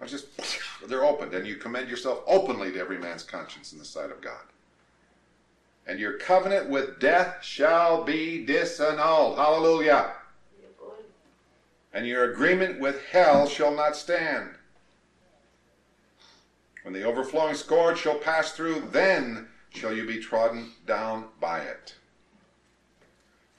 are 0.00 0.06
just, 0.06 0.26
they're 0.88 1.04
opened. 1.04 1.32
And 1.32 1.46
you 1.46 1.56
commend 1.56 1.88
yourself 1.88 2.22
openly 2.26 2.72
to 2.72 2.80
every 2.80 2.98
man's 2.98 3.22
conscience 3.22 3.72
in 3.72 3.78
the 3.78 3.84
sight 3.84 4.10
of 4.10 4.20
God. 4.20 4.42
And 5.86 5.98
your 5.98 6.18
covenant 6.18 6.68
with 6.68 6.98
death 7.00 7.36
shall 7.42 8.04
be 8.04 8.44
disannulled. 8.46 9.36
Hallelujah. 9.36 10.12
And 11.92 12.06
your 12.06 12.30
agreement 12.30 12.80
with 12.80 13.04
hell 13.06 13.46
shall 13.46 13.74
not 13.74 13.96
stand. 13.96 14.50
When 16.82 16.94
the 16.94 17.04
overflowing 17.04 17.54
scourge 17.54 17.98
shall 17.98 18.14
pass 18.14 18.52
through, 18.52 18.88
then 18.92 19.48
shall 19.70 19.94
you 19.94 20.06
be 20.06 20.18
trodden 20.18 20.70
down 20.86 21.26
by 21.40 21.60
it. 21.60 21.94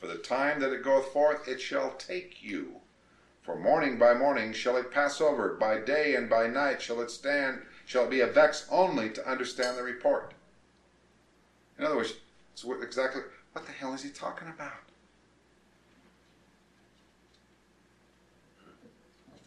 For 0.01 0.07
the 0.07 0.17
time 0.17 0.59
that 0.61 0.73
it 0.73 0.83
goeth 0.83 1.13
forth, 1.13 1.47
it 1.47 1.61
shall 1.61 1.91
take 1.91 2.41
you. 2.41 2.81
For 3.43 3.55
morning 3.55 3.99
by 3.99 4.15
morning 4.15 4.51
shall 4.51 4.75
it 4.77 4.91
pass 4.91 5.21
over, 5.21 5.53
by 5.53 5.77
day 5.77 6.15
and 6.15 6.27
by 6.27 6.47
night 6.47 6.81
shall 6.81 7.01
it 7.01 7.11
stand, 7.11 7.61
shall 7.85 8.05
it 8.05 8.09
be 8.09 8.21
a 8.21 8.27
vex 8.27 8.65
only 8.71 9.11
to 9.11 9.29
understand 9.29 9.77
the 9.77 9.83
report. 9.83 10.33
In 11.77 11.85
other 11.85 11.95
words, 11.95 12.15
it's 12.51 12.65
what 12.65 12.81
exactly 12.81 13.21
what 13.53 13.67
the 13.67 13.71
hell 13.71 13.93
is 13.93 14.01
he 14.01 14.09
talking 14.09 14.47
about? 14.47 14.71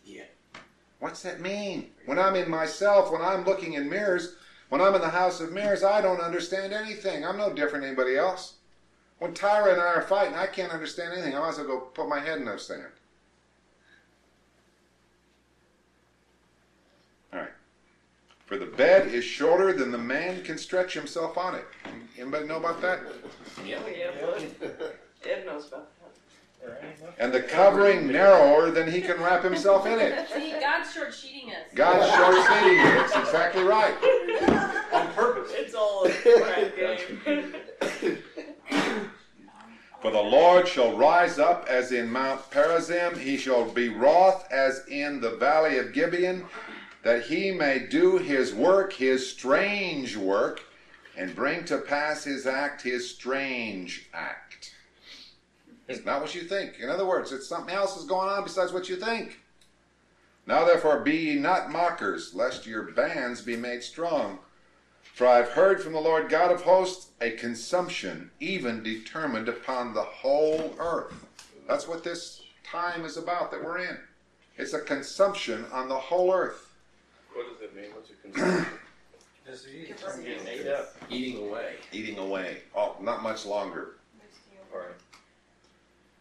Yeah. 0.05 0.23
What's 1.01 1.23
that 1.23 1.40
mean? 1.40 1.90
When 2.07 2.19
I'm 2.19 2.37
in 2.37 2.49
myself, 2.49 3.11
when 3.11 3.23
I'm 3.23 3.45
looking 3.45 3.73
in 3.73 3.88
mirrors, 3.88 4.37
when 4.69 4.81
I'm 4.81 4.95
in 4.95 5.01
the 5.01 5.09
house 5.09 5.40
of 5.40 5.53
mirrors, 5.53 5.83
I 5.83 6.01
don't 6.01 6.21
understand 6.21 6.73
anything. 6.73 7.25
I'm 7.25 7.38
no 7.38 7.53
different 7.53 7.83
than 7.83 7.90
anybody 7.90 8.17
else. 8.17 8.55
When 9.18 9.33
Tyra 9.33 9.72
and 9.72 9.81
I 9.81 9.94
are 9.94 10.03
fighting, 10.03 10.35
I 10.35 10.46
can't 10.46 10.72
understand 10.72 11.12
anything. 11.12 11.35
I 11.35 11.40
might 11.40 11.50
as 11.50 11.59
well 11.59 11.66
go 11.66 11.81
put 11.81 12.09
my 12.09 12.20
head 12.20 12.38
in 12.38 12.44
the 12.44 12.59
sand. 12.59 12.83
All 17.33 17.40
right. 17.40 17.48
For 18.46 18.59
the 18.59 18.66
bed 18.66 19.09
is 19.09 19.24
shorter 19.24 19.72
than 19.72 19.92
the 19.92 19.98
man 19.98 20.42
can 20.42 20.59
stretch 20.59 20.94
himself 20.94 21.38
on 21.38 21.55
it. 21.55 21.64
Anybody 22.18 22.46
know 22.46 22.57
about 22.57 22.83
that? 22.83 23.00
Yeah. 23.64 23.79
Oh, 23.85 23.88
yeah. 23.88 24.68
Ed 25.31 25.46
knows 25.46 25.68
about 25.68 25.88
that. 25.98 27.14
And 27.18 27.33
the 27.33 27.42
covering 27.42 28.09
narrower 28.09 28.70
than 28.70 28.90
he 28.90 29.00
can 29.00 29.20
wrap 29.20 29.44
himself 29.44 29.87
in 29.87 29.98
it. 29.98 30.29
See, 30.31 30.55
God's 30.61 30.92
short 30.92 31.14
sheeting 31.14 31.50
us. 31.50 31.57
God's 31.74 32.07
short-sighted 32.14 32.72
you. 32.72 32.83
That's 32.83 33.16
exactly 33.16 33.62
right. 33.62 33.94
On 34.92 35.12
purpose. 35.12 35.53
It's 35.55 35.74
all 35.74 36.07
a 36.07 36.11
crap 36.11 36.77
game. 36.77 38.18
For 40.05 40.11
the 40.11 40.21
Lord 40.21 40.69
shall 40.69 40.95
rise 40.95 41.38
up 41.38 41.64
as 41.67 41.90
in 41.90 42.11
Mount 42.11 42.51
Perazim, 42.51 43.17
he 43.17 43.38
shall 43.38 43.64
be 43.64 43.88
wroth 43.88 44.47
as 44.53 44.87
in 44.87 45.23
the 45.23 45.31
valley 45.31 45.79
of 45.79 45.95
Gibeon, 45.95 46.45
that 47.03 47.23
he 47.23 47.51
may 47.51 47.79
do 47.79 48.19
his 48.19 48.53
work, 48.53 48.93
his 48.93 49.27
strange 49.27 50.14
work, 50.14 50.61
and 51.17 51.35
bring 51.35 51.64
to 51.64 51.79
pass 51.79 52.23
his 52.23 52.47
act, 52.47 52.83
his 52.83 53.09
strange 53.09 54.07
act. 54.12 54.75
It's 55.88 56.05
not 56.05 56.21
what 56.21 56.35
you 56.35 56.43
think. 56.43 56.81
In 56.81 56.90
other 56.90 57.07
words, 57.07 57.33
it's 57.33 57.49
something 57.49 57.75
else 57.75 57.97
is 57.97 58.05
going 58.05 58.29
on 58.29 58.45
besides 58.45 58.75
what 58.75 58.90
you 58.90 58.97
think. 58.97 59.40
Now 60.47 60.67
therefore 60.67 61.01
be 61.01 61.17
ye 61.17 61.37
not 61.37 61.71
mockers, 61.71 62.35
lest 62.35 62.67
your 62.67 62.83
bands 62.93 63.40
be 63.40 63.57
made 63.57 63.83
strong. 63.83 64.40
For 65.14 65.27
I 65.27 65.37
have 65.37 65.53
heard 65.53 65.81
from 65.81 65.95
the 65.95 66.01
Lord 66.01 66.29
God 66.29 66.53
of 66.53 66.61
hosts 66.61 67.07
a 67.24 67.30
consumption 67.30 68.30
even 68.38 68.82
determined 68.82 69.48
upon 69.48 69.94
the 69.94 70.02
whole 70.02 70.74
earth. 70.78 71.14
That's 71.66 71.88
what 71.88 72.04
this 72.04 72.42
time 72.62 73.06
is 73.06 73.16
about 73.16 73.50
that 73.50 73.64
we're 73.64 73.78
in. 73.78 73.96
It's 74.58 74.74
a 74.74 74.80
consumption 74.80 75.64
on 75.72 75.88
the 75.88 75.94
whole 75.94 76.34
earth. 76.34 76.70
What 77.32 77.46
does 77.50 77.62
it 77.62 77.74
mean? 77.74 77.92
What's 77.94 78.10
a 78.10 78.14
consumption? 78.14 78.79
Disease 79.46 79.88
Get 79.88 80.00
from 80.00 80.22
getting 80.22 80.46
ate 80.46 80.66
up. 80.66 80.94
Eating 81.08 81.48
away. 81.48 81.77
Eating 81.92 82.18
away. 82.18 82.58
Oh, 82.77 82.96
not 83.00 83.22
much 83.22 83.46
longer. 83.46 83.96
Right. 84.72 84.94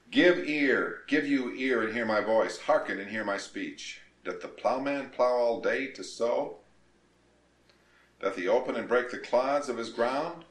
Give 0.09 0.47
ear, 0.47 0.99
give 1.07 1.27
you 1.27 1.53
ear 1.53 1.83
and 1.83 1.93
hear 1.93 2.05
my 2.05 2.21
voice. 2.21 2.59
Hearken 2.59 2.99
and 2.99 3.09
hear 3.11 3.25
my 3.25 3.37
speech. 3.37 3.99
Doth 4.23 4.41
the 4.41 4.47
plowman 4.47 5.09
plow 5.09 5.35
all 5.35 5.59
day 5.59 5.87
to 5.87 6.03
sow? 6.03 6.59
Doth 8.21 8.37
he 8.37 8.47
open 8.47 8.77
and 8.77 8.87
break 8.87 9.11
the 9.11 9.17
clods 9.17 9.67
of 9.67 9.77
his 9.77 9.89
ground? 9.89 10.45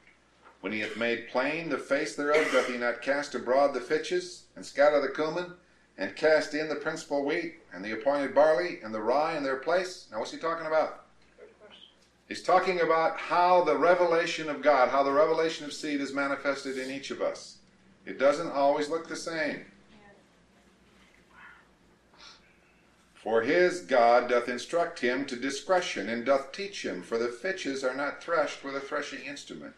When 0.62 0.72
he 0.72 0.78
hath 0.78 0.96
made 0.96 1.28
plain 1.28 1.70
the 1.70 1.76
face 1.76 2.14
thereof, 2.14 2.52
doth 2.52 2.68
he 2.68 2.78
not 2.78 3.02
cast 3.02 3.34
abroad 3.34 3.74
the 3.74 3.80
fitches, 3.80 4.44
and 4.54 4.64
scatter 4.64 5.00
the 5.00 5.08
cumin, 5.08 5.54
and 5.98 6.14
cast 6.14 6.54
in 6.54 6.68
the 6.68 6.76
principal 6.76 7.24
wheat, 7.24 7.56
and 7.72 7.84
the 7.84 7.90
appointed 7.90 8.32
barley, 8.32 8.78
and 8.80 8.94
the 8.94 9.00
rye 9.00 9.36
in 9.36 9.42
their 9.42 9.56
place? 9.56 10.06
Now, 10.12 10.20
what's 10.20 10.30
he 10.30 10.38
talking 10.38 10.68
about? 10.68 11.06
He's 12.28 12.44
talking 12.44 12.80
about 12.80 13.18
how 13.18 13.64
the 13.64 13.76
revelation 13.76 14.48
of 14.48 14.62
God, 14.62 14.90
how 14.90 15.02
the 15.02 15.10
revelation 15.10 15.66
of 15.66 15.72
seed 15.72 16.00
is 16.00 16.14
manifested 16.14 16.78
in 16.78 16.92
each 16.92 17.10
of 17.10 17.20
us. 17.20 17.58
It 18.06 18.16
doesn't 18.16 18.52
always 18.52 18.88
look 18.88 19.08
the 19.08 19.16
same. 19.16 19.64
For 23.14 23.42
his 23.42 23.80
God 23.80 24.28
doth 24.28 24.48
instruct 24.48 25.00
him 25.00 25.26
to 25.26 25.34
discretion, 25.34 26.08
and 26.08 26.24
doth 26.24 26.52
teach 26.52 26.84
him, 26.84 27.02
for 27.02 27.18
the 27.18 27.28
fitches 27.28 27.82
are 27.82 27.96
not 27.96 28.22
threshed 28.22 28.62
with 28.62 28.76
a 28.76 28.80
threshing 28.80 29.24
instrument, 29.24 29.74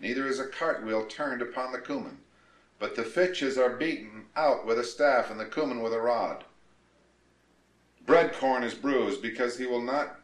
neither 0.00 0.26
is 0.26 0.38
a 0.38 0.46
cartwheel 0.46 1.04
turned 1.06 1.42
upon 1.42 1.72
the 1.72 1.78
cumin. 1.78 2.18
But 2.78 2.94
the 2.94 3.04
fitches 3.04 3.56
are 3.56 3.70
beaten 3.70 4.26
out 4.36 4.66
with 4.66 4.78
a 4.78 4.84
staff, 4.84 5.30
and 5.30 5.40
the 5.40 5.46
cumin 5.46 5.82
with 5.82 5.94
a 5.94 6.00
rod. 6.00 6.44
Bread 8.04 8.34
corn 8.34 8.62
is 8.62 8.74
bruised, 8.74 9.22
because 9.22 9.58
he 9.58 9.66
will 9.66 9.82
not 9.82 10.20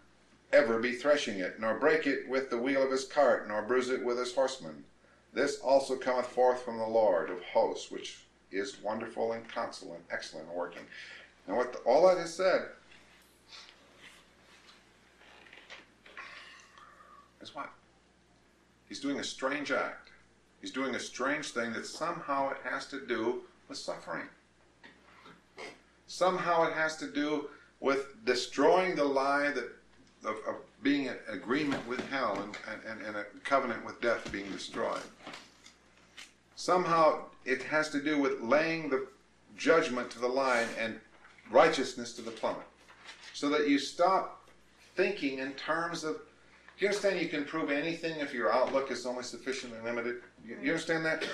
ever 0.53 0.79
be 0.79 0.93
threshing 0.93 1.39
it, 1.39 1.59
nor 1.59 1.79
break 1.79 2.07
it 2.07 2.29
with 2.29 2.51
the 2.51 2.59
wheel 2.59 2.83
of 2.83 2.91
his 2.91 3.05
cart, 3.05 3.49
nor 3.49 3.63
bruise 3.63 3.89
it 3.89 4.05
with 4.05 4.19
his 4.19 4.35
horsemen. 4.35 4.85
This 5.33 5.59
also 5.61 5.97
cometh 5.97 6.27
forth 6.27 6.63
from 6.63 6.77
the 6.77 6.87
Lord 6.87 7.31
of 7.31 7.43
hosts, 7.43 7.91
which 7.91 8.25
is 8.51 8.83
wonderful 8.83 9.33
and 9.33 9.49
counsel 9.49 9.95
and 9.95 10.05
excellent 10.11 10.49
in 10.49 10.55
working. 10.55 10.83
And 11.47 11.57
what 11.57 11.73
the, 11.73 11.79
all 11.81 12.07
that 12.07 12.19
is 12.19 12.35
said 12.35 12.69
is 17.41 17.55
what? 17.55 17.71
He's 18.93 19.01
doing 19.01 19.21
a 19.21 19.25
strange 19.25 19.73
act. 19.73 20.11
He's 20.61 20.71
doing 20.71 20.97
a 20.97 21.01
strange 21.01 21.53
thing 21.53 21.73
that 21.73 21.87
somehow 21.87 22.51
it 22.51 22.59
has 22.63 22.85
to 22.89 23.01
do 23.07 23.41
with 23.67 23.79
suffering. 23.79 24.27
Somehow 26.07 26.65
it 26.65 26.75
has 26.75 26.99
to 26.99 27.07
do 27.07 27.49
with 27.81 28.23
destroying 28.27 28.95
the 28.95 29.05
lie 29.05 29.51
that 29.51 29.71
of, 30.27 30.37
of 30.47 30.57
being 30.83 31.07
in 31.07 31.17
agreement 31.27 31.89
with 31.89 32.07
hell 32.11 32.39
and, 32.43 32.55
and, 32.87 33.01
and 33.01 33.17
a 33.17 33.25
covenant 33.45 33.83
with 33.87 33.99
death 34.03 34.31
being 34.31 34.53
destroyed. 34.53 35.01
Somehow 36.55 37.21
it 37.47 37.63
has 37.63 37.89
to 37.93 37.99
do 38.03 38.21
with 38.21 38.43
laying 38.43 38.91
the 38.91 39.07
judgment 39.57 40.11
to 40.11 40.19
the 40.19 40.29
line 40.29 40.69
and 40.79 41.01
righteousness 41.51 42.13
to 42.13 42.21
the 42.21 42.31
plummet. 42.31 42.67
So 43.33 43.49
that 43.49 43.71
you 43.71 43.79
stop 43.79 44.47
thinking 44.97 45.39
in 45.39 45.53
terms 45.53 46.05
of 46.05 46.21
you 46.83 46.89
understand 46.89 47.21
you 47.21 47.29
can 47.29 47.45
prove 47.45 47.71
anything 47.71 48.19
if 48.19 48.35
your 48.35 48.53
outlook 48.53 48.91
is 48.91 49.07
only 49.07 49.23
sufficiently 49.23 49.79
limited? 49.85 50.17
You, 50.45 50.57
you 50.61 50.71
understand 50.73 51.05
that? 51.07 51.25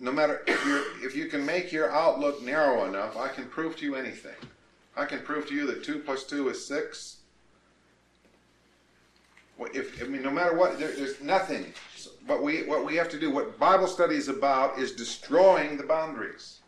No 0.00 0.10
matter 0.10 0.42
if 0.46 0.64
you 0.64 0.84
if 1.02 1.14
you 1.14 1.26
can 1.26 1.44
make 1.44 1.70
your 1.70 1.92
outlook 1.92 2.42
narrow 2.42 2.86
enough, 2.86 3.16
I 3.16 3.28
can 3.28 3.44
prove 3.46 3.76
to 3.76 3.84
you 3.84 3.94
anything. 3.94 4.36
I 4.96 5.04
can 5.04 5.20
prove 5.20 5.48
to 5.48 5.54
you 5.54 5.66
that 5.66 5.84
two 5.84 5.98
plus 5.98 6.24
two 6.24 6.48
is 6.48 6.66
six. 6.66 7.16
If 9.74 10.00
I 10.02 10.06
mean, 10.06 10.22
no 10.22 10.30
matter 10.30 10.56
what, 10.56 10.78
there, 10.78 10.92
there's 10.92 11.20
nothing. 11.20 11.66
What 12.26 12.42
we 12.42 12.62
what 12.62 12.86
we 12.86 12.94
have 12.96 13.08
to 13.10 13.18
do, 13.18 13.30
what 13.30 13.58
Bible 13.58 13.86
study 13.86 14.14
is 14.16 14.28
about, 14.28 14.78
is 14.78 14.92
destroying 14.92 15.76
the 15.76 15.82
boundaries, 15.82 16.60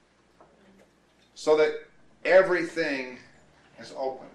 so 1.35 1.57
that 1.57 1.85
everything 2.25 3.19
is 3.79 3.95
opened 3.97 4.30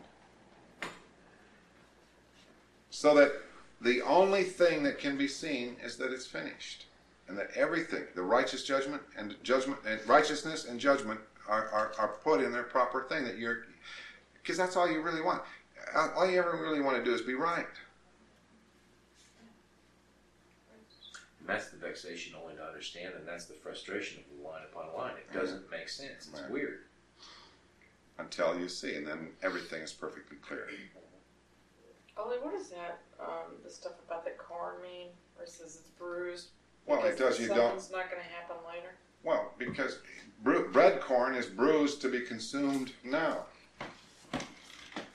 so 3.05 3.13
that 3.13 3.29
the 3.81 4.01
only 4.01 4.41
thing 4.41 4.81
that 4.81 4.97
can 4.97 5.15
be 5.15 5.27
seen 5.27 5.75
is 5.83 5.95
that 5.95 6.11
it's 6.11 6.25
finished 6.25 6.87
and 7.27 7.37
that 7.37 7.47
everything 7.55 8.01
the 8.15 8.23
righteous 8.23 8.63
judgment 8.63 8.99
and 9.15 9.35
judgment 9.43 9.79
and 9.87 9.99
righteousness 10.07 10.65
and 10.67 10.79
judgment 10.79 11.19
are, 11.47 11.67
are, 11.71 11.91
are 11.99 12.07
put 12.23 12.41
in 12.41 12.51
their 12.51 12.63
proper 12.63 13.03
thing 13.03 13.23
that 13.23 13.37
you're 13.37 13.59
because 14.41 14.57
that's 14.57 14.75
all 14.75 14.87
you 14.89 14.99
really 15.01 15.21
want 15.21 15.39
uh, 15.95 16.07
all 16.15 16.25
you 16.25 16.39
ever 16.39 16.59
really 16.59 16.79
want 16.79 16.97
to 16.97 17.03
do 17.03 17.13
is 17.13 17.21
be 17.21 17.35
right 17.35 17.67
And 21.39 21.47
that's 21.47 21.67
the 21.67 21.77
vexation 21.77 22.33
only 22.41 22.55
to 22.55 22.63
understand, 22.65 23.13
and 23.13 23.27
that's 23.27 23.45
the 23.45 23.53
frustration 23.53 24.17
of 24.17 24.23
the 24.35 24.43
line 24.43 24.63
upon 24.63 24.91
line. 24.97 25.13
It 25.15 25.31
doesn't 25.31 25.69
make 25.69 25.89
sense. 25.89 26.27
It's 26.27 26.41
Right. 26.41 26.49
weird. 26.49 26.79
until 28.17 28.55
you 28.55 28.67
see 28.67 28.95
and 28.95 29.05
then 29.05 29.29
everything 29.43 29.83
is 29.83 29.91
perfectly 29.91 30.37
clear 30.37 30.65
Ollie, 32.17 32.37
what 32.41 32.53
does 32.57 32.69
that, 32.69 32.99
um, 33.19 33.55
the 33.63 33.69
stuff 33.69 33.93
about 34.07 34.23
the 34.23 34.31
corn 34.31 34.75
mean? 34.81 35.07
Where 35.35 35.45
it 35.45 35.49
says 35.51 35.75
it's 35.79 35.89
bruised? 35.99 36.49
well 36.87 37.03
it 37.03 37.17
does 37.17 37.39
you 37.39 37.47
don't 37.47 37.57
Something's 37.79 37.91
not 37.91 38.09
gonna 38.11 38.21
happen 38.21 38.55
later? 38.67 38.93
well 39.23 39.51
because 39.57 39.97
bru- 40.43 40.71
bread 40.71 41.01
corn 41.01 41.33
is 41.33 41.47
bruised 41.47 41.99
to 42.01 42.09
be 42.09 42.21
consumed 42.21 42.91
now 43.03 43.45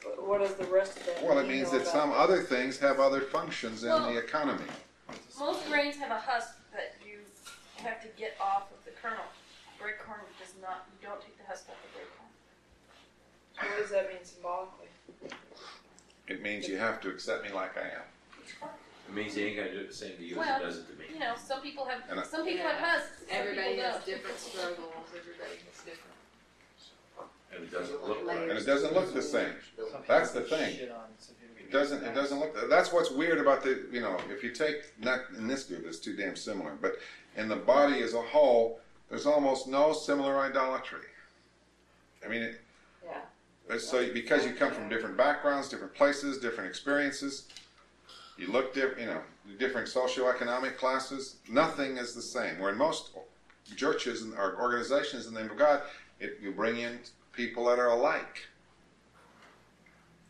What- 0.03 0.27
What 0.27 0.41
does 0.41 0.55
the 0.57 0.65
rest 0.67 0.99
of 0.99 1.07
that 1.07 1.23
well 1.23 1.39
it 1.39 1.47
means 1.47 1.71
that 1.71 1.87
some 1.87 2.11
the- 2.11 2.17
other 2.17 2.43
things 2.43 2.79
have 2.81 2.99
other 2.99 3.21
functions 3.21 3.85
in 3.85 3.91
Well- 3.91 4.13
the 4.13 4.19
economy 4.19 4.65
Most 5.39 5.65
grains 5.69 5.97
have 5.99 6.11
a 6.11 6.19
husk 6.19 6.57
that 6.73 6.95
you 7.07 7.21
have 7.85 8.03
to 8.03 8.09
get 8.09 8.37
off 8.41 8.71
of 8.73 8.85
the 8.85 8.91
kernel. 9.01 9.25
Bread 9.81 9.95
corn 10.05 10.21
does 10.39 10.53
not. 10.61 10.85
You 11.01 11.09
don't 11.09 11.21
take 11.23 11.39
the 11.39 11.45
husk 11.45 11.67
off 11.71 11.77
of 11.83 11.95
bread 11.95 12.07
corn. 12.19 13.71
What 13.71 13.79
does 13.81 13.91
that 13.91 14.13
mean 14.13 14.23
symbolically? 14.25 14.89
It 16.31 16.43
means 16.43 16.69
you 16.69 16.79
have 16.79 17.01
to 17.01 17.09
accept 17.11 17.45
me 17.45 17.51
like 17.53 17.77
i 17.77 17.83
am 17.83 18.69
It 19.09 19.15
means 19.15 19.35
he 19.35 19.43
ain't 19.45 19.57
gonna 19.57 19.73
do 19.73 19.81
it 19.81 19.89
the 19.89 19.95
same 19.95 20.17
to 20.17 20.25
you 20.25 20.37
Well, 20.39 20.49
as 20.49 20.61
he 20.61 20.65
does 20.67 20.79
it 20.79 20.87
to 20.93 20.99
me. 20.99 21.05
You 21.13 21.19
know, 21.19 21.35
some 21.37 21.61
people 21.61 21.85
have 21.85 22.01
And 22.09 22.21
I- 22.21 22.23
some 22.23 22.45
people 22.45 22.65
Yeah. 22.65 22.73
have 22.77 23.01
husks. 23.01 23.19
Some 23.19 23.29
Everybody 23.31 23.69
people 23.75 23.85
has 23.85 23.95
don't. 23.97 24.07
different 24.07 24.39
struggles, 24.39 24.93
everybody 25.19 25.57
has 25.67 25.79
different. 25.85 26.17
And 27.53 27.65
it 27.65 27.71
doesn't 27.73 28.07
look 28.07 28.19
and 28.31 28.53
it 28.53 28.65
doesn't 28.65 28.95
look 28.95 29.13
the 29.13 29.23
same 29.23 29.55
That's 30.07 30.31
the 30.31 30.43
thing. 30.43 30.77
it, 30.77 30.93
some 31.19 31.35
people 31.35 31.57
It 31.59 31.63
get 31.65 31.73
doesn't. 31.73 31.99
It 32.03 32.07
mad. 32.07 32.15
doesn't 32.15 32.39
look. 32.39 32.71
That's 32.71 32.93
what's 32.93 33.11
weird 33.11 33.39
about 33.41 33.65
the. 33.65 33.89
You 33.91 34.01
know, 34.01 34.17
if 34.31 34.45
you 34.45 34.53
take 34.53 34.77
not 35.01 35.21
in 35.37 35.49
this 35.49 35.65
group, 35.65 35.85
it's 35.85 35.99
too 35.99 36.15
damn 36.15 36.37
similar. 36.37 36.75
But 36.81 36.93
in 37.37 37.49
the 37.49 37.57
body 37.57 38.03
as 38.05 38.15
a 38.15 38.23
whole, 38.23 38.81
there's 39.09 39.27
almost 39.27 39.67
no 39.67 39.93
similar 39.93 40.39
idolatry. 40.39 41.09
I 42.25 42.29
mean, 42.29 42.43
it, 42.43 42.61
Yeah. 43.71 43.79
so 43.79 44.13
because 44.13 44.45
you 44.45 44.53
come 44.53 44.73
from 44.73 44.89
different 44.89 45.17
backgrounds, 45.17 45.69
different 45.69 45.95
places, 45.95 46.39
different 46.39 46.69
experiences. 46.69 47.49
You 48.37 48.51
look 48.51 48.75
different. 48.75 49.01
You 49.01 49.07
know, 49.07 49.21
different 49.59 49.89
socioeconomic 49.89 50.77
classes. 50.77 51.37
Nothing 51.49 51.97
is 51.97 52.15
the 52.15 52.23
same. 52.23 52.59
Where 52.59 52.71
in 52.71 52.79
most 52.79 53.11
churches 53.77 54.23
and 54.23 54.35
or 54.35 54.61
organizations 54.61 55.27
in 55.27 55.35
the 55.35 55.41
name 55.41 55.51
of 55.51 55.59
God, 55.59 55.83
it, 56.19 56.39
you 56.43 56.53
bring 56.53 56.79
in 56.79 56.99
people 57.33 57.67
that 57.67 57.79
are 57.79 57.89
alike. 57.89 58.49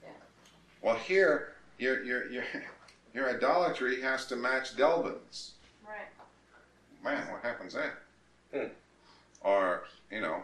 Yeah. 0.02 0.10
Well, 0.82 0.96
here 0.96 1.54
your 1.78 2.02
your 2.02 2.30
your 2.30 2.44
your 3.14 3.30
idolatry 3.30 4.00
has 4.02 4.26
to 4.26 4.36
match 4.36 4.76
Delvin's. 4.76 5.52
Right. 5.86 6.08
Man, 7.02 7.30
what 7.32 7.42
happens 7.42 7.74
then? 7.74 7.90
Hmm. 8.52 8.68
Or 9.42 9.84
you 10.10 10.20
know, 10.20 10.42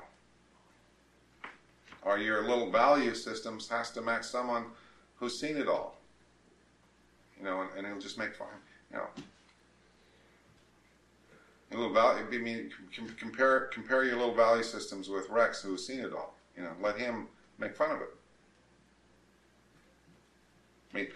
or 2.07 2.19
your 2.19 2.47
little 2.47 2.71
value 2.71 3.15
systems 3.15 3.69
has 3.69 3.91
to 3.91 4.01
match 4.01 4.25
someone 4.25 4.67
who's 5.17 5.39
seen 5.39 5.57
it 5.57 5.67
all. 5.67 5.97
You 7.37 7.45
know, 7.45 7.63
and, 7.63 7.71
and 7.77 7.87
it'll 7.87 8.01
just 8.01 8.17
make 8.17 8.35
fun. 8.35 8.47
You 8.93 8.99
know. 8.99 9.09
Little 11.73 11.93
value. 11.93 12.25
I 12.33 12.39
mean, 12.39 12.71
compare 13.19 13.67
compare 13.73 14.05
your 14.05 14.17
little 14.17 14.35
value 14.35 14.63
systems 14.63 15.09
with 15.09 15.29
Rex, 15.29 15.61
who's 15.61 15.85
seen 15.85 16.01
it 16.01 16.13
all. 16.13 16.35
You 16.57 16.63
know, 16.63 16.71
let 16.81 16.97
him 16.97 17.27
make 17.59 17.77
fun 17.77 17.91
of 17.91 18.01
it. 18.01 18.09
I 20.95 20.97
mean, 20.97 21.09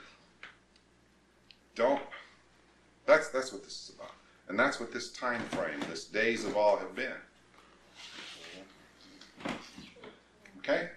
don't. 1.76 2.02
That's 3.06 3.28
that's 3.28 3.52
what 3.52 3.62
this 3.62 3.72
is 3.72 3.92
about, 3.96 4.12
and 4.48 4.58
that's 4.58 4.80
what 4.80 4.92
this 4.92 5.12
time 5.12 5.40
frame, 5.50 5.80
this 5.88 6.04
days 6.04 6.44
of 6.44 6.56
all, 6.56 6.76
have 6.76 6.96
been. 6.96 7.12
Okay. 10.70 10.88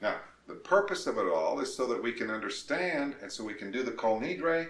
Now, 0.00 0.16
the 0.46 0.54
purpose 0.54 1.06
of 1.06 1.18
it 1.18 1.26
all 1.26 1.60
is 1.60 1.74
so 1.74 1.86
that 1.86 2.02
we 2.02 2.12
can 2.12 2.30
understand, 2.30 3.14
and 3.22 3.32
so 3.32 3.44
we 3.44 3.54
can 3.54 3.70
do 3.70 3.82
the 3.82 3.90
kol 3.90 4.20
nidre, 4.20 4.68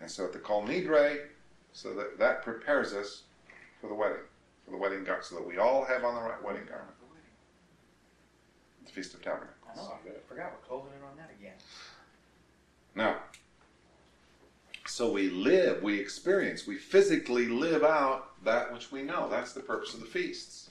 and 0.00 0.10
so 0.10 0.24
at 0.24 0.32
the 0.32 0.38
kol 0.38 0.64
nidre, 0.64 1.18
so 1.72 1.94
that 1.94 2.18
that 2.18 2.42
prepares 2.42 2.92
us 2.92 3.22
for 3.80 3.88
the 3.88 3.94
wedding, 3.94 4.18
for 4.64 4.72
the 4.72 4.76
wedding 4.76 5.04
garment, 5.04 5.24
so 5.24 5.36
that 5.36 5.46
we 5.46 5.58
all 5.58 5.84
have 5.84 6.04
on 6.04 6.14
the 6.14 6.20
right 6.20 6.42
wedding 6.42 6.66
garment. 6.68 6.90
The 8.84 8.92
Feast 8.92 9.14
of 9.14 9.22
Tabernacles. 9.22 9.54
I 9.72 9.76
know, 9.76 9.94
I 10.06 10.28
forgot 10.28 10.52
we're 10.52 10.68
closing 10.68 10.92
in 10.98 11.04
on 11.04 11.16
that 11.16 11.30
again. 11.38 11.54
Now, 12.94 13.16
so 14.86 15.10
we 15.10 15.30
live, 15.30 15.82
we 15.82 15.98
experience, 15.98 16.66
we 16.66 16.76
physically 16.76 17.46
live 17.46 17.82
out 17.82 18.44
that 18.44 18.72
which 18.72 18.92
we 18.92 19.02
know. 19.02 19.28
That's 19.28 19.52
the 19.52 19.60
purpose 19.60 19.94
of 19.94 20.00
the 20.00 20.06
feasts. 20.06 20.68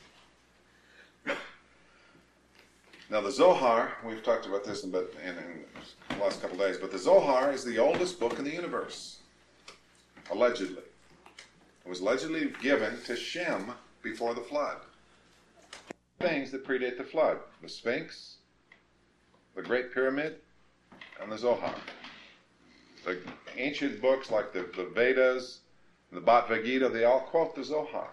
Now, 3.13 3.21
the 3.21 3.31
Zohar, 3.31 3.93
we've 4.03 4.23
talked 4.23 4.47
about 4.47 4.63
this 4.63 4.83
in, 4.83 4.89
in, 4.95 5.37
in 5.37 5.65
the 6.09 6.23
last 6.23 6.41
couple 6.41 6.57
days, 6.57 6.77
but 6.77 6.91
the 6.91 6.97
Zohar 6.97 7.51
is 7.51 7.63
the 7.63 7.77
oldest 7.77 8.19
book 8.19 8.39
in 8.39 8.43
the 8.43 8.51
universe, 8.51 9.19
allegedly. 10.31 10.81
It 11.85 11.89
was 11.89 11.99
allegedly 11.99 12.53
given 12.61 12.99
to 13.05 13.15
Shem 13.15 13.71
before 14.01 14.33
the 14.33 14.41
flood. 14.41 14.77
Things 16.19 16.49
that 16.51 16.65
predate 16.65 16.97
the 16.97 17.03
flood 17.03 17.37
the 17.61 17.69
Sphinx, 17.69 18.37
the 19.55 19.61
Great 19.61 19.93
Pyramid, 19.93 20.37
and 21.21 21.31
the 21.31 21.37
Zohar. 21.37 21.75
The 23.05 23.19
ancient 23.57 24.01
books 24.01 24.31
like 24.31 24.53
the, 24.53 24.69
the 24.75 24.89
Vedas, 24.95 25.59
the 26.11 26.21
Bhagavad 26.21 26.65
Gita, 26.65 26.89
they 26.89 27.03
all 27.03 27.19
quote 27.19 27.55
the 27.55 27.63
Zohar. 27.63 28.09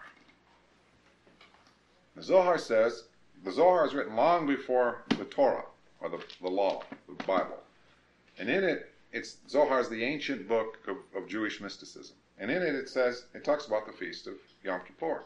The 2.21 2.27
Zohar 2.27 2.59
says, 2.59 3.05
the 3.45 3.51
Zohar 3.51 3.87
is 3.87 3.95
written 3.95 4.15
long 4.15 4.47
before 4.47 5.05
the 5.09 5.25
Torah, 5.25 5.65
or 6.03 6.11
the, 6.11 6.23
the 6.43 6.51
law, 6.51 6.83
the 7.09 7.25
Bible. 7.25 7.59
And 8.39 8.51
in 8.51 8.63
it, 8.63 8.93
it's 9.11 9.39
Zohar 9.49 9.81
is 9.81 9.89
the 9.89 10.05
ancient 10.05 10.47
book 10.47 10.87
of, 10.87 10.99
of 11.17 11.31
Jewish 11.31 11.63
mysticism, 11.63 12.15
and 12.39 12.51
in 12.51 12.61
it 12.61 12.75
it 12.75 12.91
says 12.91 13.25
it 13.33 13.43
talks 13.43 13.67
about 13.67 13.87
the 13.87 13.95
feast 13.95 14.27
of 14.27 14.35
Yom 14.63 14.83
Kippur, 14.87 15.23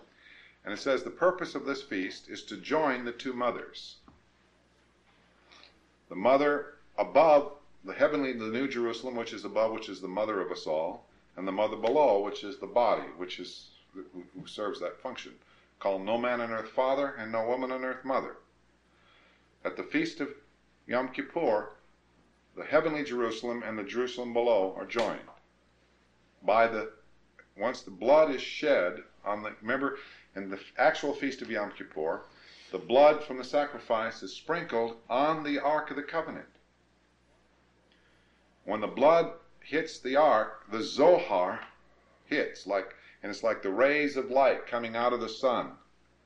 and 0.64 0.72
it 0.72 0.78
says 0.78 1.02
the 1.02 1.10
purpose 1.10 1.56
of 1.56 1.66
this 1.66 1.82
feast 1.82 2.28
is 2.28 2.44
to 2.44 2.56
join 2.58 3.04
the 3.04 3.10
two 3.10 3.32
mothers. 3.32 3.96
The 6.08 6.14
mother 6.14 6.74
above 6.96 7.54
the 7.84 7.94
heavenly, 7.94 8.34
the 8.34 8.44
New 8.44 8.68
Jerusalem, 8.68 9.16
which 9.16 9.32
is 9.32 9.44
above, 9.44 9.72
which 9.72 9.88
is 9.88 10.00
the 10.00 10.06
mother 10.06 10.40
of 10.40 10.52
us 10.52 10.64
all, 10.64 11.06
and 11.36 11.48
the 11.48 11.50
mother 11.50 11.76
below, 11.76 12.20
which 12.20 12.44
is 12.44 12.58
the 12.58 12.68
body, 12.68 13.08
which 13.16 13.40
is 13.40 13.70
who, 13.94 14.04
who 14.12 14.46
serves 14.46 14.78
that 14.78 15.00
function. 15.00 15.32
Call 15.84 15.98
no 15.98 16.16
man 16.16 16.40
on 16.40 16.50
earth 16.50 16.70
father, 16.70 17.08
and 17.08 17.30
no 17.30 17.46
woman 17.46 17.70
on 17.70 17.84
earth 17.84 18.06
mother. 18.06 18.38
At 19.66 19.76
the 19.76 19.82
feast 19.82 20.18
of 20.18 20.30
Yom 20.86 21.10
Kippur, 21.10 21.72
the 22.56 22.64
heavenly 22.64 23.04
Jerusalem 23.04 23.62
and 23.62 23.78
the 23.78 23.84
Jerusalem 23.84 24.32
below 24.32 24.74
are 24.78 24.86
joined 24.86 25.28
by 26.42 26.68
the 26.68 26.92
once 27.54 27.82
the 27.82 27.90
blood 27.90 28.30
is 28.30 28.40
shed 28.40 29.02
on 29.26 29.42
the 29.42 29.54
remember 29.60 29.98
in 30.34 30.48
the 30.48 30.58
actual 30.78 31.12
feast 31.12 31.42
of 31.42 31.50
Yom 31.50 31.70
Kippur, 31.72 32.22
the 32.72 32.78
blood 32.78 33.22
from 33.22 33.36
the 33.36 33.44
sacrifice 33.44 34.22
is 34.22 34.32
sprinkled 34.32 34.96
on 35.10 35.44
the 35.44 35.58
ark 35.58 35.90
of 35.90 35.96
the 35.96 36.02
covenant. 36.02 36.48
When 38.64 38.80
the 38.80 38.86
blood 38.86 39.34
hits 39.60 39.98
the 39.98 40.16
ark, 40.16 40.64
the 40.70 40.82
Zohar 40.82 41.60
hits 42.24 42.66
like 42.66 42.93
and 43.24 43.30
it's 43.30 43.42
like 43.42 43.62
the 43.62 43.70
rays 43.70 44.18
of 44.18 44.30
light 44.30 44.66
coming 44.66 44.96
out 44.96 45.14
of 45.14 45.20
the 45.20 45.30
sun. 45.30 45.70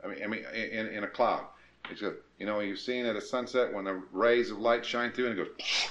I 0.02 0.08
mean, 0.08 0.18
I 0.20 0.26
mean, 0.26 0.44
in, 0.52 0.88
in 0.88 1.04
a 1.04 1.06
cloud. 1.06 1.44
It's 1.88 2.00
just, 2.00 2.16
you 2.40 2.44
know, 2.44 2.58
you've 2.58 2.80
seen 2.80 3.06
at 3.06 3.14
a 3.14 3.20
sunset 3.20 3.72
when 3.72 3.84
the 3.84 4.02
rays 4.10 4.50
of 4.50 4.58
light 4.58 4.84
shine 4.84 5.12
through 5.12 5.30
and 5.30 5.38
it 5.38 5.44
goes. 5.44 5.66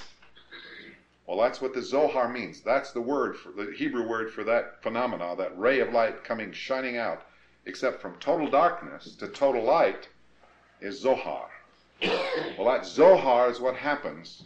Well, 1.26 1.38
that's 1.38 1.60
what 1.60 1.74
the 1.74 1.82
Zohar 1.82 2.26
means. 2.26 2.62
That's 2.62 2.92
the 2.92 3.02
word 3.02 3.36
for 3.36 3.52
the 3.52 3.70
Hebrew 3.76 4.08
word 4.08 4.32
for 4.32 4.44
that 4.44 4.82
phenomena, 4.82 5.34
that 5.36 5.58
ray 5.58 5.80
of 5.80 5.92
light 5.92 6.24
coming 6.24 6.52
shining 6.52 6.96
out. 6.96 7.22
Except 7.66 8.00
from 8.00 8.14
total 8.18 8.48
darkness 8.50 9.14
to 9.16 9.28
total 9.28 9.62
light 9.62 10.08
is 10.80 11.00
Zohar. 11.00 11.48
Well, 12.58 12.66
that 12.66 12.86
Zohar 12.86 13.50
is 13.50 13.60
what 13.60 13.76
happens 13.76 14.44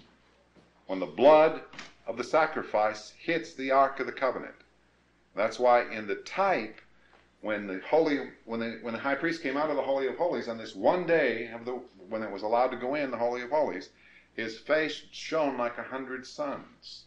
when 0.86 0.98
the 0.98 1.06
blood 1.06 1.60
of 2.06 2.16
the 2.16 2.24
sacrifice 2.24 3.12
hits 3.16 3.54
the 3.54 3.70
Ark 3.70 4.00
of 4.00 4.06
the 4.06 4.12
Covenant. 4.12 4.54
That's 5.34 5.58
why 5.58 5.90
in 5.90 6.06
the 6.06 6.16
type, 6.16 6.80
when 7.40 7.66
the 7.66 7.80
holy, 7.88 8.30
when 8.44 8.60
the 8.60 8.78
when 8.82 8.94
the 8.94 9.00
high 9.00 9.14
priest 9.14 9.42
came 9.42 9.56
out 9.56 9.70
of 9.70 9.76
the 9.76 9.82
holy 9.82 10.06
of 10.06 10.16
holies 10.16 10.48
on 10.48 10.58
this 10.58 10.74
one 10.74 11.06
day 11.06 11.48
of 11.48 11.64
the 11.64 11.80
when 12.08 12.22
it 12.22 12.30
was 12.30 12.42
allowed 12.42 12.68
to 12.68 12.76
go 12.76 12.94
in 12.94 13.10
the 13.10 13.16
holy 13.16 13.42
of 13.42 13.50
holies, 13.50 13.90
his 14.34 14.58
face 14.58 15.02
shone 15.10 15.56
like 15.56 15.78
a 15.78 15.82
hundred 15.82 16.26
suns. 16.26 17.04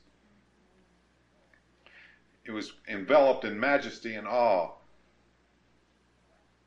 It 2.45 2.51
was 2.51 2.73
enveloped 2.87 3.43
in 3.43 3.59
majesty 3.59 4.13
and 4.15 4.27
awe. 4.27 4.73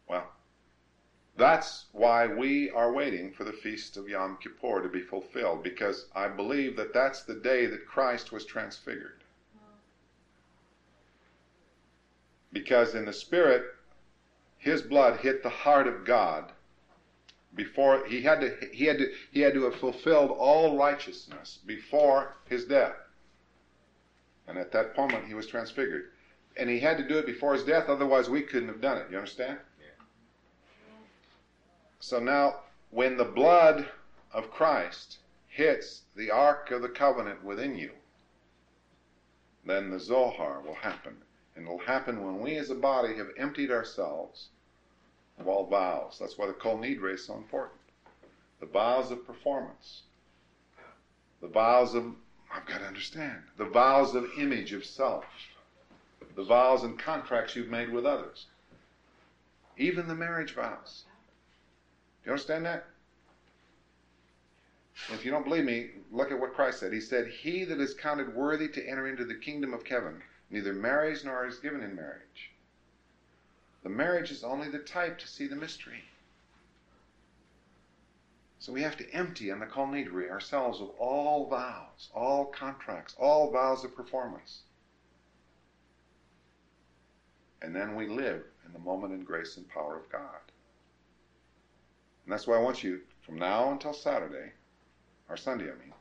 Well, 0.09 0.33
that's 1.37 1.87
why 1.93 2.27
we 2.27 2.71
are 2.71 2.93
waiting 2.93 3.33
for 3.33 3.45
the 3.45 3.53
feast 3.53 3.97
of 3.97 4.09
Yom 4.09 4.39
Kippur 4.39 4.81
to 4.83 4.89
be 4.89 5.01
fulfilled, 5.01 5.63
because 5.63 6.07
I 6.15 6.29
believe 6.29 6.75
that 6.77 6.93
that's 6.93 7.23
the 7.23 7.37
day 7.37 7.67
that 7.67 7.87
Christ 7.87 8.33
was 8.33 8.45
transfigured. 8.45 9.23
Because 12.53 12.95
in 12.95 13.05
the 13.05 13.13
Spirit, 13.13 13.65
his 14.57 14.83
blood 14.83 15.21
hit 15.21 15.43
the 15.43 15.49
heart 15.49 15.87
of 15.87 16.05
God 16.05 16.53
before 17.55 18.07
he 18.07 18.23
had 18.23 18.41
to 18.41 18.55
he 18.73 18.85
had 18.85 18.99
to 18.99 19.11
he 19.31 19.41
had 19.41 19.55
to 19.55 19.65
have 19.65 19.75
fulfilled 19.77 20.31
all 20.31 20.77
righteousness 20.77 21.59
before 21.67 22.37
his 22.49 22.65
death. 22.65 22.97
And 24.47 24.59
at 24.59 24.73
that 24.73 24.97
moment 24.97 25.27
he 25.27 25.35
was 25.35 25.47
transfigured. 25.47 26.11
And 26.57 26.69
he 26.69 26.81
had 26.81 26.97
to 26.99 27.07
do 27.07 27.19
it 27.19 27.27
before 27.27 27.55
his 27.55 27.65
death, 27.65 27.89
otherwise 27.89 28.29
we 28.29 28.43
couldn't 28.43 28.69
have 28.69 28.81
done 28.81 28.99
it. 28.99 29.11
You 29.11 29.19
understand? 29.19 29.59
So 32.01 32.19
now 32.19 32.61
when 32.91 33.17
the 33.17 33.25
blood 33.25 33.89
of 34.33 34.51
Christ 34.51 35.19
hits 35.49 36.03
the 36.17 36.31
ark 36.31 36.71
of 36.71 36.83
the 36.83 36.89
covenant 36.89 37.45
within 37.45 37.77
you, 37.77 37.91
then 39.65 39.91
the 39.91 40.01
Zohar 40.01 40.61
will 40.61 40.75
happen. 40.75 41.17
And 41.59 41.67
it'll 41.67 41.79
happen 41.81 42.25
when 42.25 42.39
we 42.39 42.57
as 42.57 42.71
a 42.71 42.75
body 42.77 43.17
have 43.17 43.31
emptied 43.37 43.73
ourselves 43.73 44.47
of 45.41 45.49
all 45.49 45.67
vows. 45.67 46.17
That's 46.21 46.39
why 46.39 46.47
the 46.47 46.53
Kol 46.53 46.79
Nidre 46.79 47.15
is 47.15 47.27
so 47.27 47.35
important. 47.35 47.81
The 48.61 48.67
vows 48.67 49.11
of 49.11 49.27
performance. 49.27 50.03
The 51.41 51.49
vows 51.49 51.97
of, 51.97 52.15
I've 52.49 52.65
got 52.65 52.79
to 52.79 52.87
understand, 52.87 53.43
the 53.57 53.65
vows 53.65 54.15
of 54.15 54.31
image 54.39 54.73
of 54.73 54.85
self. 54.85 55.25
The 56.37 56.45
vows 56.45 56.85
and 56.85 56.97
contracts 56.97 57.57
you've 57.57 57.67
made 57.67 57.91
with 57.91 58.07
others. 58.07 58.47
Even 59.77 60.07
the 60.07 60.15
marriage 60.15 60.55
vows. 60.55 61.07
Do 62.23 62.29
you 62.29 62.33
understand 62.35 62.67
that? 62.67 62.87
If 65.13 65.25
you 65.25 65.33
don't 65.33 65.45
believe 65.45 65.65
me, 65.65 65.91
look 66.13 66.31
at 66.31 66.39
what 66.39 66.55
Christ 66.55 66.79
said. 66.79 66.93
He 66.93 67.01
said, 67.01 67.27
He 67.27 67.65
that 67.65 67.81
is 67.81 67.95
counted 67.95 68.37
worthy 68.37 68.69
to 68.69 68.89
enter 68.89 69.09
into 69.09 69.25
the 69.25 69.35
kingdom 69.35 69.75
of 69.75 69.85
heaven 69.85 70.23
neither 70.51 70.73
marries 70.73 71.25
nor 71.25 71.47
is 71.47 71.59
given 71.59 71.83
in 71.83 71.95
marriage. 71.95 72.53
The 73.83 73.89
marriage 73.89 74.31
is 74.31 74.45
only 74.45 74.69
the 74.69 74.79
type 74.79 75.19
to 75.19 75.29
see 75.29 75.47
the 75.47 75.57
mystery. 75.57 76.05
So 78.59 78.73
we 78.73 78.83
have 78.83 78.97
to 78.97 79.11
empty 79.13 79.51
in 79.51 79.61
the 79.61 79.67
Kol 79.67 79.95
ourselves 79.95 80.81
of 80.81 80.91
all 80.99 81.47
vows, 81.47 82.11
all 82.15 82.47
contracts, 82.47 83.15
all 83.19 83.51
vows 83.51 83.85
of 83.85 83.95
performance. 83.95 84.63
And 87.63 87.75
then 87.75 87.95
we 87.95 88.07
live 88.07 88.45
in 88.67 88.73
the 88.73 88.79
moment 88.79 89.13
and 89.13 89.25
grace 89.25 89.57
and 89.57 89.69
power 89.69 89.97
of 89.97 90.11
God. 90.11 90.41
And 92.25 92.33
that's 92.33 92.47
why 92.47 92.57
I 92.57 92.61
want 92.61 92.83
you, 92.83 93.01
from 93.23 93.37
now 93.37 93.73
until 93.73 93.95
Saturday, 93.95 94.53
or 95.29 95.37
Sunday, 95.37 95.65
I 95.65 95.75
mean, 95.79 95.95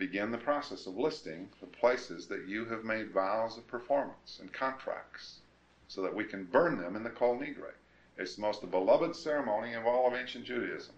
begin 0.00 0.30
the 0.30 0.38
process 0.38 0.86
of 0.86 0.96
listing 0.96 1.46
the 1.60 1.66
places 1.66 2.26
that 2.26 2.48
you 2.48 2.64
have 2.64 2.84
made 2.84 3.12
vows 3.12 3.58
of 3.58 3.68
performance 3.68 4.38
and 4.40 4.50
contracts 4.50 5.40
so 5.88 6.00
that 6.00 6.14
we 6.16 6.24
can 6.24 6.44
burn 6.44 6.80
them 6.80 6.96
in 6.96 7.02
the 7.04 7.10
Kol 7.10 7.36
Nidre. 7.36 7.74
It's 8.16 8.34
the 8.34 8.40
most 8.40 8.68
beloved 8.70 9.14
ceremony 9.14 9.74
of 9.74 9.86
all 9.86 10.08
of 10.08 10.14
ancient 10.14 10.46
Judaism 10.46 10.94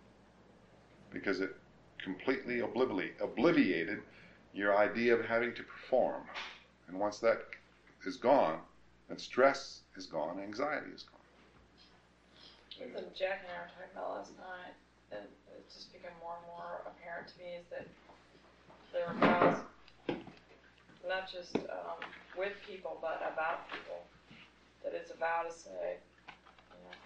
because 1.11 1.41
it 1.41 1.57
completely 1.99 2.59
oblivi- 2.59 3.19
obliviated 3.21 4.01
your 4.55 4.79
idea 4.79 5.15
of 5.15 5.25
having 5.25 5.53
to 5.55 5.63
perform. 5.65 6.23
And 6.87 6.99
once 6.99 7.19
that 7.19 7.43
is 8.07 8.17
gone, 8.17 8.61
then 9.09 9.19
stress 9.19 9.81
is 9.97 10.07
gone, 10.07 10.39
anxiety 10.39 10.93
is 10.95 11.03
gone. 11.03 11.19
Jack 13.15 13.43
and 13.43 13.51
I 13.51 13.63
were 13.63 13.71
talking 13.71 13.93
about 13.95 14.17
last 14.19 14.33
night, 14.39 14.75
and 15.11 15.27
it's 15.59 15.75
just 15.75 15.93
become 15.93 16.13
more 16.23 16.37
and 16.39 16.47
more 16.47 16.83
apparent 16.87 17.29
to 17.29 17.39
me 17.39 17.59
is 17.59 17.67
that 17.71 17.87
there 18.93 19.09
are 19.09 19.17
vows, 19.17 19.59
not 21.09 21.25
just 21.31 21.57
um, 21.57 21.99
with 22.37 22.53
people, 22.69 22.99
but 23.01 23.25
about 23.25 23.69
people. 23.73 24.05
That 24.85 24.93
it's 24.93 25.11
a 25.11 25.17
vow 25.17 25.49
to 25.49 25.53
say, 25.53 25.97
you 26.69 26.81
know, 26.85 26.97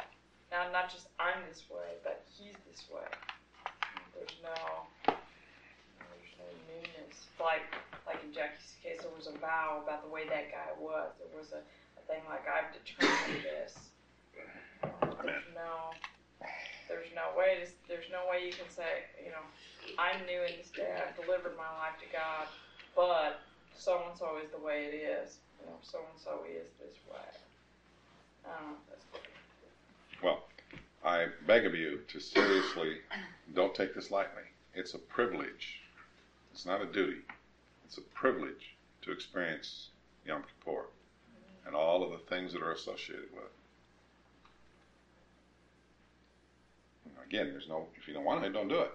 now 0.51 0.73
not 0.73 0.91
just 0.91 1.07
I'm 1.21 1.39
this 1.49 1.63
way, 1.71 2.01
but 2.03 2.25
he's 2.35 2.57
this 2.67 2.85
way. 2.91 3.07
There's 4.15 4.35
no, 4.43 4.57
there's 5.07 6.35
no 6.41 6.49
newness. 6.67 7.29
Like, 7.39 7.69
like 8.07 8.19
in 8.25 8.33
Jackie's 8.33 8.75
case, 8.83 9.03
there 9.03 9.13
was 9.15 9.29
a 9.29 9.39
vow 9.39 9.83
about 9.85 10.03
the 10.03 10.11
way 10.11 10.25
that 10.27 10.51
guy 10.51 10.73
was. 10.81 11.13
There 11.21 11.39
was 11.39 11.53
a, 11.53 11.61
a 11.61 12.03
thing 12.09 12.25
like 12.27 12.49
I've 12.49 12.73
determined 12.75 13.45
this. 13.45 13.77
There's 17.89 18.09
no, 18.11 18.31
way. 18.31 18.47
You 18.47 18.53
can 18.53 18.69
say, 18.69 19.07
you 19.25 19.31
know, 19.31 19.45
I'm 19.99 20.25
new 20.27 20.43
in 20.43 20.59
this 20.59 20.71
day. 20.71 20.97
I've 20.97 21.15
delivered 21.17 21.57
my 21.57 21.69
life 21.79 21.99
to 22.01 22.09
God, 22.13 22.49
but 22.95 23.41
so 23.77 24.03
and 24.09 24.19
so 24.19 24.39
is 24.43 24.51
the 24.51 24.65
way 24.65 24.89
it 24.91 24.95
is. 24.95 25.39
You 25.61 25.67
know, 25.67 25.77
so 25.83 25.99
and 25.99 26.21
so 26.21 26.41
is 26.49 26.67
this 26.81 26.97
way. 27.11 27.29
Um, 28.45 28.77
that's 28.89 29.05
Well, 30.23 30.45
I 31.05 31.27
beg 31.47 31.67
of 31.67 31.75
you 31.75 32.01
to 32.09 32.21
seriously 32.21 32.99
don't 33.55 33.75
take 33.75 33.95
this 33.95 34.11
lightly. 34.11 34.43
It's 34.75 34.95
a 34.95 34.99
privilege. 34.99 35.81
It's 36.53 36.67
not 36.67 36.83
a 36.83 36.87
duty. 36.87 37.21
It's 37.85 37.99
a 37.99 38.03
privilege 38.03 38.77
to 39.03 39.13
experience 39.13 39.89
Yom 40.27 40.43
Kippur 40.43 40.87
and 41.67 41.75
all 41.75 42.03
of 42.03 42.11
the 42.11 42.25
things 42.35 42.53
that 42.53 42.63
are 42.63 42.73
associated 42.73 43.31
with 43.33 43.45
it. 43.45 43.66
Again, 47.27 47.51
there's 47.51 47.67
no, 47.67 47.91
if 47.99 48.07
you 48.07 48.15
don't 48.15 48.25
want 48.25 48.45
it, 48.45 48.55
don't 48.55 48.71
do 48.71 48.87
it. 48.87 48.95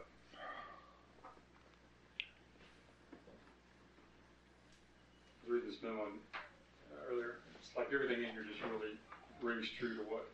I 5.36 5.44
was 5.44 5.52
reading 5.52 5.68
this 5.68 5.84
memo 5.84 6.08
uh, 6.08 7.12
earlier. 7.12 7.44
It's 7.60 7.76
like 7.76 7.92
everything 7.92 8.24
in 8.24 8.32
here 8.32 8.48
just 8.48 8.64
really 8.64 8.96
rings 9.44 9.68
true 9.76 10.00
to 10.00 10.04
what 10.08 10.32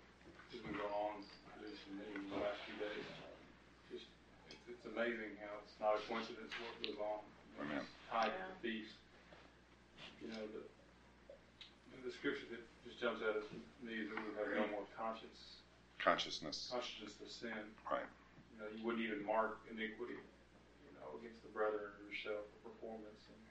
has 0.53 0.61
been 0.61 0.77
going 0.77 0.93
on 0.93 1.25
this 1.57 1.73
in 1.89 1.97
the 2.29 2.37
last 2.37 2.61
few 2.69 2.77
days. 2.77 3.07
Just, 3.89 4.05
it's, 4.53 4.61
it's 4.77 4.85
amazing 4.93 5.33
how 5.41 5.57
it's 5.65 5.73
not 5.81 5.97
a 5.97 6.01
coincidence 6.05 6.53
what 6.61 6.77
goes 6.85 7.01
on. 7.01 7.25
Amen. 7.65 7.81
tied 8.13 8.29
to 8.29 8.41
the 8.45 8.57
feast. 8.61 8.93
You 10.21 10.29
know, 10.37 10.45
the, 10.53 10.61
the 12.05 12.13
scripture 12.13 12.45
that 12.53 12.61
just 12.85 13.01
jumps 13.01 13.25
out 13.25 13.41
at 13.41 13.45
me 13.81 14.05
is 14.05 14.13
that 14.13 14.21
we 14.21 14.37
have 14.37 14.53
no 14.53 14.69
more 14.69 14.85
conscience, 14.93 15.65
Consciousness. 15.97 16.69
consciousness 16.71 17.19
of 17.19 17.29
sin. 17.29 17.61
Right. 17.89 18.07
You 18.53 18.63
know, 18.63 18.69
you 18.71 18.81
wouldn't 18.85 19.03
even 19.03 19.25
mark 19.25 19.59
iniquity, 19.69 20.17
you 20.17 20.93
know, 20.97 21.17
against 21.19 21.41
the 21.43 21.51
brother 21.51 21.97
or 21.97 22.01
yourself 22.07 22.47
for 22.53 22.71
performance. 22.71 23.21
And, 23.27 23.41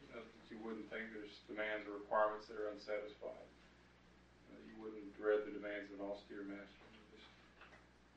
you 0.00 0.06
know, 0.14 0.22
that 0.24 0.46
you 0.48 0.58
wouldn't 0.64 0.88
think 0.88 1.12
there's 1.12 1.42
demands 1.46 1.86
or 1.86 1.98
requirements 2.00 2.48
that 2.48 2.56
are 2.58 2.72
unsatisfied. 2.72 3.46
You, 4.48 4.48
know, 4.54 4.60
you 4.64 4.74
wouldn't 4.80 5.06
dread 5.18 5.44
the 5.46 5.54
demands 5.54 5.92
of 5.92 6.00
an 6.00 6.08
austere 6.08 6.46
master. 6.46 6.86
It's 6.94 7.20
just, 7.20 7.30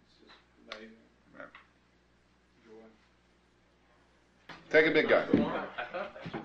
it's 0.07 0.17
just 0.29 0.37
amazing. 0.69 1.05
Right. 1.35 1.53
Joy. 2.65 2.87
Take 4.71 4.87
a 4.89 4.93
big 4.93 5.09
guy. 5.09 5.25
I 5.27 5.85
thought 5.91 6.13
that's 6.17 6.42